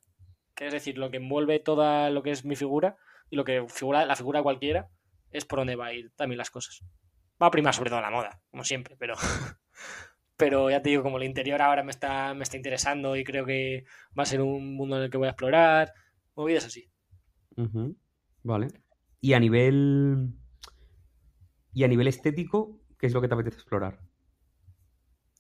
que 0.55 0.67
es 0.67 0.73
decir, 0.73 0.97
lo 0.97 1.11
que 1.11 1.17
envuelve 1.17 1.59
toda 1.59 2.09
lo 2.09 2.23
que 2.23 2.31
es 2.31 2.45
mi 2.45 2.55
figura, 2.55 2.97
y 3.30 3.36
lo 3.36 3.43
que 3.43 3.65
figura, 3.67 4.05
la 4.05 4.15
figura 4.15 4.43
cualquiera 4.43 4.89
es 5.32 5.45
por 5.45 5.59
donde 5.59 5.76
va 5.76 5.88
a 5.88 5.93
ir 5.93 6.11
también 6.15 6.38
las 6.38 6.49
cosas. 6.49 6.84
Va 7.41 7.47
a 7.47 7.51
primar 7.51 7.73
sobre 7.73 7.89
todo 7.89 8.01
la 8.01 8.11
moda, 8.11 8.41
como 8.49 8.63
siempre, 8.63 8.95
pero, 8.97 9.15
pero 10.38 10.69
ya 10.69 10.82
te 10.82 10.89
digo, 10.89 11.03
como 11.03 11.17
el 11.17 11.23
interior 11.23 11.61
ahora 11.61 11.84
me 11.84 11.91
está, 11.91 12.34
me 12.34 12.43
está 12.43 12.57
interesando 12.57 13.15
y 13.15 13.23
creo 13.23 13.45
que 13.45 13.86
va 14.17 14.23
a 14.23 14.28
ser 14.28 14.41
un 14.41 14.76
mundo 14.76 14.97
en 14.97 15.03
el 15.03 15.09
que 15.09 15.17
voy 15.17 15.28
a 15.28 15.32
explorar, 15.32 15.93
movidas 16.36 16.65
así. 16.65 16.89
Vale. 18.43 18.67
Y 19.21 19.34
a 19.34 19.39
nivel. 19.39 20.34
Y 21.73 21.84
a 21.84 21.88
nivel 21.88 22.07
estético, 22.07 22.80
¿qué 22.97 23.07
es 23.07 23.13
lo 23.13 23.21
que 23.21 23.28
te 23.28 23.34
apetece 23.34 23.57
explorar? 23.57 23.99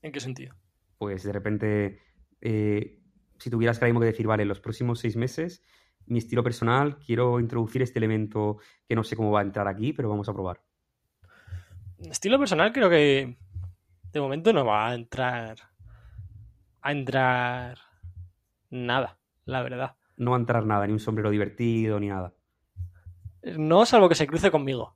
¿En 0.01 0.11
qué 0.11 0.19
sentido? 0.19 0.55
Pues 0.97 1.23
de 1.23 1.31
repente, 1.31 2.01
eh, 2.41 2.99
si 3.37 3.49
tuvieras 3.49 3.79
que, 3.79 3.91
que 3.91 3.99
decir, 3.99 4.27
vale, 4.27 4.43
en 4.43 4.49
los 4.49 4.59
próximos 4.59 4.99
seis 4.99 5.15
meses, 5.15 5.63
mi 6.07 6.19
estilo 6.19 6.43
personal, 6.43 6.97
quiero 6.97 7.39
introducir 7.39 7.81
este 7.81 7.99
elemento 7.99 8.57
que 8.87 8.95
no 8.95 9.03
sé 9.03 9.15
cómo 9.15 9.31
va 9.31 9.39
a 9.39 9.43
entrar 9.43 9.67
aquí, 9.67 9.93
pero 9.93 10.09
vamos 10.09 10.29
a 10.29 10.33
probar. 10.33 10.61
Estilo 11.99 12.37
personal 12.37 12.71
creo 12.71 12.89
que 12.89 13.37
de 14.11 14.19
momento 14.19 14.53
no 14.53 14.65
va 14.65 14.89
a 14.89 14.95
entrar 14.95 15.57
a 16.81 16.91
entrar 16.91 17.79
nada, 18.69 19.17
la 19.45 19.63
verdad. 19.63 19.95
No 20.17 20.31
va 20.31 20.37
a 20.37 20.39
entrar 20.39 20.65
nada, 20.65 20.85
ni 20.85 20.93
un 20.93 20.99
sombrero 20.99 21.31
divertido, 21.31 21.99
ni 21.99 22.09
nada. 22.09 22.33
No, 23.57 23.85
salvo 23.85 24.07
que 24.07 24.15
se 24.15 24.27
cruce 24.27 24.51
conmigo. 24.51 24.95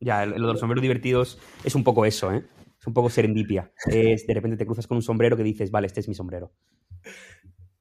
Ya, 0.00 0.24
lo 0.26 0.34
de 0.34 0.38
los 0.38 0.60
sombreros 0.60 0.82
divertidos 0.82 1.38
es 1.64 1.74
un 1.74 1.82
poco 1.82 2.04
eso, 2.04 2.32
¿eh? 2.32 2.44
Es 2.78 2.86
un 2.86 2.94
poco 2.94 3.10
serendipia. 3.10 3.72
Es 3.86 4.26
de 4.26 4.34
repente 4.34 4.56
te 4.56 4.66
cruzas 4.66 4.86
con 4.86 4.96
un 4.96 5.02
sombrero 5.02 5.36
que 5.36 5.42
dices, 5.42 5.70
vale, 5.70 5.86
este 5.86 6.00
es 6.00 6.08
mi 6.08 6.14
sombrero. 6.14 6.52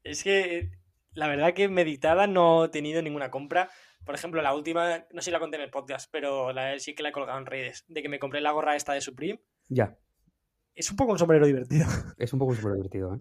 Es 0.04 0.24
que 0.24 0.72
la 1.14 1.28
verdad 1.28 1.54
que 1.54 1.70
meditada 1.70 2.28
no 2.28 2.66
he 2.66 2.70
tenido 2.70 3.02
ninguna 3.02 3.32
compra. 3.32 3.70
Por 4.06 4.16
ejemplo, 4.16 4.42
la 4.42 4.54
última, 4.54 5.06
no 5.12 5.22
sé 5.22 5.26
si 5.26 5.32
la 5.32 5.40
conté 5.40 5.58
en 5.58 5.64
el 5.64 5.70
podcast, 5.70 6.10
pero 6.12 6.52
la, 6.52 6.78
sí 6.80 6.94
que 6.94 7.04
la 7.04 7.10
he 7.10 7.14
colgado 7.14 7.40
en 7.40 7.46
redes, 7.46 7.86
de 7.88 8.02
que 8.02 8.10
me 8.10 8.20
compré 8.20 8.42
la 8.42 8.52
gorra 8.52 8.76
esta 8.76 8.94
de 8.94 9.02
Supreme. 9.02 9.42
Ya. 9.70 9.98
Es 10.76 10.90
un 10.90 10.98
poco 10.98 11.12
un 11.12 11.20
sombrero 11.20 11.46
divertido. 11.46 11.86
Es 12.18 12.34
un 12.34 12.40
poco 12.40 12.52
un 12.52 12.56
sombrero 12.58 12.76
divertido, 12.76 13.16
¿eh? 13.16 13.20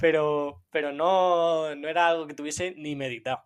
Pero, 0.00 0.64
pero 0.70 0.92
no, 0.92 1.74
no 1.74 1.88
era 1.88 2.08
algo 2.08 2.26
que 2.26 2.34
tuviese 2.34 2.74
ni 2.76 2.94
meditado. 2.94 3.42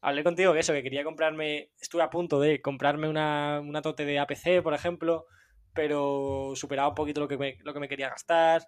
Hablé 0.00 0.24
contigo 0.24 0.52
que 0.52 0.58
eso, 0.58 0.72
que 0.72 0.82
quería 0.82 1.04
comprarme, 1.04 1.70
estuve 1.80 2.02
a 2.02 2.10
punto 2.10 2.40
de 2.40 2.60
comprarme 2.60 3.08
una, 3.08 3.60
una 3.60 3.82
tote 3.82 4.04
de 4.04 4.18
APC, 4.18 4.60
por 4.62 4.74
ejemplo, 4.74 5.26
pero 5.74 6.54
superaba 6.56 6.88
un 6.88 6.96
poquito 6.96 7.20
lo 7.20 7.28
que 7.28 7.38
me, 7.38 7.56
lo 7.62 7.72
que 7.72 7.78
me 7.78 7.88
quería 7.88 8.08
gastar. 8.08 8.66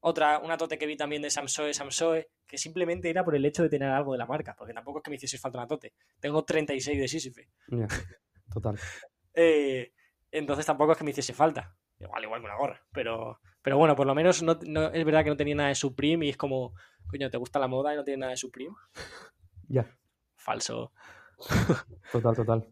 Otra, 0.00 0.38
una 0.38 0.56
tote 0.56 0.78
que 0.78 0.86
vi 0.86 0.96
también 0.96 1.22
de 1.22 1.30
Samsoe, 1.30 1.74
Samsoe, 1.74 2.30
que 2.46 2.56
simplemente 2.56 3.10
era 3.10 3.24
por 3.24 3.34
el 3.34 3.44
hecho 3.44 3.62
de 3.62 3.68
tener 3.68 3.90
algo 3.90 4.12
de 4.12 4.18
la 4.18 4.26
marca, 4.26 4.54
porque 4.56 4.72
tampoco 4.72 4.98
es 4.98 5.02
que 5.02 5.10
me 5.10 5.16
hiciese 5.16 5.38
falta 5.38 5.58
una 5.58 5.66
tote. 5.66 5.92
Tengo 6.20 6.44
36 6.44 6.98
de 6.98 7.08
Sísife. 7.08 7.48
total. 8.52 8.78
Eh, 9.40 9.92
entonces 10.32 10.66
tampoco 10.66 10.90
es 10.90 10.98
que 10.98 11.04
me 11.04 11.12
hiciese 11.12 11.32
falta. 11.32 11.76
Igual, 12.00 12.24
igual 12.24 12.40
que 12.40 12.46
una 12.46 12.56
gorra. 12.56 12.82
Pero, 12.92 13.38
pero 13.62 13.78
bueno, 13.78 13.94
por 13.94 14.04
lo 14.04 14.12
menos 14.12 14.42
no, 14.42 14.52
es 14.52 15.04
verdad 15.04 15.22
que 15.22 15.30
no 15.30 15.36
tenía 15.36 15.54
nada 15.54 15.68
de 15.68 15.76
Supreme 15.76 16.26
y 16.26 16.30
es 16.30 16.36
como, 16.36 16.74
coño, 17.08 17.30
¿te 17.30 17.38
gusta 17.38 17.60
la 17.60 17.68
moda 17.68 17.92
y 17.92 17.96
no 17.96 18.02
tiene 18.02 18.18
nada 18.18 18.30
de 18.30 18.36
Supreme? 18.36 18.74
Ya. 19.70 19.86
Falso. 20.34 20.92
Total, 22.10 22.34
total. 22.34 22.66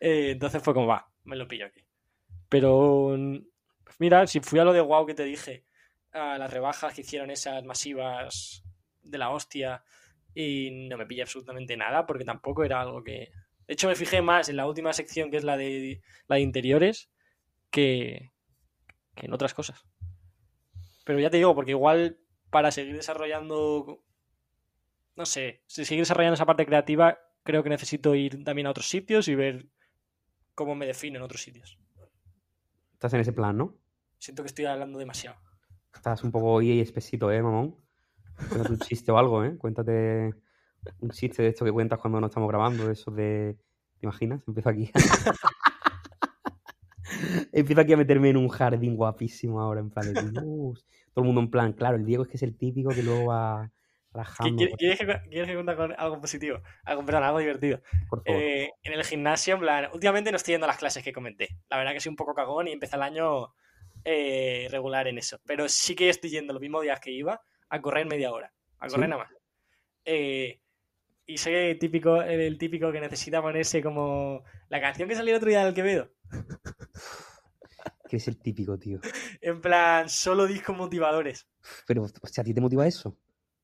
Eh, 0.00 0.32
entonces 0.32 0.60
fue 0.60 0.74
como, 0.74 0.88
va, 0.88 1.08
me 1.22 1.36
lo 1.36 1.46
pillo 1.46 1.66
aquí. 1.66 1.80
Pero, 2.48 3.16
pues 3.84 4.00
mira, 4.00 4.26
si 4.26 4.40
fui 4.40 4.58
a 4.58 4.64
lo 4.64 4.72
de 4.72 4.80
wow 4.80 5.06
que 5.06 5.14
te 5.14 5.22
dije, 5.22 5.64
a 6.12 6.38
las 6.38 6.52
rebajas 6.52 6.94
que 6.94 7.02
hicieron 7.02 7.30
esas 7.30 7.64
masivas 7.64 8.64
de 9.02 9.18
la 9.18 9.30
hostia 9.30 9.82
y 10.34 10.88
no 10.88 10.96
me 10.96 11.06
pillé 11.06 11.22
absolutamente 11.22 11.76
nada 11.76 12.06
porque 12.06 12.24
tampoco 12.24 12.64
era 12.64 12.80
algo 12.80 13.02
que... 13.02 13.32
De 13.66 13.74
hecho, 13.74 13.88
me 13.88 13.94
fijé 13.94 14.20
más 14.20 14.48
en 14.48 14.56
la 14.56 14.66
última 14.66 14.92
sección, 14.92 15.30
que 15.30 15.36
es 15.36 15.44
la 15.44 15.56
de, 15.56 16.02
la 16.26 16.36
de 16.36 16.42
interiores, 16.42 17.08
que, 17.70 18.32
que 19.14 19.26
en 19.26 19.32
otras 19.32 19.54
cosas. 19.54 19.86
Pero 21.04 21.20
ya 21.20 21.30
te 21.30 21.36
digo, 21.36 21.54
porque 21.54 21.70
igual 21.70 22.18
para 22.50 22.72
seguir 22.72 22.96
desarrollando, 22.96 24.02
no 25.14 25.26
sé, 25.26 25.62
si 25.66 25.84
seguir 25.84 26.02
desarrollando 26.02 26.34
esa 26.34 26.46
parte 26.46 26.66
creativa, 26.66 27.20
creo 27.44 27.62
que 27.62 27.70
necesito 27.70 28.14
ir 28.16 28.42
también 28.42 28.66
a 28.66 28.70
otros 28.70 28.88
sitios 28.88 29.28
y 29.28 29.36
ver 29.36 29.66
cómo 30.54 30.74
me 30.74 30.86
defino 30.86 31.18
en 31.18 31.22
otros 31.22 31.42
sitios. 31.42 31.78
Estás 32.94 33.14
en 33.14 33.20
ese 33.20 33.32
plan, 33.32 33.56
¿no? 33.56 33.78
Siento 34.18 34.42
que 34.42 34.48
estoy 34.48 34.66
hablando 34.66 34.98
demasiado. 34.98 35.40
Estás 35.94 36.24
un 36.24 36.32
poco 36.32 36.62
y 36.62 36.80
espesito, 36.80 37.30
¿eh, 37.30 37.42
mamón? 37.42 37.76
Cuéntate 38.48 38.72
un 38.72 38.78
chiste 38.78 39.12
o 39.12 39.18
algo, 39.18 39.44
¿eh? 39.44 39.56
Cuéntate 39.58 40.32
un 41.00 41.10
chiste 41.10 41.42
de 41.42 41.48
esto 41.48 41.64
que 41.64 41.72
cuentas 41.72 41.98
cuando 41.98 42.20
no 42.20 42.26
estamos 42.26 42.48
grabando, 42.48 42.90
eso 42.90 43.10
de... 43.10 43.56
¿Te 43.98 44.06
imaginas? 44.06 44.42
Empiezo 44.46 44.70
aquí. 44.70 44.90
Empiezo 47.52 47.82
aquí 47.82 47.92
a 47.92 47.98
meterme 47.98 48.30
en 48.30 48.38
un 48.38 48.48
jardín 48.48 48.96
guapísimo 48.96 49.60
ahora, 49.60 49.80
en 49.80 49.90
plan 49.90 50.14
de... 50.14 50.32
todo 50.32 50.74
el 51.16 51.24
mundo 51.24 51.42
en 51.42 51.50
plan, 51.50 51.74
claro, 51.74 51.96
el 51.96 52.06
Diego 52.06 52.22
es 52.22 52.30
que 52.30 52.38
es 52.38 52.42
el 52.42 52.56
típico 52.56 52.88
que 52.90 53.02
luego 53.02 53.26
va 53.26 53.70
rajando. 54.12 54.56
¿Quieres 54.56 54.98
que, 54.98 55.06
¿Quieres 55.28 55.48
que 55.48 55.54
cuente 55.54 55.76
con 55.76 55.94
algo 55.98 56.20
positivo? 56.20 56.60
Algo, 56.84 57.04
perdón, 57.04 57.24
algo 57.24 57.38
divertido. 57.38 57.80
Eh, 58.24 58.70
en 58.82 58.92
el 58.92 59.04
gimnasio, 59.04 59.54
en 59.54 59.60
plan, 59.60 59.88
últimamente 59.92 60.30
no 60.30 60.36
estoy 60.36 60.54
yendo 60.54 60.66
a 60.66 60.68
las 60.68 60.78
clases 60.78 61.04
que 61.04 61.12
comenté. 61.12 61.48
La 61.68 61.76
verdad 61.76 61.92
que 61.92 62.00
soy 62.00 62.10
un 62.10 62.16
poco 62.16 62.34
cagón 62.34 62.68
y 62.68 62.72
empecé 62.72 62.96
el 62.96 63.02
año 63.02 63.54
eh, 64.04 64.68
regular 64.70 65.08
en 65.08 65.18
eso. 65.18 65.40
Pero 65.44 65.68
sí 65.68 65.94
que 65.94 66.08
estoy 66.08 66.30
yendo 66.30 66.52
los 66.52 66.62
mismos 66.62 66.82
días 66.82 67.00
que 67.00 67.10
iba 67.10 67.40
a 67.68 67.80
correr 67.80 68.06
media 68.06 68.32
hora. 68.32 68.52
A 68.78 68.88
correr 68.88 69.08
nada 69.08 69.24
más. 69.24 69.32
Eh, 70.04 70.60
y 71.26 71.38
soy 71.38 71.54
el 71.54 71.78
típico, 71.78 72.20
el 72.22 72.58
típico 72.58 72.90
que 72.90 73.00
necesita 73.00 73.40
ponerse 73.40 73.82
como 73.82 74.42
la 74.68 74.80
canción 74.80 75.08
que 75.08 75.14
salió 75.14 75.32
el 75.32 75.36
otro 75.36 75.48
día 75.48 75.64
del 75.64 75.74
Quevedo. 75.74 76.10
Que 78.08 78.16
es 78.16 78.26
el 78.26 78.38
típico, 78.38 78.78
tío. 78.78 79.00
En 79.40 79.60
plan, 79.60 80.08
solo 80.08 80.46
discos 80.46 80.76
motivadores. 80.76 81.46
Pero, 81.86 82.02
o 82.02 82.26
sea, 82.26 82.42
¿a 82.42 82.44
ti 82.44 82.52
te 82.52 82.60
motiva 82.60 82.86
eso? 82.86 83.16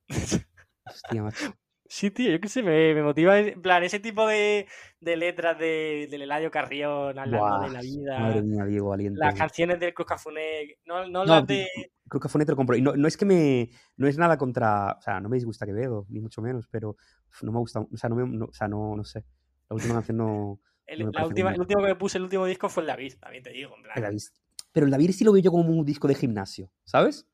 Hostia, 0.87 1.23
macho. 1.23 1.53
Sí, 1.89 2.11
tío, 2.11 2.31
yo 2.31 2.41
qué 2.41 2.49
sé, 2.49 2.63
me, 2.63 3.03
motiva 3.03 3.39
en 3.39 3.61
plan 3.61 3.83
ese 3.83 4.01
tipo 4.01 4.27
de, 4.27 4.67
de 5.01 5.17
letras 5.17 5.59
de, 5.59 6.09
del 6.11 6.23
Eladio 6.23 6.51
Carrión 6.51 7.19
hablando 7.19 7.67
de 7.67 7.71
la 7.71 7.81
vida. 7.81 8.19
Madre 8.19 8.43
mía, 8.43 8.65
Diego, 8.65 8.89
valiente. 8.89 9.19
Las 9.19 9.35
canciones 9.35 9.79
del 9.79 9.95
Cruz 9.95 10.09
Cafuné, 10.09 10.79
no, 10.85 11.07
no, 11.09 11.25
las 11.25 11.47
de... 11.47 11.67
Cruz 12.09 12.23
Cafuné 12.23 12.45
te 12.45 12.53
lo 12.53 12.57
compro. 12.57 12.77
Y 12.77 12.83
no, 12.83 12.95
no, 12.97 13.09
es 13.09 13.17
que 13.17 13.25
me... 13.25 13.71
No 13.97 14.07
es 14.07 14.19
nada 14.19 14.37
contra... 14.37 14.97
O 14.99 15.01
sea, 15.01 15.21
no 15.21 15.29
me 15.29 15.37
disgusta 15.37 15.67
que 15.67 15.73
veo, 15.73 16.07
ni 16.09 16.21
mucho 16.21 16.43
menos, 16.43 16.67
pero 16.71 16.97
no 17.43 17.53
me 17.53 17.59
gusta... 17.59 17.81
O 17.81 17.97
sea, 17.97 18.11
no, 18.11 18.17
me, 18.17 18.45
o 18.45 18.53
sea, 18.53 18.69
no, 18.69 18.97
no 18.97 19.05
sé. 19.05 19.25
La 19.69 19.75
última 19.75 19.95
canción 19.95 20.17
no... 20.17 20.61
El, 20.87 21.11
la 21.13 21.27
última, 21.27 21.53
el 21.53 21.61
último 21.61 21.83
que 21.83 21.89
me 21.89 21.97
puse, 21.97 22.19
el 22.19 22.25
último 22.25 22.47
disco 22.47 22.69
fue 22.69 22.85
el 22.85 22.87
David, 22.87 23.15
también 23.21 23.43
te 23.43 23.51
digo. 23.51 23.75
En 23.77 23.83
plan. 23.83 23.97
El 23.97 24.03
David. 24.03 24.23
Pero 24.71 24.87
el 24.87 24.93
David 24.93 25.11
sí 25.11 25.25
lo 25.25 25.33
veo 25.33 25.43
yo 25.43 25.51
como 25.51 25.69
un 25.69 25.85
disco 25.85 26.07
de 26.07 26.15
gimnasio, 26.15 26.71
¿sabes? 26.85 27.27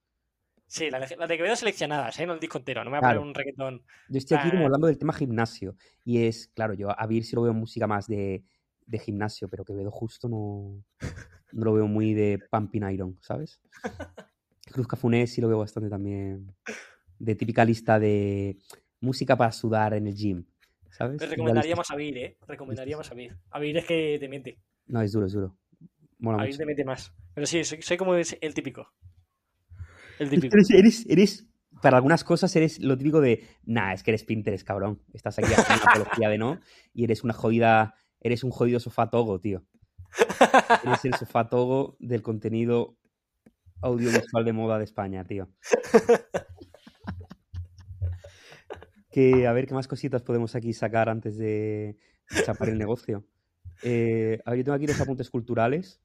Sí, 0.73 0.89
la 0.89 1.01
de, 1.01 1.17
la 1.19 1.27
de 1.27 1.37
Quevedo 1.37 1.55
seleccionadas, 1.55 2.19
¿eh? 2.19 2.25
no 2.25 2.33
el 2.33 2.41
disco 2.41 2.57
entero, 2.57 2.83
no 2.83 2.91
me 2.91 2.99
voy 2.99 3.05
a 3.07 3.11
poner 3.11 3.19
un 3.19 3.35
reggaetón. 3.35 3.83
Yo 4.09 4.17
estoy 4.17 4.39
aquí 4.39 4.51
como 4.51 4.65
hablando 4.65 4.87
del 4.87 4.97
tema 4.97 5.13
gimnasio. 5.13 5.77
Y 6.03 6.25
es, 6.25 6.49
claro, 6.55 6.73
yo 6.73 6.99
a 6.99 7.07
Vir 7.07 7.27
sí 7.27 7.37
lo 7.37 7.43
veo 7.43 7.53
música 7.53 7.87
más 7.87 8.07
de, 8.07 8.43
de 8.87 8.99
gimnasio, 8.99 9.51
pero 9.51 9.67
Quevedo 9.67 9.91
justo 9.91 10.31
no, 10.31 10.83
no 11.53 11.65
lo 11.67 11.75
veo 11.75 11.87
muy 11.87 12.15
de 12.15 12.41
Pumping 12.51 12.89
Iron, 12.91 13.19
¿sabes? 13.21 13.61
Cruz 14.73 14.89
Cafuné 14.89 15.27
sí 15.27 15.43
lo 15.43 15.49
veo 15.49 15.59
bastante 15.59 15.91
también 15.91 16.55
de 17.19 17.35
típica 17.35 17.67
lista 17.67 18.01
de 18.01 18.57
música 18.99 19.37
para 19.37 19.53
sudar 19.53 19.93
en 19.93 20.07
el 20.07 20.15
gym, 20.15 20.47
¿sabes? 20.89 21.19
Pero 21.19 21.33
recomendaríamos 21.33 21.91
a 21.91 21.97
Vir, 21.97 22.17
¿eh? 22.17 22.39
Recomendaríamos 22.49 23.11
a 23.11 23.15
Vir. 23.15 23.37
A 23.51 23.59
Vir 23.59 23.77
es 23.77 23.85
que 23.85 24.17
te 24.19 24.27
mete. 24.27 24.59
No, 24.87 25.03
es 25.03 25.13
duro, 25.13 25.27
es 25.27 25.35
duro. 25.35 25.55
a 26.25 26.45
Vir 26.45 26.57
te 26.57 26.65
mete 26.65 26.83
más. 26.83 27.13
Pero 27.35 27.47
sí, 27.47 27.63
soy, 27.63 27.83
soy 27.83 27.99
como 27.99 28.15
el 28.15 28.55
típico. 28.55 28.91
Eres, 30.31 31.07
eres, 31.09 31.47
para 31.81 31.97
algunas 31.97 32.25
cosas 32.25 32.55
eres 32.57 32.79
lo 32.81 32.97
típico 32.97 33.21
de, 33.21 33.45
nah, 33.65 33.93
es 33.93 34.03
que 34.03 34.11
eres 34.13 34.25
Pinterest, 34.25 34.67
cabrón. 34.67 35.03
Estás 35.13 35.39
aquí 35.39 35.53
haciendo 35.53 35.85
una 35.85 35.93
apología 35.93 36.29
de 36.29 36.39
no 36.39 36.61
y 36.95 37.05
eres 37.05 37.25
una 37.25 37.35
jodida, 37.35 37.95
eres 38.21 38.45
un 38.45 38.51
jodido 38.51 38.81
sofá 38.81 39.11
togo, 39.11 39.41
tío. 39.41 39.65
Eres 40.85 41.05
el 41.05 41.15
sofá 41.15 41.49
togo 41.49 41.97
del 41.99 42.23
contenido 42.23 42.97
audiovisual 43.81 44.45
de 44.45 44.53
moda 44.53 44.79
de 44.79 44.85
España, 44.85 45.25
tío. 45.25 45.49
Que, 49.11 49.47
a 49.47 49.53
ver, 49.53 49.67
¿qué 49.67 49.75
más 49.75 49.89
cositas 49.89 50.23
podemos 50.23 50.55
aquí 50.55 50.73
sacar 50.73 51.11
antes 51.11 51.37
de 51.37 51.99
chapar 52.47 52.71
el 52.71 52.79
negocio? 52.79 53.27
Eh, 53.83 54.41
a 54.45 54.51
ver, 54.51 54.59
yo 54.59 54.65
tengo 54.65 54.77
aquí 54.77 54.87
los 54.87 55.01
apuntes 55.01 55.29
culturales. 55.29 56.01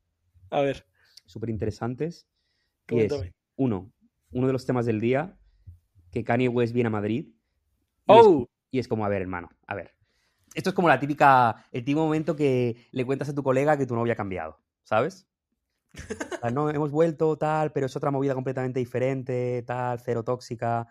A 0.50 0.62
ver. 0.62 0.86
Súper 1.26 1.50
interesantes. 1.50 2.28
Uno, 3.56 3.94
uno 4.32 4.48
de 4.48 4.54
los 4.54 4.66
temas 4.66 4.86
del 4.86 5.00
día, 5.00 5.38
que 6.12 6.24
Kanye 6.24 6.50
West 6.50 6.74
viene 6.74 6.88
a 6.88 6.92
Madrid. 6.92 7.28
Y, 8.08 8.12
es, 8.12 8.26
oh. 8.26 8.50
y 8.72 8.80
es 8.80 8.88
como, 8.88 9.06
a 9.06 9.10
ver, 9.10 9.22
hermano, 9.22 9.50
a 9.66 9.76
ver. 9.76 9.96
Esto 10.54 10.70
es 10.70 10.76
como 10.76 10.88
la 10.88 11.00
típica, 11.00 11.68
el 11.72 11.82
típico 11.84 12.00
momento 12.02 12.36
que 12.36 12.88
le 12.92 13.06
cuentas 13.06 13.30
a 13.30 13.36
tu 13.36 13.44
colega 13.44 13.78
que 13.78 13.86
tu 13.86 13.96
novia 13.96 14.14
ha 14.14 14.18
cambiado, 14.18 14.60
¿sabes? 14.84 15.28
no, 16.54 16.70
hemos 16.70 16.92
vuelto, 16.92 17.38
tal, 17.38 17.72
pero 17.72 17.86
es 17.86 17.96
otra 17.96 18.12
movida 18.12 18.34
completamente 18.34 18.80
diferente, 18.80 19.64
tal, 19.64 20.00
cero 20.00 20.24
tóxica. 20.24 20.88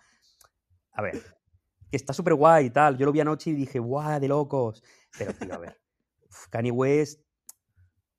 A 0.92 1.02
ver, 1.02 1.20
que 1.90 1.96
está 1.96 2.12
súper 2.12 2.34
guay 2.34 2.66
y 2.66 2.70
tal. 2.70 2.96
Yo 2.96 3.06
lo 3.06 3.12
vi 3.12 3.20
anoche 3.20 3.50
y 3.50 3.54
dije, 3.54 3.78
guau, 3.78 4.20
de 4.20 4.28
locos. 4.28 4.82
Pero, 5.18 5.34
tío, 5.34 5.54
a 5.54 5.58
ver. 5.58 5.80
Kanye 6.50 6.70
West, 6.70 7.22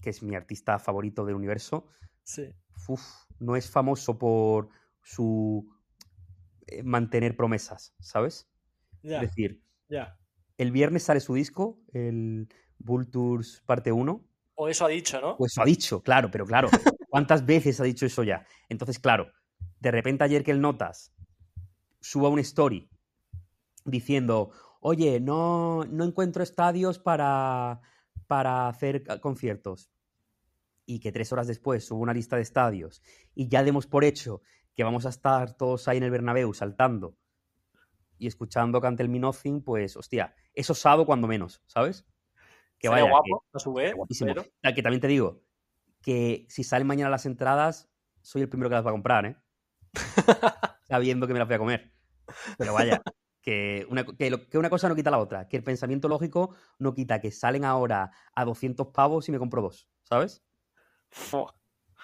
que 0.02 0.10
es 0.10 0.24
mi 0.24 0.36
artista 0.36 0.80
favorito 0.80 1.26
del 1.26 1.36
universo, 1.36 1.88
sí. 2.24 2.54
no 3.40 3.56
es 3.56 3.70
famoso 3.70 4.18
por 4.18 4.70
su 5.08 5.66
eh, 6.68 6.84
mantener 6.84 7.38
promesas, 7.38 7.96
¿sabes? 8.00 8.50
Es 9.02 9.22
decir, 9.22 9.64
el 10.58 10.72
viernes 10.72 11.04
sale 11.04 11.22
su 11.22 11.34
disco, 11.34 11.80
el 11.94 12.50
Bull 12.78 13.10
Tours 13.10 13.64
parte 13.66 13.92
1. 13.94 14.26
O 14.56 14.68
eso 14.68 14.86
ha 14.86 14.90
dicho, 14.90 15.22
¿no? 15.22 15.38
Pues 15.38 15.54
eso 15.54 15.62
ha 15.62 15.66
dicho, 15.66 16.04
claro, 16.04 16.30
pero 16.30 16.46
claro, 16.46 16.68
¿cuántas 17.10 17.46
veces 17.46 17.80
ha 17.80 17.86
dicho 17.86 18.06
eso 18.06 18.24
ya? 18.24 18.46
Entonces, 18.68 19.00
claro, 19.00 19.32
de 19.80 19.92
repente 19.92 20.26
ayer 20.26 20.44
que 20.44 20.52
el 20.52 20.60
Notas 20.60 21.14
suba 22.02 22.28
un 22.28 22.40
story 22.40 22.90
diciendo, 23.86 24.52
oye, 24.82 25.22
no, 25.22 25.86
no 25.86 26.04
encuentro 26.04 26.44
estadios 26.44 27.00
para, 27.00 27.80
para 28.28 28.68
hacer 28.68 29.06
conciertos. 29.22 29.90
Y 30.86 31.00
que 31.00 31.12
tres 31.12 31.32
horas 31.32 31.48
después 31.48 31.86
suba 31.86 32.02
una 32.02 32.14
lista 32.14 32.36
de 32.36 32.42
estadios 32.42 33.02
y 33.36 33.48
ya 33.48 33.64
demos 33.64 33.88
por 33.88 34.04
hecho 34.04 34.42
que 34.78 34.84
vamos 34.84 35.08
a 35.08 35.10
estar 35.10 35.58
todos 35.58 35.88
ahí 35.88 35.98
en 35.98 36.04
el 36.04 36.12
Bernabéu 36.12 36.54
saltando 36.54 37.18
y 38.20 38.28
escuchando 38.28 38.80
Cante 38.80 39.02
el 39.02 39.10
Minocin, 39.10 39.64
pues, 39.64 39.98
hostia, 39.98 40.36
es 40.54 40.70
osado 40.70 41.08
cuando 41.08 41.28
menos, 41.28 41.64
¿sabes? 41.66 42.06
Que 42.78 42.88
vaya. 42.88 43.10
guapo, 43.10 43.44
que, 43.52 43.58
a 43.58 43.60
su 43.60 43.74
vez, 43.74 43.96
Que 44.76 44.84
también 44.84 45.02
te 45.02 45.08
digo, 45.08 45.42
que 46.04 46.46
si 46.48 46.64
salen 46.64 46.86
mañana 46.86 47.10
las 47.10 47.26
entradas, 47.26 47.90
soy 48.22 48.44
el 48.44 48.50
primero 48.50 48.70
que 48.70 48.76
las 48.76 48.86
va 48.86 48.92
a 48.92 48.94
comprar, 48.94 49.26
¿eh? 49.26 49.36
Sabiendo 50.88 51.26
que 51.26 51.34
me 51.34 51.40
las 51.40 51.48
voy 51.48 51.56
a 51.56 51.60
comer. 51.60 51.94
Pero 52.60 52.74
vaya, 52.74 53.02
que 53.42 53.88
una, 53.90 54.06
que, 54.06 54.58
una 54.60 54.70
cosa 54.70 54.90
no 54.90 54.96
quita 54.96 55.10
la 55.10 55.18
otra. 55.18 55.48
Que 55.48 55.58
el 55.58 55.64
pensamiento 55.64 56.08
lógico 56.08 56.56
no 56.78 56.94
quita 56.94 57.20
que 57.20 57.32
salen 57.32 57.66
ahora 57.66 58.12
a 58.36 58.46
200 58.46 58.88
pavos 58.88 59.28
y 59.28 59.32
me 59.32 59.40
compro 59.40 59.64
dos, 59.64 59.90
¿sabes? 60.04 60.44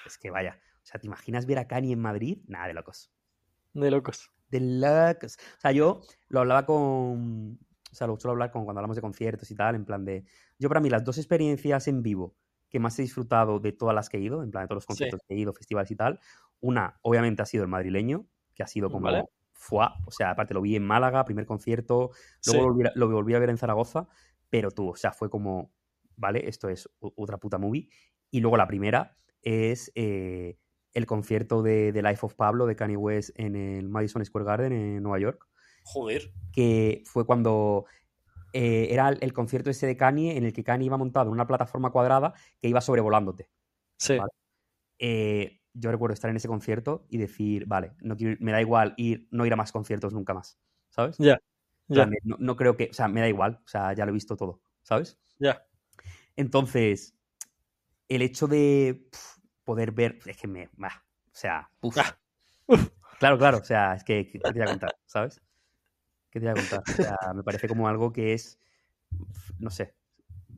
Es 0.08 0.18
que 0.18 0.32
vaya. 0.32 0.60
O 0.84 0.86
sea, 0.86 1.00
¿te 1.00 1.08
imaginas 1.08 1.46
ver 1.46 1.60
a 1.60 1.68
Kanye 1.68 1.94
en 1.94 2.00
Madrid? 2.00 2.40
Nada, 2.48 2.68
de 2.68 2.74
locos. 2.74 3.12
De 3.74 3.90
locos. 3.90 4.32
De 4.50 4.60
locos. 4.60 5.38
O 5.58 5.62
sea, 5.62 5.72
yo 5.72 6.02
lo 6.28 6.42
hablaba 6.42 6.66
con. 6.66 7.60
O 7.92 7.96
sea, 7.96 8.08
lo 8.08 8.20
suelo 8.20 8.34
hablar 8.34 8.52
con 8.52 8.66
cuando 8.66 8.80
hablamos 8.80 8.96
de 8.96 9.02
conciertos 9.02 9.50
y 9.52 9.56
tal, 9.56 9.76
en 9.76 9.86
plan 9.86 10.04
de. 10.04 10.26
Yo, 10.60 10.68
para 10.68 10.82
mí, 10.82 10.90
las 10.90 11.04
dos 11.04 11.18
experiencias 11.18 11.88
en 11.88 12.04
vivo 12.04 12.36
que 12.70 12.80
más 12.80 12.98
he 12.98 13.04
disfrutado 13.04 13.60
de 13.60 13.72
todas 13.72 13.94
las 13.94 14.10
que 14.10 14.18
he 14.18 14.22
ido, 14.22 14.42
en 14.44 14.50
plan 14.50 14.64
de 14.64 14.68
todos 14.68 14.78
los 14.78 14.86
conciertos 14.88 15.22
que 15.28 15.36
he 15.36 15.38
ido, 15.38 15.54
festivales 15.54 15.92
y 15.92 15.96
tal, 15.96 16.20
una, 16.60 17.00
obviamente, 17.04 17.44
ha 17.44 17.46
sido 17.46 17.64
el 17.64 17.70
madrileño, 17.70 18.26
que 18.56 18.64
ha 18.64 18.68
sido 18.68 18.90
como. 18.90 19.10
Fue, 19.56 19.86
o 20.06 20.12
sea, 20.12 20.32
aparte 20.32 20.54
lo 20.54 20.62
vi 20.62 20.76
en 20.76 20.84
Málaga, 20.84 21.24
primer 21.24 21.46
concierto, 21.46 22.12
luego 22.48 22.76
lo 22.96 23.10
volví 23.10 23.34
a 23.34 23.40
ver 23.40 23.50
en 23.50 23.58
Zaragoza, 23.58 24.10
pero 24.50 24.72
tú, 24.72 24.90
o 24.90 24.96
sea, 24.96 25.14
fue 25.14 25.30
como, 25.30 25.72
vale, 26.18 26.50
esto 26.50 26.68
es 26.68 26.90
otra 27.00 27.38
puta 27.38 27.58
movie. 27.58 27.88
Y 28.30 28.42
luego 28.42 28.58
la 28.58 28.68
primera 28.68 29.16
es 29.42 29.92
eh, 29.96 30.58
el 30.94 31.06
concierto 31.06 31.64
de, 31.64 31.92
The 31.94 32.02
Life 32.02 32.26
of 32.26 32.36
Pablo 32.36 32.66
de 32.66 32.76
Kanye 32.76 32.98
West 32.98 33.32
en 33.36 33.56
el 33.56 33.90
Madison 33.90 34.24
Square 34.24 34.46
Garden 34.46 34.74
en 34.74 35.04
Nueva 35.04 35.20
York. 35.20 35.48
Joder. 35.84 36.32
Que 36.52 37.04
fue 37.06 37.26
cuando 37.26 37.86
eh, 38.54 38.88
era 38.92 39.10
el, 39.10 39.34
concierto 39.34 39.70
ese 39.70 39.88
de 39.88 39.98
Kanye 39.98 40.38
en 40.38 40.44
el 40.44 40.54
que 40.54 40.64
Kanye 40.64 40.86
iba 40.86 40.98
montado 40.98 41.28
en 41.28 41.34
una 41.34 41.48
plataforma 41.48 41.92
cuadrada 41.92 42.34
que 42.62 42.70
iba 42.70 42.82
sobrevolándote. 42.82 43.50
Sí. 43.98 44.18
Eh, 45.00 45.60
yo 45.74 45.92
recuerdo 45.92 46.14
estar 46.14 46.30
en 46.30 46.38
ese 46.38 46.48
concierto 46.48 47.06
y 47.10 47.18
decir, 47.18 47.66
vale, 47.66 47.94
no 48.02 48.16
me 48.40 48.52
da 48.52 48.62
igual 48.62 48.94
ir, 48.98 49.28
no 49.32 49.46
ir 49.46 49.54
a 49.54 49.56
más 49.56 49.72
conciertos 49.72 50.14
nunca 50.14 50.34
más. 50.34 50.60
¿Sabes? 50.90 51.18
Ya. 51.18 51.40
no, 51.88 52.56
creo 52.56 52.78
que, 52.78 52.90
o 52.92 52.94
sea, 52.94 53.08
me 53.08 53.22
da 53.22 53.28
igual, 53.28 53.60
o 53.66 53.68
sea, 53.68 53.94
ya 53.94 54.06
lo 54.06 54.12
he 54.12 54.14
visto 54.14 54.38
todo, 54.38 54.62
¿sabes? 54.84 55.20
Ya. 55.40 55.66
Entonces, 56.36 57.18
el 58.08 58.22
hecho 58.22 58.48
de 58.48 59.10
poder 59.64 59.92
ver, 59.92 60.20
es 60.26 60.38
que 60.38 60.48
me, 60.48 60.66
o 60.66 60.90
sea, 61.32 61.70
ah. 61.98 62.18
Claro, 63.20 63.38
claro, 63.38 63.58
o 63.60 63.64
sea, 63.64 63.94
es 63.94 64.04
que, 64.04 64.28
¿qué 64.28 64.40
te 64.40 64.52
voy 64.52 64.62
a 64.62 64.66
contar, 64.66 64.96
¿sabes? 65.06 65.42
¿Qué 66.30 66.40
te 66.40 66.52
voy 66.52 66.60
a 66.60 66.62
contar? 66.62 66.84
O 66.88 67.04
sea, 67.04 67.34
me 67.34 67.44
parece 67.44 67.68
como 67.68 67.88
algo 67.88 68.12
que 68.12 68.34
es, 68.34 68.60
no 69.60 69.70
sé. 69.70 69.94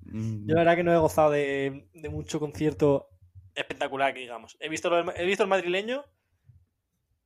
Yo 0.05 0.53
la 0.53 0.61
verdad 0.61 0.75
que 0.75 0.83
no 0.83 0.93
he 0.93 0.97
gozado 0.97 1.31
de, 1.31 1.87
mucho 2.09 2.39
concierto 2.39 3.09
espectacular, 3.53 4.13
que 4.13 4.21
digamos. 4.21 4.57
He 4.59 4.69
visto, 4.69 4.91
he 5.15 5.25
visto 5.25 5.43
el 5.43 5.49
madrileño 5.49 6.05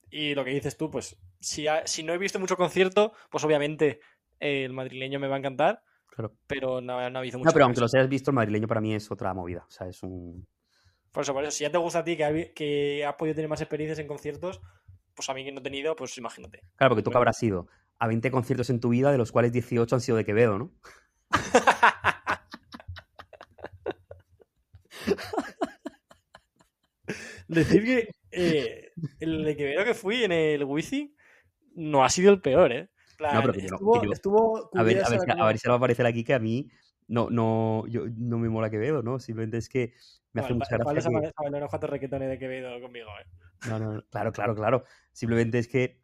y 0.10 0.34
lo 0.34 0.44
que 0.44 0.52
dices 0.52 0.78
tú, 0.78 0.90
pues 0.90 1.20
si, 1.40 1.68
si 1.86 2.04
no 2.04 2.14
he 2.14 2.18
visto 2.18 2.40
mucho 2.40 2.58
concierto, 2.58 3.14
pues 3.30 3.44
obviamente 3.44 4.00
el 4.40 4.74
madrileño 4.74 5.20
me 5.20 5.28
va 5.28 5.36
a 5.36 5.40
encantar. 5.40 5.84
Claro. 6.08 6.36
Pero 6.48 6.82
no, 6.82 7.10
no 7.10 7.18
ha 7.18 7.22
habido 7.22 7.38
mucho. 7.38 7.50
No, 7.50 7.54
pero 7.54 7.66
aunque 7.66 7.82
los 7.82 7.94
hayas 7.94 8.10
visto, 8.10 8.32
el 8.32 8.36
madrileño 8.36 8.68
para 8.68 8.82
mí 8.82 8.94
es 8.94 9.12
otra 9.12 9.34
movida. 9.34 9.66
O 9.68 9.72
sea, 9.72 9.88
es 9.88 10.02
un. 10.04 10.48
Por 11.20 11.24
eso, 11.24 11.34
por 11.34 11.44
eso, 11.44 11.52
si 11.52 11.66
ya 11.66 11.70
te 11.70 11.78
gusta 11.78 12.00
a 12.00 12.04
ti 12.06 12.16
que, 12.16 12.54
que 12.56 13.04
has 13.04 13.16
podido 13.16 13.36
tener 13.36 13.50
más 13.50 13.60
experiencias 13.60 14.00
en 14.00 14.08
conciertos, 14.08 14.62
pues 15.14 15.28
a 15.28 15.34
mí 15.34 15.44
que 15.44 15.52
no 15.52 15.60
he 15.60 15.62
tenido, 15.62 15.94
pues 15.94 16.18
imagínate. 16.18 16.62
Claro, 16.78 16.92
porque 16.92 17.04
tú 17.04 17.12
que 17.12 17.18
habrás 17.18 17.44
ido 17.44 17.68
a 17.98 18.08
20 18.08 18.32
conciertos 18.32 18.70
en 18.70 18.80
tu 18.80 18.88
vida, 18.88 19.12
de 19.12 19.18
los 19.18 19.34
cuales 19.34 19.52
18 19.52 19.94
han 19.94 20.00
sido 20.00 20.18
de 20.18 20.24
Quevedo, 20.24 20.58
¿no? 20.58 20.72
Decir 27.50 27.84
que 27.84 28.16
eh, 28.32 28.94
el 29.20 29.44
de 29.44 29.58
Quevedo 29.58 29.84
que 29.84 29.96
fui 29.96 30.24
en 30.24 30.32
el 30.32 30.64
Wizzing 30.64 31.14
no 31.76 32.06
ha 32.06 32.10
sido 32.10 32.32
el 32.32 32.40
peor, 32.40 32.72
¿eh? 32.72 32.88
no, 33.20 33.42
pero 33.42 33.54
estuvo, 34.14 34.70
a, 34.74 34.84
ver, 34.84 35.04
a, 35.04 35.10
ver, 35.10 35.20
a 35.38 35.48
ver 35.48 35.60
si 35.60 35.68
va 35.68 35.74
a 35.74 35.78
aparecer 35.78 36.06
aquí 36.06 36.24
que 36.24 36.34
a 36.34 36.40
mí 36.40 36.70
no, 37.10 37.30
no, 37.30 37.86
yo, 37.88 38.04
no 38.18 38.38
me 38.38 38.50
mola 38.50 38.70
Quevedo, 38.70 39.02
¿no? 39.02 39.20
Simplemente 39.20 39.58
es 39.58 39.68
que 39.68 39.94
me 40.32 40.42
hace 40.42 40.54
mucha 40.54 40.78
gracia. 40.78 41.10
Que... 41.10 41.50
No 41.50 41.68
requetones 41.68 42.30
de 42.30 42.38
Quevedo 42.38 42.80
conmigo, 42.80 43.10
¿eh? 43.20 43.26
No, 43.68 43.80
no, 43.80 44.04
claro, 44.10 44.32
claro, 44.32 44.56
claro. 44.56 44.84
Simplemente 45.12 45.58
es 45.58 45.68
que 45.68 46.02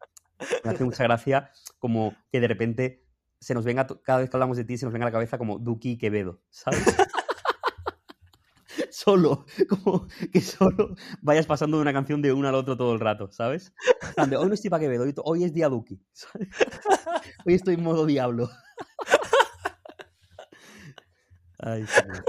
me 0.63 0.71
hace 0.71 0.83
mucha 0.83 1.03
gracia 1.03 1.51
como 1.79 2.15
que 2.31 2.39
de 2.39 2.47
repente 2.47 3.05
se 3.39 3.53
nos 3.53 3.63
venga, 3.63 3.85
cada 4.03 4.19
vez 4.19 4.29
que 4.29 4.35
hablamos 4.35 4.57
de 4.57 4.65
ti, 4.65 4.77
se 4.77 4.85
nos 4.85 4.93
venga 4.93 5.05
a 5.05 5.09
la 5.09 5.13
cabeza 5.13 5.37
como 5.37 5.59
Duki 5.59 5.97
Quevedo, 5.97 6.41
¿sabes? 6.49 6.83
solo, 8.89 9.45
como 9.69 10.07
que 10.33 10.41
solo 10.41 10.95
vayas 11.21 11.45
pasando 11.45 11.77
de 11.77 11.83
una 11.83 11.93
canción 11.93 12.23
de 12.23 12.33
uno 12.33 12.47
al 12.47 12.55
otro 12.55 12.75
todo 12.75 12.93
el 12.93 12.99
rato, 12.99 13.31
¿sabes? 13.31 13.73
hoy 14.17 14.47
no 14.47 14.53
estoy 14.53 14.71
para 14.71 14.81
Quevedo, 14.81 15.05
hoy 15.23 15.43
es 15.43 15.53
día 15.53 15.69
Duki. 15.69 16.01
Hoy 17.45 17.53
estoy 17.53 17.75
en 17.75 17.83
modo 17.83 18.05
diablo. 18.05 18.49
Ay, 21.65 21.83
señor. 21.87 22.23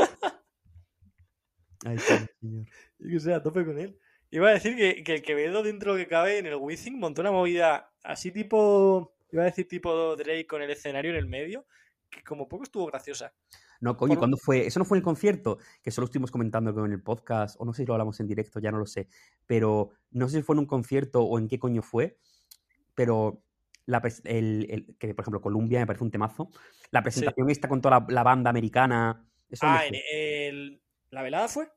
Ay, 1.85 1.99
señor. 1.99 2.67
Y 2.99 3.11
que 3.11 3.21
sea, 3.21 3.37
a 3.37 3.43
tope 3.43 3.67
con 3.67 3.79
él. 3.79 3.99
Iba 4.31 4.49
a 4.49 4.53
decir 4.53 4.75
que, 4.77 5.05
que 5.05 5.15
el 5.17 5.23
Quevedo, 5.23 5.63
dentro 5.63 5.93
de 5.93 5.99
lo 5.99 6.05
que 6.05 6.09
cabe 6.09 6.39
en 6.39 6.47
el 6.47 6.55
Wizzing, 6.57 6.99
montó 6.99 7.21
una 7.21 7.33
movida 7.33 7.93
así 8.03 8.33
tipo. 8.33 9.15
Iba 9.31 9.43
a 9.43 9.47
decir 9.47 9.69
tipo 9.69 10.17
Drake 10.17 10.47
con 10.47 10.63
el 10.63 10.71
escenario 10.71 11.11
en 11.11 11.19
el 11.19 11.27
medio, 11.27 11.67
que 12.09 12.25
como 12.25 12.49
poco 12.49 12.65
estuvo 12.65 12.87
graciosa. 12.87 13.35
No, 13.81 13.95
coño, 13.99 14.17
¿cuándo 14.17 14.39
fue? 14.39 14.67
Eso 14.67 14.79
no 14.79 14.87
fue 14.87 14.97
en 14.97 15.01
el 15.01 15.05
concierto, 15.05 15.59
que 15.83 15.91
solo 15.91 16.07
estuvimos 16.07 16.31
comentando 16.31 16.87
en 16.87 16.93
el 16.93 17.03
podcast, 17.03 17.57
o 17.59 17.67
no 17.67 17.75
sé 17.75 17.83
si 17.83 17.87
lo 17.87 17.93
hablamos 17.93 18.19
en 18.21 18.27
directo, 18.27 18.59
ya 18.59 18.71
no 18.71 18.79
lo 18.79 18.87
sé. 18.87 19.09
Pero 19.47 19.91
no 20.13 20.31
sé 20.31 20.39
si 20.39 20.43
fue 20.43 20.55
en 20.55 20.61
un 20.61 20.67
concierto 20.67 21.23
o 21.23 21.39
en 21.39 21.47
qué 21.47 21.59
coño 21.59 21.83
fue, 21.83 22.17
pero 22.95 23.43
la, 23.87 24.03
el, 24.25 24.97
que 24.99 25.15
por 25.15 25.23
ejemplo 25.23 25.41
Columbia 25.41 25.81
me 25.81 25.87
parece 25.87 26.05
un 26.05 26.11
temazo. 26.11 26.51
La 26.91 27.03
presentación 27.03 27.51
está 27.51 27.69
con 27.69 27.81
toda 27.81 28.05
la, 28.09 28.23
banda 28.23 28.51
americana. 28.51 29.26
Ah, 29.63 29.85
el, 30.13 30.83
¿la 31.11 31.23
velada 31.23 31.49
fue? 31.49 31.69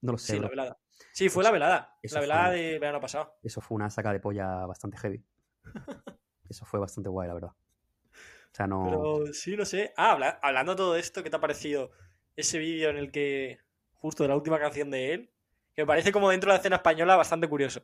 No 0.00 0.12
lo 0.12 0.18
sé. 0.18 0.34
Sí, 0.34 0.40
la 0.40 0.48
velada. 0.48 0.78
Sí, 1.12 1.28
fue 1.28 1.44
la 1.44 1.50
velada. 1.50 1.96
la 2.02 2.20
velada 2.20 2.50
de 2.50 2.78
verano 2.78 3.00
pasado. 3.00 3.36
Eso 3.42 3.60
fue 3.60 3.76
una 3.76 3.90
saca 3.90 4.12
de 4.12 4.20
polla 4.20 4.66
bastante 4.66 4.98
heavy. 4.98 5.24
eso 6.48 6.64
fue 6.64 6.80
bastante 6.80 7.08
guay, 7.08 7.28
la 7.28 7.34
verdad. 7.34 7.50
O 7.50 8.56
sea, 8.56 8.66
no. 8.66 8.84
Pero 8.84 9.32
sí, 9.32 9.56
no 9.56 9.64
sé. 9.64 9.92
Ah, 9.96 10.38
hablando 10.42 10.72
de 10.72 10.76
todo 10.76 10.96
esto, 10.96 11.22
¿qué 11.22 11.30
te 11.30 11.36
ha 11.36 11.40
parecido 11.40 11.90
ese 12.36 12.58
vídeo 12.58 12.90
en 12.90 12.96
el 12.96 13.10
que, 13.10 13.58
justo 13.94 14.22
de 14.22 14.28
la 14.28 14.36
última 14.36 14.58
canción 14.58 14.90
de 14.90 15.14
él, 15.14 15.32
que 15.74 15.82
me 15.82 15.86
parece 15.86 16.12
como 16.12 16.30
dentro 16.30 16.50
de 16.50 16.54
la 16.54 16.58
escena 16.58 16.76
española 16.76 17.16
bastante 17.16 17.48
curioso, 17.48 17.82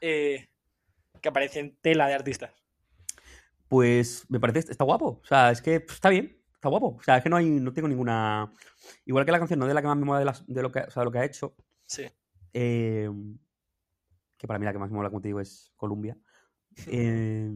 eh, 0.00 0.48
que 1.20 1.28
aparece 1.28 1.60
en 1.60 1.76
tela 1.76 2.06
de 2.06 2.14
artistas? 2.14 2.52
Pues 3.68 4.24
me 4.30 4.40
parece, 4.40 4.70
está 4.70 4.84
guapo. 4.84 5.20
O 5.22 5.26
sea, 5.26 5.50
es 5.50 5.60
que 5.60 5.80
pues, 5.80 5.96
está 5.96 6.08
bien, 6.08 6.37
está 6.58 6.68
guapo. 6.68 6.96
O 6.98 7.02
sea, 7.02 7.16
es 7.16 7.22
que 7.22 7.30
no 7.30 7.36
hay, 7.36 7.48
no 7.48 7.72
tengo 7.72 7.88
ninguna. 7.88 8.52
Igual 9.06 9.24
que 9.24 9.32
la 9.32 9.38
canción, 9.38 9.60
no 9.60 9.66
de 9.66 9.74
la 9.74 9.80
que 9.80 9.86
más 9.86 9.96
me 9.96 10.04
mola 10.04 10.18
de, 10.18 10.62
lo, 10.62 10.72
que, 10.72 10.80
o 10.80 10.90
sea, 10.90 11.00
de 11.00 11.04
lo 11.04 11.12
que 11.12 11.18
ha 11.18 11.24
hecho. 11.24 11.54
Sí. 11.86 12.06
Eh, 12.52 13.08
que 14.36 14.46
para 14.46 14.58
mí 14.58 14.64
la 14.64 14.72
que 14.72 14.78
más 14.78 14.90
me 14.90 14.96
mola, 14.96 15.08
como 15.08 15.20
te 15.20 15.28
digo, 15.28 15.40
es 15.40 15.72
Columbia. 15.76 16.16
Eh, 16.86 17.50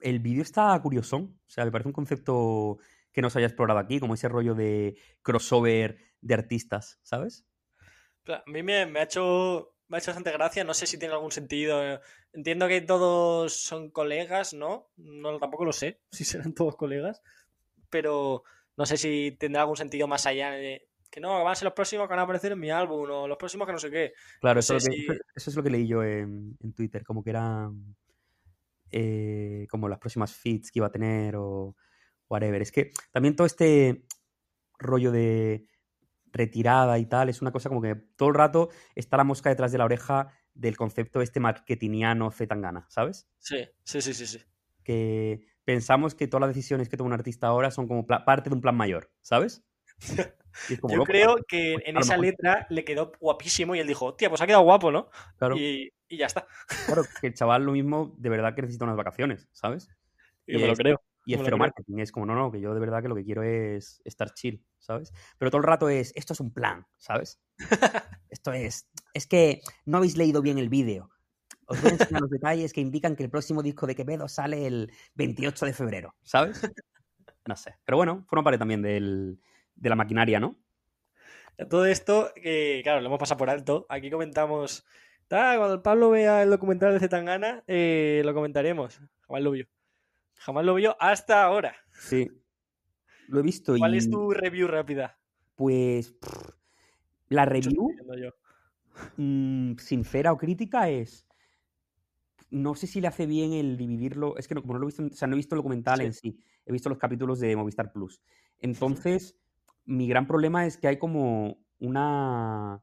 el 0.00 0.18
vídeo 0.18 0.42
está 0.42 0.78
curiosón. 0.82 1.38
O 1.46 1.50
sea, 1.50 1.64
me 1.64 1.70
parece 1.70 1.88
un 1.88 1.92
concepto 1.92 2.78
que 3.12 3.22
no 3.22 3.30
se 3.30 3.38
haya 3.38 3.46
explorado 3.46 3.78
aquí, 3.78 4.00
como 4.00 4.14
ese 4.14 4.28
rollo 4.28 4.56
de 4.56 4.96
crossover 5.22 5.98
de 6.20 6.34
artistas, 6.34 6.98
¿sabes? 7.04 7.46
A 8.26 8.42
mí 8.46 8.64
me, 8.64 8.82
ha 8.82 9.02
hecho 9.02 9.76
me 9.86 9.96
ha 9.96 10.00
hecho 10.00 10.10
bastante 10.10 10.32
gracia, 10.32 10.64
no 10.64 10.74
sé 10.74 10.86
si 10.86 10.98
tiene 10.98 11.14
algún 11.14 11.30
sentido. 11.30 12.00
Entiendo 12.32 12.66
que 12.66 12.80
todos 12.80 13.54
son 13.54 13.90
colegas, 13.90 14.54
¿no? 14.54 14.90
No 14.96 15.38
tampoco 15.38 15.64
lo 15.64 15.72
sé 15.72 16.00
si 16.10 16.24
serán 16.24 16.54
todos 16.54 16.76
colegas, 16.76 17.22
pero 17.94 18.42
no 18.76 18.86
sé 18.86 18.96
si 18.96 19.36
tendrá 19.38 19.60
algún 19.60 19.76
sentido 19.76 20.08
más 20.08 20.26
allá 20.26 20.50
de 20.50 20.88
que 21.08 21.20
no, 21.20 21.44
van 21.44 21.52
a 21.52 21.54
ser 21.54 21.66
los 21.66 21.74
próximos 21.74 22.08
que 22.08 22.10
van 22.10 22.18
a 22.18 22.22
aparecer 22.22 22.50
en 22.50 22.58
mi 22.58 22.72
álbum 22.72 23.08
o 23.08 23.28
los 23.28 23.38
próximos 23.38 23.68
que 23.68 23.72
no 23.72 23.78
sé 23.78 23.88
qué. 23.88 24.14
Claro, 24.40 24.58
eso, 24.58 24.74
es 24.76 25.54
lo 25.54 25.62
que 25.62 25.70
leí 25.70 25.86
yo 25.86 26.02
en, 26.02 26.56
en 26.60 26.72
Twitter, 26.72 27.04
como 27.04 27.22
que 27.22 27.30
era 27.30 27.70
eh, 28.90 29.68
como 29.70 29.88
las 29.88 30.00
próximas 30.00 30.34
feeds 30.34 30.72
que 30.72 30.80
iba 30.80 30.88
a 30.88 30.90
tener 30.90 31.36
o, 31.36 31.76
whatever. 32.28 32.62
Es 32.62 32.72
que 32.72 32.90
también 33.12 33.36
todo 33.36 33.46
este 33.46 34.06
rollo 34.80 35.12
de 35.12 35.68
retirada 36.32 36.98
y 36.98 37.06
tal 37.06 37.28
es 37.28 37.42
una 37.42 37.52
cosa 37.52 37.68
como 37.68 37.80
que 37.80 37.94
todo 38.16 38.28
el 38.30 38.34
rato 38.34 38.70
está 38.96 39.16
la 39.16 39.22
mosca 39.22 39.50
detrás 39.50 39.70
de 39.70 39.78
la 39.78 39.84
oreja 39.84 40.32
del 40.52 40.76
concepto 40.76 41.22
este 41.22 41.38
marketingiano 41.38 42.32
Zetangana, 42.32 42.86
¿sabes? 42.88 43.28
Sí, 43.38 43.68
sí, 43.84 44.02
sí, 44.02 44.14
sí, 44.14 44.26
sí. 44.26 44.40
Que 44.82 45.53
pensamos 45.64 46.14
que 46.14 46.26
todas 46.26 46.42
las 46.42 46.54
decisiones 46.54 46.88
que 46.88 46.96
toma 46.96 47.08
un 47.08 47.14
artista 47.14 47.46
ahora 47.46 47.70
son 47.70 47.88
como 47.88 48.06
parte 48.06 48.50
de 48.50 48.54
un 48.54 48.60
plan 48.62 48.76
mayor, 48.76 49.10
¿sabes? 49.22 49.62
Yo 50.68 51.02
creo 51.04 51.36
que 51.48 51.78
en 51.84 51.96
esa 51.96 52.16
letra 52.16 52.66
le 52.70 52.84
quedó 52.84 53.12
guapísimo 53.20 53.74
y 53.74 53.80
él 53.80 53.88
dijo, 53.88 54.14
tía, 54.14 54.28
pues 54.28 54.40
ha 54.40 54.46
quedado 54.46 54.62
guapo, 54.62 54.92
¿no? 54.92 55.10
Claro. 55.36 55.56
Y, 55.56 55.92
ya 56.08 56.26
está. 56.26 56.46
Claro, 56.86 57.02
que 57.20 57.26
el 57.26 57.34
chaval 57.34 57.64
lo 57.64 57.72
mismo 57.72 58.14
de 58.18 58.28
verdad 58.28 58.54
que 58.54 58.62
necesita 58.62 58.84
unas 58.84 58.96
vacaciones, 58.96 59.48
¿sabes? 59.52 59.88
Yo 60.46 60.60
me 60.60 60.68
lo 60.68 60.74
creo. 60.74 61.02
Y 61.26 61.34
es 61.34 61.40
cero 61.42 61.56
marketing, 61.56 61.98
es 62.00 62.12
como, 62.12 62.26
no, 62.26 62.34
no, 62.34 62.52
que 62.52 62.60
yo 62.60 62.74
de 62.74 62.80
verdad 62.80 63.00
que 63.00 63.08
lo 63.08 63.14
que 63.14 63.24
quiero 63.24 63.42
es 63.42 64.02
estar 64.04 64.34
chill, 64.34 64.62
¿sabes? 64.78 65.10
Pero 65.38 65.50
todo 65.50 65.60
el 65.60 65.66
rato 65.66 65.88
es, 65.88 66.12
esto 66.16 66.34
es 66.34 66.40
un 66.40 66.52
plan, 66.52 66.86
¿sabes? 66.98 67.40
esto 68.28 68.52
es, 68.52 68.90
es 69.14 69.26
que 69.26 69.62
no 69.86 69.96
habéis 69.96 70.18
leído 70.18 70.42
bien 70.42 70.58
el 70.58 70.68
vídeo. 70.68 71.10
Os 71.66 71.80
voy 71.80 71.90
a 71.90 71.94
enseñar 71.94 72.20
los 72.20 72.30
detalles 72.30 72.72
que 72.72 72.80
indican 72.80 73.16
que 73.16 73.22
el 73.22 73.30
próximo 73.30 73.62
disco 73.62 73.86
de 73.86 73.94
Quevedo 73.94 74.28
sale 74.28 74.66
el 74.66 74.92
28 75.14 75.66
de 75.66 75.72
febrero, 75.72 76.14
¿sabes? 76.22 76.60
No 77.46 77.56
sé. 77.56 77.74
Pero 77.84 77.98
bueno, 77.98 78.24
forma 78.26 78.42
parte 78.42 78.58
también 78.58 78.80
del, 78.80 79.38
de 79.74 79.88
la 79.90 79.96
maquinaria, 79.96 80.40
¿no? 80.40 80.56
Todo 81.68 81.86
esto, 81.86 82.32
que 82.34 82.80
claro, 82.82 83.00
lo 83.00 83.06
hemos 83.06 83.18
pasado 83.18 83.38
por 83.38 83.50
alto. 83.50 83.86
Aquí 83.88 84.10
comentamos. 84.10 84.84
cuando 85.28 85.74
el 85.74 85.82
Pablo 85.82 86.10
vea 86.10 86.42
el 86.42 86.50
documental 86.50 86.94
de 86.94 87.00
Zetangana, 87.00 87.62
eh, 87.66 88.22
lo 88.24 88.34
comentaremos. 88.34 89.00
Jamás 89.26 89.42
lo 89.42 89.50
vio. 89.52 89.66
Jamás 90.36 90.64
lo 90.64 90.74
vio 90.74 90.96
hasta 90.98 91.44
ahora. 91.44 91.76
Sí. 91.92 92.30
Lo 93.28 93.40
he 93.40 93.42
visto. 93.42 93.76
¿Cuál 93.76 93.94
es 93.94 94.10
tu 94.10 94.30
review 94.30 94.66
rápida? 94.66 95.18
Pues. 95.54 96.14
la 97.28 97.44
review. 97.44 97.92
Mm, 99.16 99.76
sincera 99.76 100.32
o 100.32 100.38
crítica 100.38 100.88
es. 100.88 101.26
No 102.54 102.76
sé 102.76 102.86
si 102.86 103.00
le 103.00 103.08
hace 103.08 103.26
bien 103.26 103.52
el 103.52 103.76
dividirlo. 103.76 104.36
Es 104.36 104.46
que 104.46 104.54
no, 104.54 104.62
como 104.62 104.74
no 104.74 104.78
lo 104.78 104.86
he 104.86 104.88
visto, 104.88 105.04
o 105.04 105.10
sea, 105.10 105.26
no 105.26 105.34
he 105.34 105.36
visto 105.36 105.56
el 105.56 105.58
documental 105.58 106.00
en 106.00 106.12
sí. 106.12 106.38
He 106.64 106.72
visto 106.72 106.88
los 106.88 106.98
capítulos 106.98 107.40
de 107.40 107.56
Movistar 107.56 107.92
Plus. 107.92 108.22
Entonces, 108.60 109.36
mi 109.84 110.06
gran 110.06 110.26
problema 110.26 110.64
es 110.64 110.76
que 110.76 110.86
hay 110.86 110.98
como 110.98 111.58
una. 111.80 112.80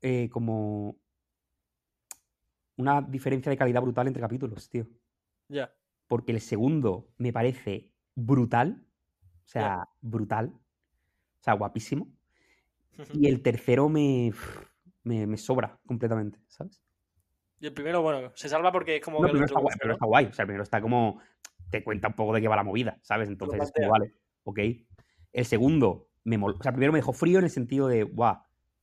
Eh, 0.00 0.30
como. 0.30 0.96
Una 2.76 3.02
diferencia 3.02 3.50
de 3.50 3.58
calidad 3.58 3.82
brutal 3.82 4.06
entre 4.06 4.22
capítulos, 4.22 4.70
tío. 4.70 4.86
Ya. 5.48 5.70
Porque 6.06 6.32
el 6.32 6.40
segundo 6.40 7.10
me 7.18 7.32
parece 7.32 7.92
brutal. 8.14 8.86
O 9.44 9.48
sea, 9.48 9.88
brutal. 10.00 10.54
O 10.54 11.42
sea, 11.42 11.52
guapísimo. 11.54 12.08
Y 13.12 13.28
el 13.28 13.42
tercero 13.42 13.88
me, 13.88 14.32
me, 15.04 15.36
sobra 15.36 15.78
completamente, 15.86 16.40
¿sabes? 16.48 16.82
Y 17.60 17.66
el 17.66 17.72
primero, 17.72 18.02
bueno, 18.02 18.30
se 18.34 18.48
salva 18.48 18.70
porque 18.70 18.96
es 18.96 19.02
como. 19.02 19.20
No, 19.20 19.44
está 19.44 19.58
guay, 19.58 19.76
pero 19.80 19.94
está 19.94 20.06
guay. 20.06 20.26
O 20.26 20.32
sea, 20.32 20.44
el 20.44 20.46
primero 20.46 20.62
está 20.62 20.80
como. 20.80 21.20
Te 21.70 21.82
cuenta 21.82 22.08
un 22.08 22.14
poco 22.14 22.34
de 22.34 22.40
qué 22.40 22.48
va 22.48 22.56
la 22.56 22.62
movida, 22.62 22.98
¿sabes? 23.02 23.28
Entonces 23.28 23.60
es 23.60 23.72
como, 23.72 23.90
vale, 23.90 24.14
ok. 24.44 24.58
El 25.32 25.44
segundo, 25.44 26.08
me 26.24 26.36
o 26.36 26.62
sea, 26.62 26.70
el 26.70 26.74
primero 26.74 26.92
me 26.92 26.98
dejó 26.98 27.12
frío 27.12 27.38
en 27.38 27.44
el 27.44 27.50
sentido 27.50 27.88
de, 27.88 28.04
guau, 28.04 28.38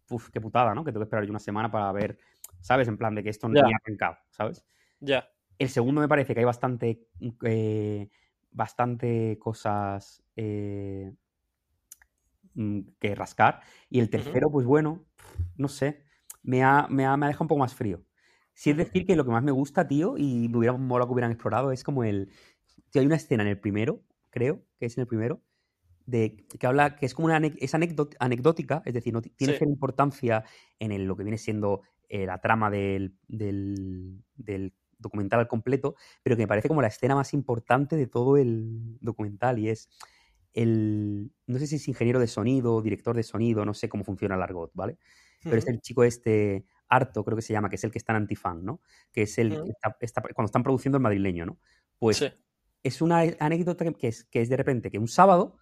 uf, 0.09 0.29
qué 0.29 0.39
putada, 0.39 0.73
¿no? 0.75 0.83
Que 0.83 0.91
tengo 0.91 1.01
que 1.01 1.05
esperar 1.05 1.25
yo 1.25 1.31
una 1.31 1.39
semana 1.39 1.71
para 1.71 1.91
ver, 1.91 2.17
¿sabes? 2.61 2.87
En 2.87 2.97
plan 2.97 3.15
de 3.15 3.23
que 3.23 3.29
esto 3.29 3.47
no 3.47 3.59
ha 3.59 3.63
arrancado, 3.83 4.17
¿sabes? 4.29 4.65
Ya. 4.99 5.27
El 5.57 5.69
segundo 5.69 6.01
me 6.01 6.07
parece 6.07 6.33
que 6.33 6.41
hay 6.41 6.45
bastante, 6.45 7.07
eh, 7.43 8.09
bastante 8.51 9.37
cosas 9.39 10.23
eh, 10.35 11.11
mm, 12.53 12.81
que 12.99 13.15
rascar. 13.15 13.61
Y 13.89 13.99
el 13.99 14.09
tercero, 14.09 14.49
pues 14.51 14.65
bueno, 14.65 15.05
no 15.57 15.69
sé, 15.69 16.03
me 16.43 16.63
ha, 16.63 16.87
me, 16.89 17.05
ha, 17.05 17.17
me 17.17 17.25
ha 17.25 17.29
dejado 17.29 17.45
un 17.45 17.49
poco 17.49 17.59
más 17.59 17.73
frío. 17.73 18.04
Si 18.55 18.71
es 18.71 18.77
decir 18.77 19.05
que 19.05 19.15
lo 19.15 19.25
que 19.25 19.31
más 19.31 19.43
me 19.43 19.51
gusta, 19.51 19.87
tío, 19.87 20.17
y 20.17 20.47
me 20.49 20.57
hubiera 20.57 20.75
molado 20.75 21.09
que 21.09 21.13
hubieran 21.13 21.31
explorado, 21.31 21.71
es 21.71 21.83
como 21.83 22.03
el... 22.03 22.31
Tío, 22.89 23.01
hay 23.01 23.05
una 23.05 23.17
escena 23.17 23.43
en 23.43 23.49
el 23.49 23.59
primero, 23.59 24.01
creo, 24.29 24.63
que 24.79 24.85
es 24.85 24.97
en 24.97 25.01
el 25.01 25.07
primero, 25.07 25.41
de, 26.05 26.45
que 26.59 26.65
habla 26.65 26.95
que 26.95 27.05
es 27.05 27.13
como 27.13 27.27
una 27.27 27.37
es 27.37 27.73
anecdótica, 27.73 28.81
es 28.85 28.93
decir, 28.93 29.13
no 29.13 29.21
tiene 29.21 29.57
que 29.57 29.65
importancia 29.65 30.43
en 30.79 31.07
lo 31.07 31.17
que 31.17 31.23
viene 31.23 31.37
siendo 31.37 31.81
eh, 32.09 32.25
la 32.25 32.39
trama 32.39 32.69
del, 32.69 33.17
del, 33.27 34.73
documental 34.97 35.41
al 35.41 35.47
completo, 35.47 35.95
pero 36.23 36.35
que 36.35 36.43
me 36.43 36.47
parece 36.47 36.67
como 36.69 36.81
la 36.81 36.87
escena 36.87 37.15
más 37.15 37.33
importante 37.33 37.95
de 37.95 38.07
todo 38.07 38.37
el 38.37 38.97
documental 39.01 39.59
y 39.59 39.69
es 39.69 39.89
el, 40.53 41.31
no 41.45 41.59
sé 41.59 41.67
si 41.67 41.75
es 41.75 41.87
ingeniero 41.87 42.19
de 42.19 42.27
sonido, 42.27 42.81
director 42.81 43.15
de 43.15 43.23
sonido, 43.23 43.65
no 43.65 43.73
sé 43.73 43.89
cómo 43.89 44.03
funciona 44.03 44.35
el 44.35 44.41
argot, 44.41 44.71
¿vale? 44.73 44.97
Pero 45.43 45.57
es 45.57 45.67
el 45.67 45.81
chico 45.81 46.03
este, 46.03 46.65
Harto, 46.87 47.23
creo 47.23 47.35
que 47.35 47.41
se 47.41 47.53
llama, 47.53 47.69
que 47.69 47.75
es 47.75 47.83
el 47.83 47.91
que 47.91 47.97
está 47.97 48.13
en 48.13 48.17
Antifan, 48.17 48.63
¿no? 48.63 48.81
Que 49.11 49.23
es 49.23 49.37
el, 49.37 49.57
cuando 50.33 50.45
están 50.45 50.63
produciendo 50.63 50.97
el 50.97 51.01
madrileño, 51.01 51.45
¿no? 51.45 51.59
Pues 51.97 52.23
es 52.83 53.01
una 53.01 53.23
anécdota 53.39 53.91
que 53.93 54.07
es, 54.07 54.25
que 54.25 54.41
es 54.41 54.49
de 54.49 54.57
repente 54.57 54.91
que 54.91 54.99
un 54.99 55.07
sábado 55.07 55.57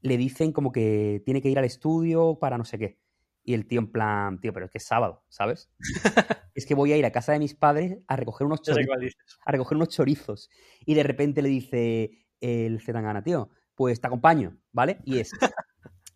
le 0.00 0.16
dicen 0.16 0.52
como 0.52 0.72
que 0.72 1.22
tiene 1.24 1.42
que 1.42 1.48
ir 1.48 1.58
al 1.58 1.64
estudio 1.64 2.38
para 2.40 2.58
no 2.58 2.64
sé 2.64 2.78
qué. 2.78 2.98
Y 3.44 3.54
el 3.54 3.66
tío 3.66 3.80
en 3.80 3.90
plan, 3.90 4.40
tío, 4.40 4.52
pero 4.52 4.66
es 4.66 4.72
que 4.72 4.78
es 4.78 4.84
sábado, 4.84 5.24
¿sabes? 5.28 5.70
es 6.54 6.66
que 6.66 6.74
voy 6.74 6.92
a 6.92 6.96
ir 6.96 7.04
a 7.04 7.12
casa 7.12 7.32
de 7.32 7.40
mis 7.40 7.54
padres 7.54 7.98
a 8.06 8.16
recoger 8.16 8.46
unos 8.46 8.62
chorizos. 8.62 9.16
A 9.44 9.52
recoger 9.52 9.76
unos 9.76 9.88
chorizos. 9.88 10.48
Y 10.86 10.94
de 10.94 11.02
repente 11.02 11.42
le 11.42 11.48
dice 11.48 12.26
el 12.40 12.80
Zetangana, 12.80 13.22
tío, 13.22 13.50
pues 13.74 14.00
te 14.00 14.06
acompaño, 14.06 14.58
¿vale? 14.72 14.98
Y 15.04 15.18
es 15.18 15.30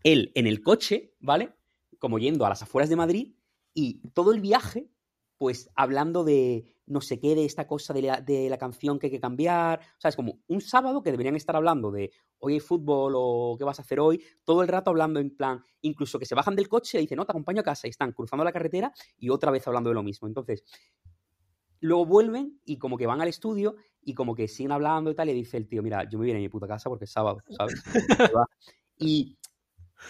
él 0.03 0.31
en 0.35 0.47
el 0.47 0.61
coche, 0.61 1.13
¿vale? 1.19 1.53
Como 1.99 2.17
yendo 2.19 2.45
a 2.45 2.49
las 2.49 2.63
afueras 2.63 2.89
de 2.89 2.95
Madrid 2.95 3.36
y 3.79 3.99
todo 4.15 4.31
el 4.31 4.41
viaje, 4.41 4.89
pues 5.37 5.69
hablando 5.75 6.23
de 6.23 6.65
no 6.87 6.99
sé 6.99 7.19
qué, 7.19 7.35
de 7.35 7.45
esta 7.45 7.67
cosa 7.67 7.93
de 7.93 8.01
la, 8.01 8.21
de 8.21 8.49
la 8.49 8.57
canción 8.57 8.97
que 8.97 9.05
hay 9.05 9.11
que 9.11 9.19
cambiar. 9.19 9.81
O 9.81 10.01
sea, 10.01 10.09
es 10.09 10.15
como 10.15 10.39
un 10.47 10.61
sábado 10.61 11.03
que 11.03 11.11
deberían 11.11 11.35
estar 11.35 11.55
hablando 11.55 11.91
de 11.91 12.11
hoy 12.39 12.53
hay 12.53 12.59
fútbol 12.59 13.13
o 13.15 13.55
qué 13.55 13.63
vas 13.63 13.77
a 13.77 13.83
hacer 13.83 13.99
hoy, 13.99 14.23
todo 14.43 14.63
el 14.63 14.67
rato 14.67 14.89
hablando 14.89 15.19
en 15.19 15.29
plan, 15.29 15.61
incluso 15.81 16.17
que 16.17 16.25
se 16.25 16.33
bajan 16.33 16.55
del 16.55 16.67
coche 16.67 16.97
y 16.97 17.01
dicen, 17.01 17.17
no, 17.17 17.25
te 17.25 17.33
acompaño 17.33 17.61
a 17.61 17.63
casa 17.63 17.85
y 17.85 17.91
están 17.91 18.13
cruzando 18.13 18.43
la 18.43 18.51
carretera 18.51 18.91
y 19.15 19.29
otra 19.29 19.51
vez 19.51 19.67
hablando 19.67 19.91
de 19.91 19.93
lo 19.93 20.01
mismo. 20.01 20.27
Entonces, 20.27 20.63
luego 21.79 22.07
vuelven 22.07 22.59
y 22.65 22.79
como 22.79 22.97
que 22.97 23.05
van 23.05 23.21
al 23.21 23.27
estudio 23.27 23.75
y 24.01 24.15
como 24.15 24.33
que 24.33 24.47
siguen 24.47 24.71
hablando 24.71 25.11
y 25.11 25.15
tal, 25.15 25.29
y 25.29 25.33
dice 25.33 25.57
el 25.57 25.67
tío, 25.67 25.83
mira, 25.83 26.09
yo 26.09 26.17
me 26.17 26.25
voy 26.25 26.31
a 26.31 26.39
mi 26.39 26.49
puta 26.49 26.67
casa 26.67 26.89
porque 26.89 27.05
es 27.05 27.11
sábado, 27.11 27.43
¿sabes? 27.55 27.75
y 28.97 29.37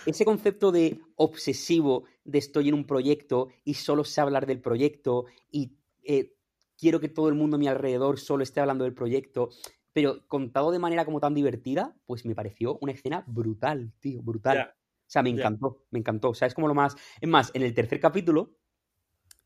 ese 0.06 0.26
concepto 0.26 0.72
de 0.72 1.02
obsesivo 1.16 2.06
de 2.24 2.40
estoy 2.40 2.70
en 2.70 2.76
un 2.76 2.86
proyecto 2.86 3.50
y 3.64 3.76
solo 3.76 4.04
sé 4.04 4.22
hablar 4.22 4.46
del 4.46 4.62
proyecto 4.62 5.26
y 5.52 5.78
eh, 6.04 6.34
quiero 6.78 7.00
que 7.00 7.10
todo 7.10 7.30
el 7.30 7.36
mundo 7.36 7.56
a 7.56 7.60
mi 7.60 7.68
alrededor 7.68 8.20
solo 8.20 8.44
esté 8.44 8.60
hablando 8.60 8.84
del 8.84 8.94
proyecto, 8.94 9.50
pero 9.94 10.28
contado 10.28 10.72
de 10.72 10.80
manera 10.80 11.06
como 11.06 11.20
tan 11.20 11.34
divertida, 11.34 11.96
pues 12.06 12.26
me 12.26 12.36
pareció 12.36 12.78
una 12.82 12.92
escena 12.92 13.24
brutal, 13.28 13.94
tío, 14.00 14.22
brutal. 14.22 14.70
O 14.70 15.10
sea, 15.10 15.24
me 15.24 15.30
encantó, 15.30 15.86
me 15.90 16.00
encantó. 16.00 16.30
O 16.30 16.34
sea, 16.34 16.48
es 16.48 16.54
como 16.54 16.68
lo 16.68 16.76
más... 16.76 16.96
Es 17.20 17.30
más, 17.30 17.50
en 17.54 17.64
el 17.64 17.74
tercer 17.74 18.00
capítulo, 18.00 18.58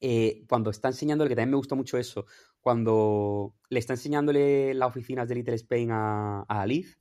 eh, 0.01 0.43
cuando 0.49 0.71
está 0.71 0.87
enseñándole, 0.87 1.29
que 1.29 1.35
también 1.35 1.51
me 1.51 1.57
gustó 1.57 1.75
mucho 1.75 1.97
eso, 1.97 2.25
cuando 2.59 3.55
le 3.69 3.79
está 3.79 3.93
enseñándole 3.93 4.73
las 4.73 4.89
oficinas 4.89 5.29
de 5.29 5.35
Little 5.35 5.55
Spain 5.55 5.91
a, 5.91 6.41
a 6.41 6.61
Alice, 6.61 6.97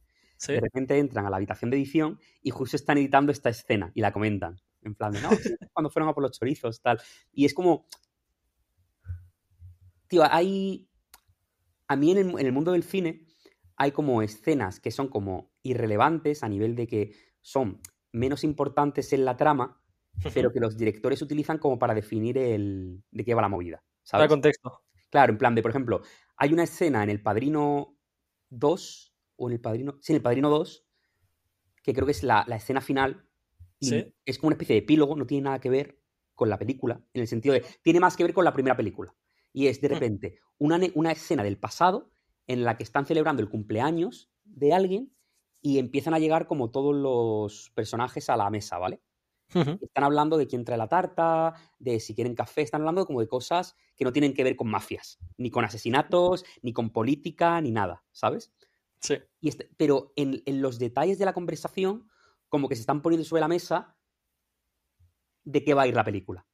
de 0.47 0.61
repente 0.61 0.99
entran 0.99 1.27
a 1.27 1.31
la 1.31 1.37
habitación 1.37 1.71
de 1.71 1.77
edición 1.77 2.19
y 2.43 2.51
justo 2.51 2.77
están 2.77 2.99
editando 2.99 3.33
esta 3.33 3.51
escena 3.51 3.93
y 3.95 4.01
la 4.01 4.13
comentan. 4.13 4.57
En 4.83 4.95
plan 4.95 5.13
de, 5.13 5.21
no, 5.21 5.29
cuando 5.73 5.91
fueron 5.91 6.09
a 6.09 6.15
por 6.15 6.23
los 6.23 6.39
chorizos, 6.39 6.81
tal. 6.81 7.01
Y 7.33 7.45
es 7.45 7.55
como, 7.55 7.87
tío, 10.09 10.23
hay. 10.25 10.89
A 11.89 11.97
mí 11.97 12.13
en 12.13 12.39
el, 12.39 12.53
mundo 12.53 12.73
del 12.73 12.85
cine 12.85 13.27
hay 13.77 13.91
como 13.91 14.23
escenas 14.23 14.79
que 14.79 14.93
son 14.93 15.09
como 15.09 15.51
irrelevantes 15.63 16.45
a 16.45 16.49
nivel 16.49 16.77
de 16.77 16.87
que 16.87 17.13
son 17.41 17.81
menos 18.13 18.45
importantes 18.45 19.13
en 19.13 19.25
la 19.25 19.37
trama, 19.37 19.83
pero 20.33 20.53
que 20.53 20.61
los 20.61 20.77
directores 20.77 21.21
utilizan 21.21 21.59
como 21.59 21.81
para 21.81 21.95
definir 21.95 22.39
el 22.39 23.03
de 23.11 23.25
qué 23.25 23.35
va 23.35 23.43
la 23.43 23.49
movida. 23.49 23.83
¿sabes? 24.03 24.29
Contexto. 24.29 24.83
Claro, 25.11 25.33
en 25.33 25.39
plan 25.39 25.55
de, 25.55 25.63
por 25.63 25.71
ejemplo, 25.73 26.03
hay 26.37 26.53
una 26.53 26.63
escena 26.63 27.03
en 27.03 27.11
El 27.11 27.23
Padrino 27.23 27.97
2, 28.51 29.10
o 29.41 29.49
en 29.49 29.55
El 29.55 29.61
Padrino. 29.61 29.97
Sí, 30.01 30.13
en 30.13 30.17
El 30.17 30.23
Padrino 30.23 30.51
2, 30.51 30.87
que 31.83 31.95
creo 31.95 32.05
que 32.05 32.13
es 32.13 32.23
la, 32.23 32.43
escena 32.51 32.81
final. 32.81 33.27
Y 33.81 34.13
es 34.27 34.39
como 34.39 34.49
una 34.49 34.55
especie 34.55 34.75
de 34.75 34.81
epílogo, 34.81 35.17
no 35.17 35.27
tiene 35.27 35.45
nada 35.45 35.59
que 35.59 35.71
ver 35.71 35.99
con 36.35 36.51
la 36.51 36.59
película, 36.59 37.03
en 37.15 37.23
el 37.23 37.27
sentido 37.27 37.55
de. 37.55 37.65
Tiene 37.83 37.99
más 37.99 38.15
que 38.17 38.25
ver 38.25 38.35
con 38.35 38.45
la 38.45 38.53
primera 38.53 38.77
película. 38.77 39.15
Y 39.53 39.69
es 39.69 39.81
de 39.81 39.89
mm. 39.89 39.93
repente 39.93 40.39
una, 40.59 40.79
una 40.95 41.13
escena 41.13 41.43
del 41.43 41.59
pasado 41.59 42.11
en 42.47 42.63
la 42.65 42.77
que 42.77 42.83
están 42.83 43.07
celebrando 43.07 43.43
el 43.43 43.49
cumpleaños 43.49 44.31
de 44.45 44.75
alguien 44.75 45.13
y 45.63 45.79
empiezan 45.79 46.13
a 46.13 46.19
llegar 46.19 46.47
como 46.47 46.71
todos 46.71 46.95
los 46.95 47.71
personajes 47.75 48.29
a 48.29 48.37
la 48.37 48.51
mesa, 48.51 48.79
¿vale? 48.79 49.01
Están 49.53 50.05
hablando 50.05 50.39
de 50.39 50.47
quién 50.47 50.65
trae 50.65 50.79
la 50.79 50.87
tarta, 50.87 51.55
de 51.81 51.99
si 51.99 52.15
quieren 52.15 52.37
café, 52.37 52.63
están 52.63 52.83
hablando 52.83 53.05
como 53.05 53.21
de 53.21 53.27
cosas 53.27 53.75
que 53.97 54.05
no 54.05 54.13
tienen 54.13 54.33
que 54.33 54.45
ver 54.45 54.55
con 54.55 54.69
mafias, 54.69 55.19
ni 55.39 55.51
con 55.51 55.65
asesinatos, 55.65 56.45
ni 56.63 56.73
con 56.73 56.91
política, 56.91 57.61
ni 57.61 57.73
nada, 57.73 58.05
¿sabes? 58.13 58.53
Sí. 59.01 59.17
Este, 59.43 59.71
pero 59.77 60.13
en, 60.17 60.43
los 60.61 60.79
detalles 60.79 61.19
de 61.19 61.25
la 61.25 61.33
conversación, 61.33 62.09
como 62.49 62.69
que 62.69 62.77
se 62.77 62.83
están 62.83 63.03
poniendo 63.03 63.25
sobre 63.25 63.41
la 63.41 63.49
mesa 63.49 63.97
de 65.45 65.65
qué 65.65 65.75
va 65.75 65.83
a 65.83 65.87
ir 65.89 65.95
la 65.95 66.05
película. 66.05 66.47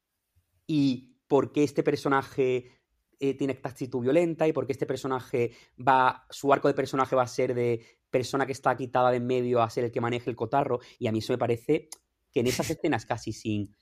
Y 0.66 1.18
por 1.26 1.52
qué 1.52 1.64
este 1.64 1.82
personaje 1.82 2.70
eh, 3.18 3.34
tiene 3.34 3.54
esta 3.54 3.68
actitud 3.68 4.00
violenta 4.00 4.46
y 4.46 4.52
por 4.52 4.66
qué 4.66 4.72
este 4.72 4.86
personaje 4.86 5.52
va, 5.76 6.26
su 6.30 6.52
arco 6.52 6.68
de 6.68 6.74
personaje 6.74 7.16
va 7.16 7.22
a 7.22 7.28
ser 7.28 7.54
de 7.54 7.84
persona 8.10 8.46
que 8.46 8.52
está 8.52 8.76
quitada 8.76 9.10
de 9.10 9.16
en 9.16 9.26
medio 9.26 9.60
a 9.60 9.70
ser 9.70 9.84
el 9.84 9.92
que 9.92 10.00
maneje 10.00 10.30
el 10.30 10.36
cotarro. 10.36 10.78
Y 10.98 11.08
a 11.08 11.12
mí 11.12 11.18
eso 11.18 11.32
me 11.32 11.38
parece 11.38 11.88
que 12.30 12.40
en 12.40 12.46
esas 12.46 12.70
escenas 12.70 13.06
casi 13.06 13.32
sin, 13.32 13.74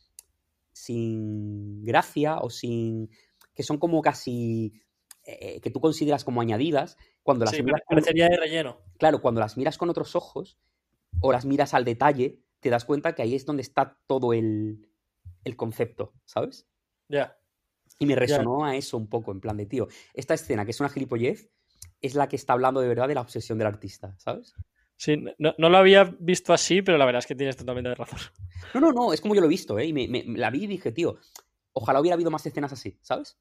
sin 0.72 1.84
gracia 1.84 2.38
o 2.38 2.48
sin... 2.48 3.10
que 3.54 3.62
son 3.62 3.78
como 3.78 4.00
casi... 4.00 4.72
Eh, 5.26 5.60
que 5.62 5.70
tú 5.70 5.80
consideras 5.80 6.22
como 6.22 6.42
añadidas, 6.42 6.98
cuando 7.24 7.44
las 7.44 7.60
miras... 7.60 7.80
Parecería 7.88 8.28
de 8.28 8.36
relleno. 8.36 8.78
Claro, 8.98 9.20
cuando 9.20 9.40
las 9.40 9.56
miras 9.56 9.76
con 9.76 9.90
otros 9.90 10.14
ojos 10.14 10.60
o 11.20 11.32
las 11.32 11.44
miras 11.44 11.74
al 11.74 11.84
detalle, 11.84 12.38
te 12.60 12.70
das 12.70 12.84
cuenta 12.84 13.16
que 13.16 13.22
ahí 13.22 13.34
es 13.34 13.44
donde 13.44 13.62
está 13.62 13.98
todo 14.06 14.32
el, 14.32 14.88
el 15.42 15.56
concepto, 15.56 16.14
¿sabes? 16.24 16.68
Ya. 17.08 17.36
Y 17.98 18.06
me 18.06 18.14
resonó 18.14 18.64
a 18.64 18.76
eso 18.76 18.96
un 18.96 19.08
poco, 19.08 19.32
en 19.32 19.40
plan 19.40 19.56
de, 19.56 19.66
tío, 19.66 19.88
esta 20.12 20.34
escena 20.34 20.64
que 20.64 20.70
es 20.70 20.80
una 20.80 20.88
gilipollez 20.88 21.50
es 22.00 22.14
la 22.14 22.28
que 22.28 22.36
está 22.36 22.52
hablando 22.52 22.80
de 22.80 22.88
verdad 22.88 23.08
de 23.08 23.14
la 23.14 23.20
obsesión 23.20 23.58
del 23.58 23.66
artista, 23.66 24.14
¿sabes? 24.18 24.54
Sí, 24.96 25.22
no, 25.38 25.54
lo 25.56 25.76
había 25.76 26.04
visto 26.20 26.52
así, 26.52 26.82
pero 26.82 26.98
la 26.98 27.04
verdad 27.04 27.20
es 27.20 27.26
que 27.26 27.34
tienes 27.34 27.56
totalmente 27.56 27.94
razón. 27.94 28.18
No, 28.74 28.80
no, 28.80 28.92
no, 28.92 29.12
es 29.12 29.20
como 29.20 29.34
yo 29.34 29.40
lo 29.40 29.46
he 29.46 29.50
visto, 29.50 29.78
¿eh? 29.78 29.86
Y 29.86 29.92
me, 29.92 30.24
la 30.36 30.50
vi 30.50 30.64
y 30.64 30.66
dije, 30.66 30.92
tío, 30.92 31.16
ojalá 31.72 32.00
hubiera 32.00 32.14
habido 32.14 32.30
más 32.30 32.46
escenas 32.46 32.72
así, 32.72 32.98
¿sabes? 33.02 33.38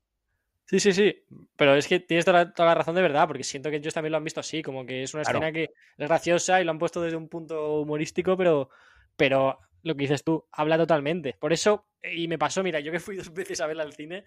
Sí, 0.65 0.79
sí, 0.79 0.93
sí. 0.93 1.23
Pero 1.55 1.75
es 1.75 1.87
que 1.87 1.99
tienes 1.99 2.25
toda 2.25 2.53
la, 2.57 2.75
razón 2.75 2.95
de 2.95 3.01
verdad, 3.01 3.27
porque 3.27 3.43
siento 3.43 3.69
que 3.69 3.77
ellos 3.77 3.93
también 3.93 4.11
lo 4.11 4.17
han 4.17 4.23
visto 4.23 4.39
así, 4.39 4.61
como 4.61 4.85
que 4.85 5.03
es 5.03 5.13
una 5.13 5.23
escena 5.23 5.51
que 5.51 5.63
es 5.97 6.07
graciosa 6.07 6.61
y 6.61 6.63
lo 6.63 6.71
han 6.71 6.79
puesto 6.79 7.01
desde 7.01 7.17
un 7.17 7.29
punto 7.29 7.81
humorístico, 7.81 8.37
pero, 8.37 8.69
pero 9.15 9.59
lo 9.83 9.95
que 9.95 10.01
dices 10.03 10.23
tú, 10.23 10.47
habla 10.51 10.77
totalmente. 10.77 11.35
Por 11.39 11.53
eso, 11.53 11.87
y 12.01 12.27
me 12.27 12.39
pasó, 12.39 12.63
mira, 12.63 12.79
yo 12.79 12.91
que 12.91 12.99
fui 12.99 13.15
dos 13.17 13.33
veces 13.33 13.61
a 13.61 13.67
verla 13.67 13.83
al 13.83 13.93
cine, 13.93 14.23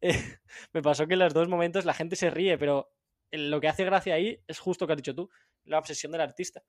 eh, 0.00 0.12
me 0.72 0.82
pasó 0.82 1.06
que 1.06 1.14
en 1.14 1.20
los 1.20 1.34
dos 1.34 1.48
momentos 1.48 1.84
la 1.84 1.94
gente 1.94 2.16
se 2.16 2.30
ríe, 2.30 2.58
pero 2.58 2.92
lo 3.30 3.60
que 3.60 3.68
hace 3.68 3.84
gracia 3.84 4.14
ahí 4.14 4.40
es 4.46 4.58
justo 4.58 4.84
lo 4.84 4.86
que 4.86 4.92
has 4.92 4.98
dicho 4.98 5.14
tú, 5.14 5.30
la 5.64 5.78
obsesión 5.78 6.12
del 6.12 6.20
artista. 6.20 6.62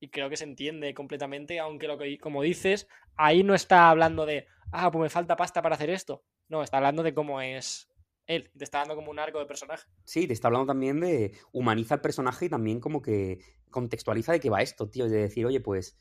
Y 0.00 0.08
creo 0.08 0.28
que 0.28 0.36
se 0.36 0.44
entiende 0.44 0.94
completamente, 0.94 1.60
aunque 1.60 1.86
lo 1.86 1.96
que, 1.96 2.18
como 2.18 2.42
dices, 2.42 2.88
ahí 3.16 3.44
no 3.44 3.54
está 3.54 3.88
hablando 3.88 4.26
de, 4.26 4.46
ah, 4.72 4.90
pues 4.90 5.02
me 5.02 5.10
falta 5.10 5.36
pasta 5.36 5.62
para 5.62 5.76
hacer 5.76 5.90
esto. 5.90 6.24
No, 6.48 6.62
está 6.62 6.78
hablando 6.78 7.02
de 7.02 7.14
cómo 7.14 7.40
es 7.40 7.91
él, 8.26 8.50
te 8.56 8.64
está 8.64 8.78
dando 8.78 8.94
como 8.94 9.10
un 9.10 9.18
arco 9.18 9.38
de 9.38 9.46
personaje. 9.46 9.88
Sí, 10.04 10.26
te 10.26 10.32
está 10.32 10.48
hablando 10.48 10.66
también 10.66 11.00
de 11.00 11.32
humaniza 11.52 11.96
el 11.96 12.00
personaje 12.00 12.46
y 12.46 12.48
también 12.48 12.80
como 12.80 13.02
que 13.02 13.40
contextualiza 13.70 14.32
de 14.32 14.40
qué 14.40 14.50
va 14.50 14.62
esto, 14.62 14.88
tío. 14.88 15.08
De 15.08 15.18
decir, 15.18 15.44
oye, 15.44 15.60
pues 15.60 15.96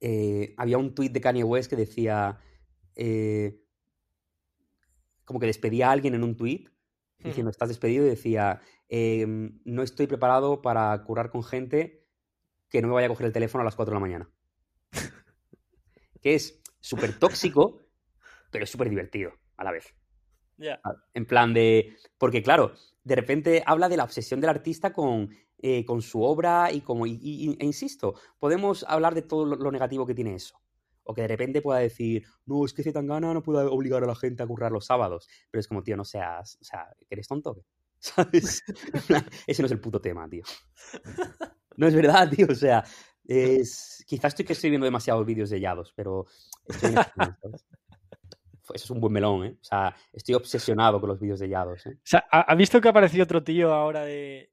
eh, 0.00 0.54
había 0.56 0.78
un 0.78 0.94
tuit 0.94 1.12
de 1.12 1.20
Kanye 1.20 1.44
West 1.44 1.70
que 1.70 1.76
decía, 1.76 2.38
eh, 2.94 3.62
como 5.24 5.40
que 5.40 5.46
despedía 5.46 5.88
a 5.88 5.92
alguien 5.92 6.14
en 6.14 6.24
un 6.24 6.36
tuit, 6.36 6.68
diciendo, 7.18 7.50
estás 7.50 7.68
despedido, 7.68 8.04
y 8.04 8.10
decía, 8.10 8.60
em, 8.88 9.60
no 9.64 9.82
estoy 9.82 10.08
preparado 10.08 10.60
para 10.60 11.04
curar 11.04 11.30
con 11.30 11.44
gente 11.44 12.04
que 12.68 12.82
no 12.82 12.88
me 12.88 12.94
vaya 12.94 13.06
a 13.06 13.10
coger 13.10 13.26
el 13.26 13.32
teléfono 13.32 13.62
a 13.62 13.64
las 13.64 13.76
4 13.76 13.92
de 13.92 13.94
la 13.94 14.00
mañana. 14.00 14.30
que 16.20 16.34
es 16.34 16.60
súper 16.80 17.16
tóxico, 17.18 17.78
pero 18.50 18.64
es 18.64 18.70
súper 18.70 18.90
divertido 18.90 19.32
a 19.56 19.62
la 19.62 19.70
vez. 19.70 19.94
Ah, 20.84 20.94
en 21.14 21.26
plan 21.26 21.52
de. 21.52 21.96
Porque, 22.18 22.42
claro, 22.42 22.72
de 23.04 23.16
repente 23.16 23.62
habla 23.66 23.88
de 23.88 23.96
la 23.96 24.04
obsesión 24.04 24.40
del 24.40 24.50
artista 24.50 24.92
con 24.92 25.30
eh, 25.64 25.84
con 25.84 26.02
su 26.02 26.20
obra 26.20 26.72
y 26.72 26.80
como, 26.80 27.06
y, 27.06 27.56
e 27.60 27.64
insisto, 27.64 28.16
podemos 28.40 28.84
hablar 28.88 29.14
de 29.14 29.22
todo 29.22 29.44
lo, 29.44 29.70
negativo 29.70 30.04
que 30.04 30.14
tiene 30.14 30.34
eso. 30.34 30.60
O 31.04 31.14
que 31.14 31.22
de 31.22 31.28
repente 31.28 31.62
pueda 31.62 31.78
decir, 31.78 32.26
no, 32.46 32.64
es 32.64 32.72
que 32.72 32.82
gana 32.90 33.32
no 33.32 33.44
puede 33.44 33.66
obligar 33.66 34.02
a 34.02 34.08
la 34.08 34.16
gente 34.16 34.42
a 34.42 34.46
currar 34.46 34.72
los 34.72 34.86
sábados. 34.86 35.28
Pero 35.52 35.60
es 35.60 35.68
como, 35.68 35.84
tío, 35.84 35.96
no 35.96 36.04
seas, 36.04 36.58
o 36.60 36.64
sea, 36.64 36.88
que 36.98 37.14
eres 37.14 37.28
tonto. 37.28 37.64
¿Sabes? 37.98 38.64
Ese 39.46 39.62
no 39.62 39.66
es 39.66 39.72
el 39.72 39.80
puto 39.80 40.00
tema, 40.00 40.28
tío. 40.28 40.42
No 41.76 41.86
es 41.86 41.94
verdad, 41.94 42.28
tío, 42.28 42.48
o 42.50 42.54
sea, 42.56 42.84
es... 43.24 44.04
quizás 44.04 44.36
estoy 44.36 44.44
que 44.44 44.78
demasiados 44.84 45.24
vídeos 45.24 45.50
de 45.50 45.60
Yados, 45.60 45.92
pero 45.94 46.26
estoy 46.66 46.92
Eso 48.74 48.84
es 48.84 48.90
un 48.90 49.00
buen 49.00 49.12
melón, 49.12 49.44
¿eh? 49.44 49.56
O 49.60 49.64
sea, 49.64 49.94
estoy 50.12 50.34
obsesionado 50.34 51.00
con 51.00 51.08
los 51.08 51.18
vídeos 51.18 51.40
de 51.40 51.48
Yados, 51.48 51.84
¿eh? 51.86 51.94
O 51.96 52.00
sea, 52.04 52.24
¿ha 52.30 52.54
visto 52.54 52.80
que 52.80 52.88
ha 52.88 52.92
aparecido 52.92 53.24
otro 53.24 53.42
tío 53.42 53.72
ahora 53.72 54.04
de, 54.04 54.52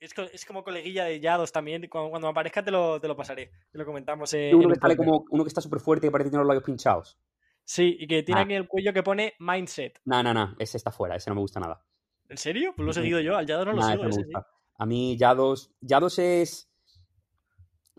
es, 0.00 0.44
como 0.44 0.62
coleguilla 0.62 1.04
de 1.04 1.20
Yados 1.20 1.50
también. 1.50 1.88
Cuando, 1.88 2.20
me 2.20 2.28
aparezca 2.28 2.64
te 2.64 2.70
lo, 2.70 3.00
te 3.00 3.08
lo 3.08 3.16
pasaré. 3.16 3.50
Te 3.70 3.78
lo 3.78 3.84
comentamos. 3.84 4.32
uno, 4.32 4.68
que 4.68 4.80
sale 4.80 4.96
como, 4.96 5.24
uno 5.30 5.44
que 5.44 5.48
está 5.48 5.60
súper 5.60 5.80
fuerte 5.80 6.06
y 6.06 6.10
parece 6.10 6.30
tener 6.30 6.40
los 6.40 6.48
labios 6.48 6.64
pinchados. 6.64 7.18
Sí, 7.64 7.96
y 7.98 8.06
que 8.06 8.22
tiene 8.22 8.40
ah. 8.40 8.44
aquí 8.44 8.54
el 8.54 8.68
cuello 8.68 8.92
que 8.92 9.02
pone 9.02 9.34
Mindset. 9.40 10.00
No, 10.04 10.22
no, 10.22 10.32
no. 10.32 10.54
Ese 10.58 10.76
está 10.76 10.90
fuera. 10.90 11.16
Ese 11.16 11.30
no 11.30 11.34
me 11.34 11.40
gusta 11.40 11.60
nada. 11.60 11.84
¿En 12.28 12.38
serio? 12.38 12.72
Pues 12.76 12.84
lo 12.84 12.92
he 12.92 12.94
seguido 12.94 13.20
yo. 13.20 13.36
Al 13.36 13.46
Yados 13.46 13.66
no 13.66 13.72
lo 13.72 13.82
sigo. 13.82 14.04
me 14.04 14.10
gusta. 14.10 14.46
A 14.76 14.86
mí 14.86 15.16
Yados... 15.16 15.72
Yados 15.80 16.18
es... 16.18 16.70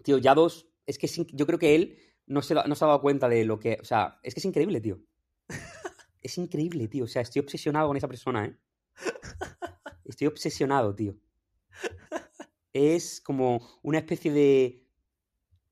Tío, 0.03 0.17
Yados... 0.17 0.67
Es 0.85 0.97
que 0.97 1.07
yo 1.07 1.45
creo 1.45 1.59
que 1.59 1.75
él 1.75 1.99
no 2.25 2.41
se, 2.41 2.55
no 2.55 2.73
se 2.73 2.83
ha 2.83 2.87
dado 2.87 3.01
cuenta 3.01 3.27
de 3.27 3.43
lo 3.45 3.59
que... 3.59 3.77
O 3.81 3.85
sea, 3.85 4.19
es 4.23 4.33
que 4.33 4.39
es 4.39 4.45
increíble, 4.45 4.79
tío. 4.79 4.99
Es 6.21 6.37
increíble, 6.37 6.87
tío. 6.87 7.05
O 7.05 7.07
sea, 7.07 7.21
estoy 7.21 7.41
obsesionado 7.41 7.87
con 7.87 7.97
esa 7.97 8.07
persona, 8.07 8.45
¿eh? 8.45 8.57
Estoy 10.05 10.27
obsesionado, 10.27 10.95
tío 10.95 11.15
es 12.73 13.21
como 13.21 13.61
una 13.81 13.99
especie 13.99 14.31
de, 14.31 14.85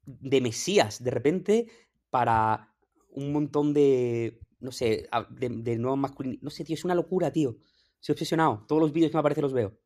de 0.05 0.41
mesías, 0.41 1.03
de 1.03 1.11
repente, 1.11 1.67
para 2.09 2.73
un 3.09 3.31
montón 3.31 3.73
de, 3.73 4.39
no 4.59 4.71
sé, 4.71 5.07
de, 5.29 5.49
de 5.49 5.77
nuevos 5.77 5.99
masculinos. 5.99 6.41
No 6.41 6.49
sé, 6.49 6.63
tío, 6.63 6.75
es 6.75 6.85
una 6.85 6.95
locura, 6.95 7.31
tío. 7.31 7.57
Estoy 7.99 8.13
obsesionado. 8.13 8.65
Todos 8.67 8.81
los 8.81 8.93
vídeos 8.93 9.11
que 9.11 9.17
me 9.17 9.19
aparecen 9.19 9.43
los 9.43 9.53
veo. 9.53 9.77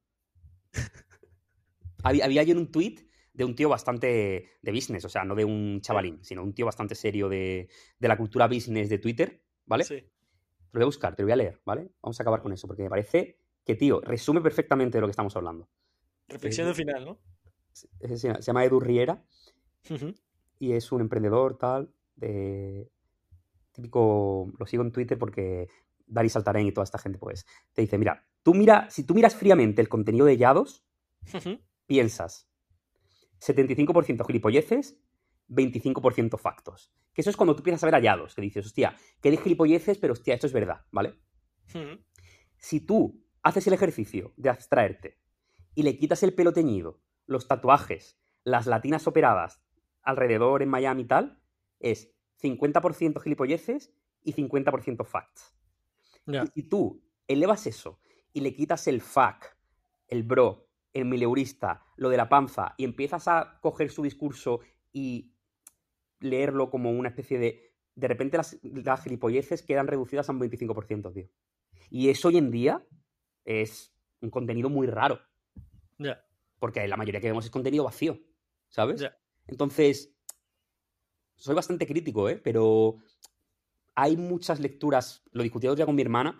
había, 2.04 2.26
había 2.26 2.44
yo 2.44 2.54
en 2.54 2.60
un 2.60 2.72
tweet 2.72 3.08
de 3.34 3.46
un 3.46 3.56
tío 3.56 3.70
bastante 3.70 4.50
de 4.62 4.72
business, 4.72 5.06
o 5.06 5.10
sea, 5.10 5.24
no 5.24 5.36
de 5.36 5.46
un 5.46 5.80
chavalín, 5.82 6.20
sino 6.22 6.44
un 6.44 6.54
tío 6.54 6.66
bastante 6.66 6.96
serio 6.96 7.30
de, 7.30 7.70
de 7.98 8.08
la 8.08 8.18
cultura 8.18 8.48
business 8.48 8.90
de 8.90 8.98
Twitter, 8.98 9.42
¿vale? 9.72 9.86
Sí. 9.86 9.96
Te 9.96 10.04
lo 10.74 10.80
voy 10.80 10.84
a 10.84 10.86
buscar, 10.86 11.16
te 11.16 11.22
lo 11.22 11.28
voy 11.28 11.32
a 11.32 11.38
leer, 11.38 11.62
¿vale? 11.66 11.90
Vamos 12.02 12.20
a 12.20 12.24
acabar 12.24 12.42
con 12.42 12.52
eso, 12.52 12.68
porque 12.68 12.84
me 12.84 12.90
parece 12.90 13.40
que, 13.66 13.76
tío, 13.76 14.02
resume 14.02 14.42
perfectamente 14.42 14.98
de 14.98 15.02
lo 15.02 15.08
que 15.08 15.12
estamos 15.12 15.34
hablando. 15.38 15.70
Reflexión 16.28 16.68
del 16.68 16.76
final, 16.76 17.06
¿no? 17.06 17.20
Se, 17.72 18.18
llama 18.42 18.66
Edu 18.66 18.82
Riera 18.82 19.24
y 20.60 20.74
es 20.74 20.92
un 20.92 21.00
emprendedor 21.00 21.58
tal, 21.58 21.90
de 22.18 22.92
típico, 23.72 24.52
lo 24.60 24.66
sigo 24.66 24.84
en 24.84 24.92
Twitter 24.92 25.18
porque 25.18 25.70
Dari 26.06 26.28
Saltarén 26.28 26.68
y 26.68 26.74
toda 26.74 26.84
esta 26.84 26.98
gente, 26.98 27.18
pues, 27.18 27.46
te 27.72 27.82
dice, 27.82 27.98
mira, 27.98 28.28
tú 28.44 28.54
mira, 28.54 28.90
si 28.90 29.06
tú 29.06 29.14
miras 29.14 29.36
fríamente 29.36 29.82
el 29.82 29.88
contenido 29.88 30.26
de 30.26 30.36
Yados, 30.36 30.84
piensas 31.86 32.50
75% 33.40 34.26
gilipolleces, 34.26 34.98
25% 35.48 36.38
factos. 36.38 36.92
Que 37.14 37.22
eso 37.22 37.30
es 37.30 37.38
cuando 37.38 37.56
tú 37.56 37.64
piensas 37.64 37.84
a 37.84 37.88
ver 37.88 37.96
hallados, 37.96 38.36
que 38.36 38.42
dices, 38.42 38.66
hostia, 38.66 38.96
que 39.22 39.32
de 39.32 39.38
gilipolleces, 39.38 39.98
pero 39.98 40.14
hostia, 40.14 40.34
esto 40.34 40.48
es 40.48 40.54
verdad, 40.54 40.86
¿vale? 40.92 41.20
Si 42.58 42.80
tú 42.82 43.26
haces 43.44 43.68
el 43.68 43.74
ejercicio 43.74 44.34
de 44.38 44.50
abstraerte 44.50 45.20
y 45.76 45.84
le 45.84 45.98
quitas 45.98 46.24
el 46.24 46.34
pelo 46.34 46.54
teñido, 46.54 47.02
los 47.26 47.48
tatuajes, 47.48 48.20
las 48.44 48.68
latinas 48.68 49.08
operadas 49.08 49.62
alrededor 50.02 50.62
en 50.62 50.70
Miami 50.70 51.04
y 51.04 51.06
tal, 51.06 51.42
es 51.80 52.14
50% 52.42 53.22
gilipolleces 53.22 53.94
y 54.24 54.34
50% 54.34 55.06
facts. 55.06 55.56
Y 56.28 56.48
si 56.54 56.64
tú 56.64 57.04
elevas 57.28 57.68
eso 57.68 58.00
y 58.34 58.42
le 58.42 58.54
quitas 58.54 58.88
el 58.88 59.02
fact, 59.02 59.46
el 60.08 60.24
bro, 60.24 60.68
el 60.94 61.06
mileurista, 61.06 61.86
lo 61.96 62.10
de 62.10 62.18
la 62.18 62.30
panza, 62.30 62.74
y 62.78 62.84
empiezas 62.84 63.28
a 63.28 63.60
coger 63.62 63.90
su 63.92 64.04
discurso 64.04 64.60
y 64.92 65.34
leerlo 66.22 66.70
como 66.70 66.92
una 66.92 67.10
especie 67.10 67.38
de... 67.38 67.74
De 67.96 68.08
repente 68.08 68.38
las, 68.38 68.58
las 68.64 69.04
gilipolleces 69.04 69.64
quedan 69.64 69.88
reducidas 69.88 70.30
a 70.30 70.32
un 70.32 70.40
25%, 70.40 71.14
tío. 71.14 71.30
Y 71.90 72.10
eso 72.10 72.30
hoy 72.30 72.38
en 72.38 72.52
día 72.52 72.86
es 73.44 73.94
un 74.22 74.30
contenido 74.30 74.70
muy 74.70 74.88
raro. 74.88 75.20
Porque 76.60 76.88
la 76.88 76.98
mayoría 76.98 77.20
que 77.20 77.28
vemos 77.28 77.46
es 77.46 77.52
contenido 77.52 77.84
vacío, 77.84 78.20
¿sabes? 78.70 79.04
Entonces, 79.48 80.16
soy 81.36 81.56
bastante 81.56 81.86
crítico, 81.88 82.30
¿eh? 82.30 82.38
Pero 82.38 82.98
hay 83.96 84.16
muchas 84.16 84.60
lecturas, 84.60 85.24
lo 85.32 85.44
discutí 85.44 85.68
día 85.68 85.86
con 85.86 85.96
mi 85.96 86.02
hermana, 86.02 86.40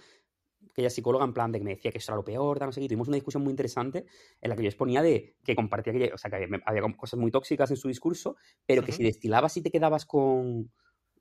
que 0.74 0.82
ella 0.82 0.88
es 0.88 0.96
psicóloga, 0.96 1.26
en 1.26 1.34
plan 1.34 1.52
de 1.52 1.60
que 1.60 1.66
me 1.66 1.76
decía 1.76 1.92
que 1.92 1.98
eso 1.98 2.12
era 2.12 2.18
lo 2.18 2.24
peor, 2.24 2.62
no 2.62 2.72
sé 2.72 2.82
qué. 2.82 2.88
Tuvimos 2.88 3.08
una 3.08 3.16
discusión 3.16 3.44
muy 3.44 3.52
interesante 3.52 4.06
en 4.42 4.50
la 4.50 4.56
que 4.56 4.64
yo 4.64 4.70
exponía 4.70 5.02
de 5.02 5.36
que 5.44 5.56
compartía 5.56 5.94
que, 5.94 6.12
o 6.14 6.18
sea, 6.18 6.30
que 6.30 6.48
había, 6.66 6.82
cosas 6.98 7.20
muy 7.20 7.32
tóxicas 7.32 7.72
en 7.72 7.78
su 7.78 7.88
discurso, 7.88 8.36
pero 8.66 8.84
que 8.84 8.92
si 8.92 9.04
destilabas 9.04 9.58
y 9.58 9.62
te 9.62 9.72
quedabas 9.72 10.06
con, 10.06 10.72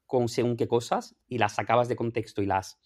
con 0.06 0.28
según 0.28 0.56
qué 0.56 0.68
cosas 0.68 1.16
y 1.26 1.38
las 1.38 1.54
sacabas 1.54 1.88
de 1.88 1.96
contexto 1.96 2.42
y 2.42 2.46
las 2.46 2.78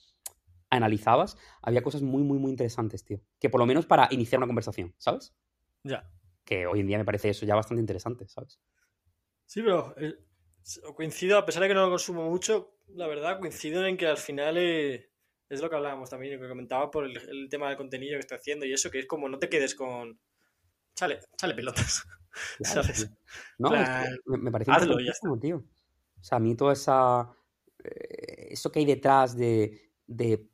analizabas, 0.71 1.37
había 1.62 1.83
cosas 1.83 2.03
muy, 2.03 2.23
muy, 2.23 2.39
muy 2.39 2.51
interesantes, 2.51 3.05
tío. 3.05 3.21
Que 3.39 3.51
por 3.51 3.61
lo 3.61 3.67
menos 3.67 3.87
para 3.87 4.09
iniciar 4.11 4.39
una 4.39 4.47
conversación, 4.47 4.95
¿sabes? 4.99 5.35
Ya. 5.83 6.11
Que 6.45 6.67
hoy 6.67 6.81
en 6.81 6.87
día 6.87 6.99
me 6.99 7.05
parece 7.05 7.31
eso 7.31 7.47
ya 7.47 7.55
bastante 7.55 7.81
interesante, 7.81 8.29
¿sabes? 8.29 8.61
Sí, 9.47 9.62
pero 9.62 9.95
eh, 9.99 10.15
coincido, 10.95 11.39
a 11.39 11.47
pesar 11.47 11.62
de 11.62 11.69
que 11.69 11.75
no 11.75 11.83
lo 11.83 11.91
consumo 11.91 12.29
mucho, 12.29 12.79
la 12.89 13.07
verdad, 13.07 13.39
coincido 13.39 13.87
en 13.87 13.97
que 13.97 14.07
al 14.07 14.17
final 14.17 14.57
eh, 14.59 15.11
es 15.55 15.63
lo 15.63 15.71
que 15.71 15.77
hablábamos 15.77 16.11
también, 16.11 16.35
lo 16.35 16.43
que 16.43 16.49
comentaba 16.49 16.91
por 16.91 17.05
el, 17.05 17.49
tema 17.49 17.69
del 17.69 17.77
contenido 17.77 18.17
que 18.17 18.21
estoy 18.21 18.39
haciendo 18.39 18.67
y 18.67 18.73
eso, 18.73 18.91
que 18.91 18.99
es 18.99 19.07
como 19.07 19.29
no 19.29 19.39
te 19.39 19.49
quedes 19.49 19.75
con. 19.75 20.19
Chale, 20.95 21.21
chale 21.37 21.55
pelotas. 21.55 22.05
¿Sabes? 22.61 23.11
No, 23.59 23.71
me, 24.27 24.51
parece 24.51 24.71
hazlo, 24.71 24.99
ya 25.01 25.13
tío. 25.41 25.57
O 25.57 26.23
sea, 26.23 26.37
a 26.37 26.41
mí 26.41 26.57
toda 26.57 26.73
esa. 26.73 27.31
Eh, 27.83 28.49
eso 28.51 28.71
que 28.71 28.81
hay 28.81 28.87
detrás 28.87 29.37
de, 29.37 29.93
de 30.07 30.49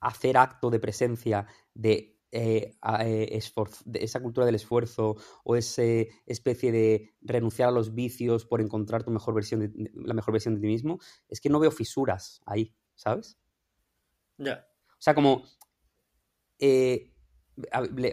hacer 0.00 0.36
acto 0.36 0.70
de 0.70 0.80
presencia, 0.80 1.46
de 1.74 2.18
eh, 2.30 2.76
eh, 3.00 3.40
de 3.86 4.04
esa 4.04 4.20
cultura 4.20 4.44
del 4.44 4.56
esfuerzo 4.56 5.16
o 5.44 5.56
esa 5.56 5.82
especie 6.26 6.70
de 6.70 7.14
renunciar 7.22 7.70
a 7.70 7.72
los 7.72 7.94
vicios 7.94 8.44
por 8.44 8.60
encontrar 8.60 9.02
tu 9.02 9.10
mejor 9.10 9.32
versión 9.32 9.60
de, 9.60 9.90
la 9.94 10.12
mejor 10.12 10.32
versión 10.32 10.54
de 10.54 10.60
ti 10.60 10.66
mismo, 10.66 10.98
es 11.28 11.40
que 11.40 11.48
no 11.48 11.58
veo 11.58 11.70
fisuras 11.70 12.42
ahí, 12.44 12.74
¿sabes? 12.94 13.38
Ya. 14.38 14.66
O 14.90 15.00
sea, 15.00 15.14
como 15.14 15.44
eh, 16.58 17.12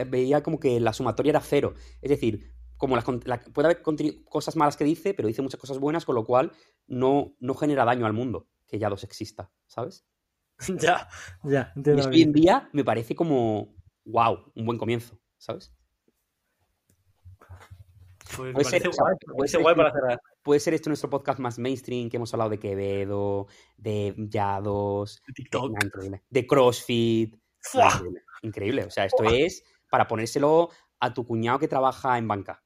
veía 0.07 0.43
como 0.43 0.59
que 0.59 0.79
la 0.79 0.93
sumatoria 0.93 1.31
era 1.31 1.41
cero. 1.41 1.73
Es 2.01 2.09
decir, 2.09 2.53
como 2.77 2.97
puede 2.99 3.67
haber 3.67 3.81
cosas 4.25 4.55
malas 4.55 4.77
que 4.77 4.83
dice, 4.83 5.13
pero 5.13 5.27
dice 5.27 5.41
muchas 5.41 5.59
cosas 5.59 5.79
buenas, 5.79 6.05
con 6.05 6.15
lo 6.15 6.25
cual 6.25 6.51
no, 6.87 7.35
no 7.39 7.55
genera 7.55 7.85
daño 7.85 8.05
al 8.05 8.13
mundo 8.13 8.47
que 8.67 8.79
ya 8.79 8.89
dos 8.89 9.03
exista, 9.03 9.51
¿sabes? 9.67 10.05
ya, 10.79 11.07
ya. 11.43 11.73
hoy 12.07 12.21
en 12.21 12.31
día 12.31 12.69
me 12.73 12.83
parece 12.83 13.15
como 13.15 13.75
wow, 14.05 14.51
un 14.55 14.65
buen 14.65 14.77
comienzo, 14.77 15.19
¿sabes? 15.37 15.73
Pues 18.35 18.53
puede, 18.53 18.65
ser, 19.47 19.61
guay, 19.61 19.75
para 19.75 19.91
cerrar. 19.91 20.19
Puede 20.45 20.59
ser 20.59 20.75
esto 20.75 20.91
nuestro 20.91 21.09
podcast 21.09 21.39
más 21.39 21.57
mainstream, 21.57 22.07
que 22.07 22.17
hemos 22.17 22.31
hablado 22.35 22.51
de 22.51 22.59
Quevedo, 22.59 23.47
de 23.77 24.13
Yados, 24.15 25.19
de 25.25 25.33
TikTok, 25.33 25.71
de, 26.29 26.45
CrossFit. 26.45 27.35
Increíble. 28.43 28.83
O 28.83 28.91
sea, 28.91 29.05
esto 29.05 29.23
es 29.23 29.63
para 29.89 30.07
ponérselo 30.07 30.69
a 30.99 31.11
tu 31.11 31.25
cuñado 31.25 31.57
que 31.57 31.67
trabaja 31.67 32.19
en 32.19 32.27
banca. 32.27 32.63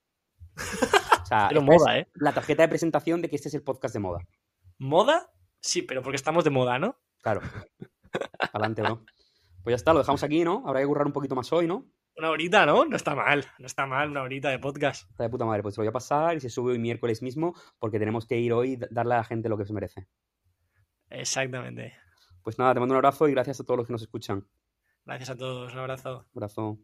O 0.58 1.26
sea, 1.26 1.48
pero 1.50 1.62
moda, 1.62 2.00
¿eh? 2.00 2.10
La 2.16 2.34
tarjeta 2.34 2.64
de 2.64 2.68
presentación 2.68 3.22
de 3.22 3.30
que 3.30 3.38
este 3.38 3.48
es 3.48 3.54
el 3.54 3.64
podcast 3.64 3.94
de 3.94 4.02
moda. 4.02 4.28
¿Moda? 4.78 5.32
Sí, 5.62 5.82
pero 5.82 6.04
porque 6.04 6.18
estamos 6.18 6.44
de 6.44 6.50
moda, 6.50 6.80
¿no? 6.80 7.00
Claro. 7.22 7.40
Adelante, 8.54 8.82
bro. 8.82 9.06
Pues 9.64 9.72
ya 9.72 9.76
está, 9.78 9.94
lo 9.94 10.00
dejamos 10.00 10.24
aquí, 10.24 10.44
¿no? 10.44 10.64
Habrá 10.66 10.82
que 10.82 10.88
currar 10.88 11.08
un 11.08 11.14
poquito 11.14 11.34
más 11.34 11.54
hoy, 11.54 11.66
¿no? 11.66 11.86
Una 12.20 12.32
horita, 12.32 12.66
¿no? 12.66 12.84
No 12.84 12.98
está 12.98 13.16
mal, 13.16 13.46
no 13.60 13.66
está 13.66 13.86
mal 13.86 14.12
una 14.12 14.22
horita 14.24 14.50
de 14.50 14.60
podcast. 14.60 15.10
Está 15.10 15.24
de 15.24 15.30
puta 15.30 15.46
madre, 15.46 15.64
pues 15.64 15.78
lo 15.78 15.84
voy 15.84 15.88
a 15.88 15.94
pasar 15.94 16.36
y 16.36 16.42
se 16.42 16.50
sube 16.50 16.74
hoy 16.74 16.78
miércoles 16.78 17.22
mismo 17.22 17.56
porque 17.80 17.98
tenemos 17.98 18.26
que 18.26 18.38
ir 18.38 18.52
hoy 18.52 18.78
darle 18.92 19.14
a 19.14 19.18
la 19.20 19.24
gente 19.24 19.48
lo 19.48 19.58
que 19.58 19.66
se 19.66 19.72
merece. 19.72 20.06
Exactamente. 21.10 21.94
Pues 22.44 22.60
nada, 22.60 22.74
te 22.74 22.82
mando 22.82 22.92
un 22.92 22.98
abrazo 22.98 23.30
y 23.30 23.32
gracias 23.32 23.62
a 23.62 23.64
todos 23.64 23.78
los 23.78 23.88
que 23.88 23.94
nos 23.94 24.02
escuchan. 24.02 24.46
Gracias 25.06 25.30
a 25.30 25.38
todos, 25.38 25.72
un 25.72 25.80
abrazo. 25.80 26.26
Un 26.34 26.44
abrazo. 26.44 26.80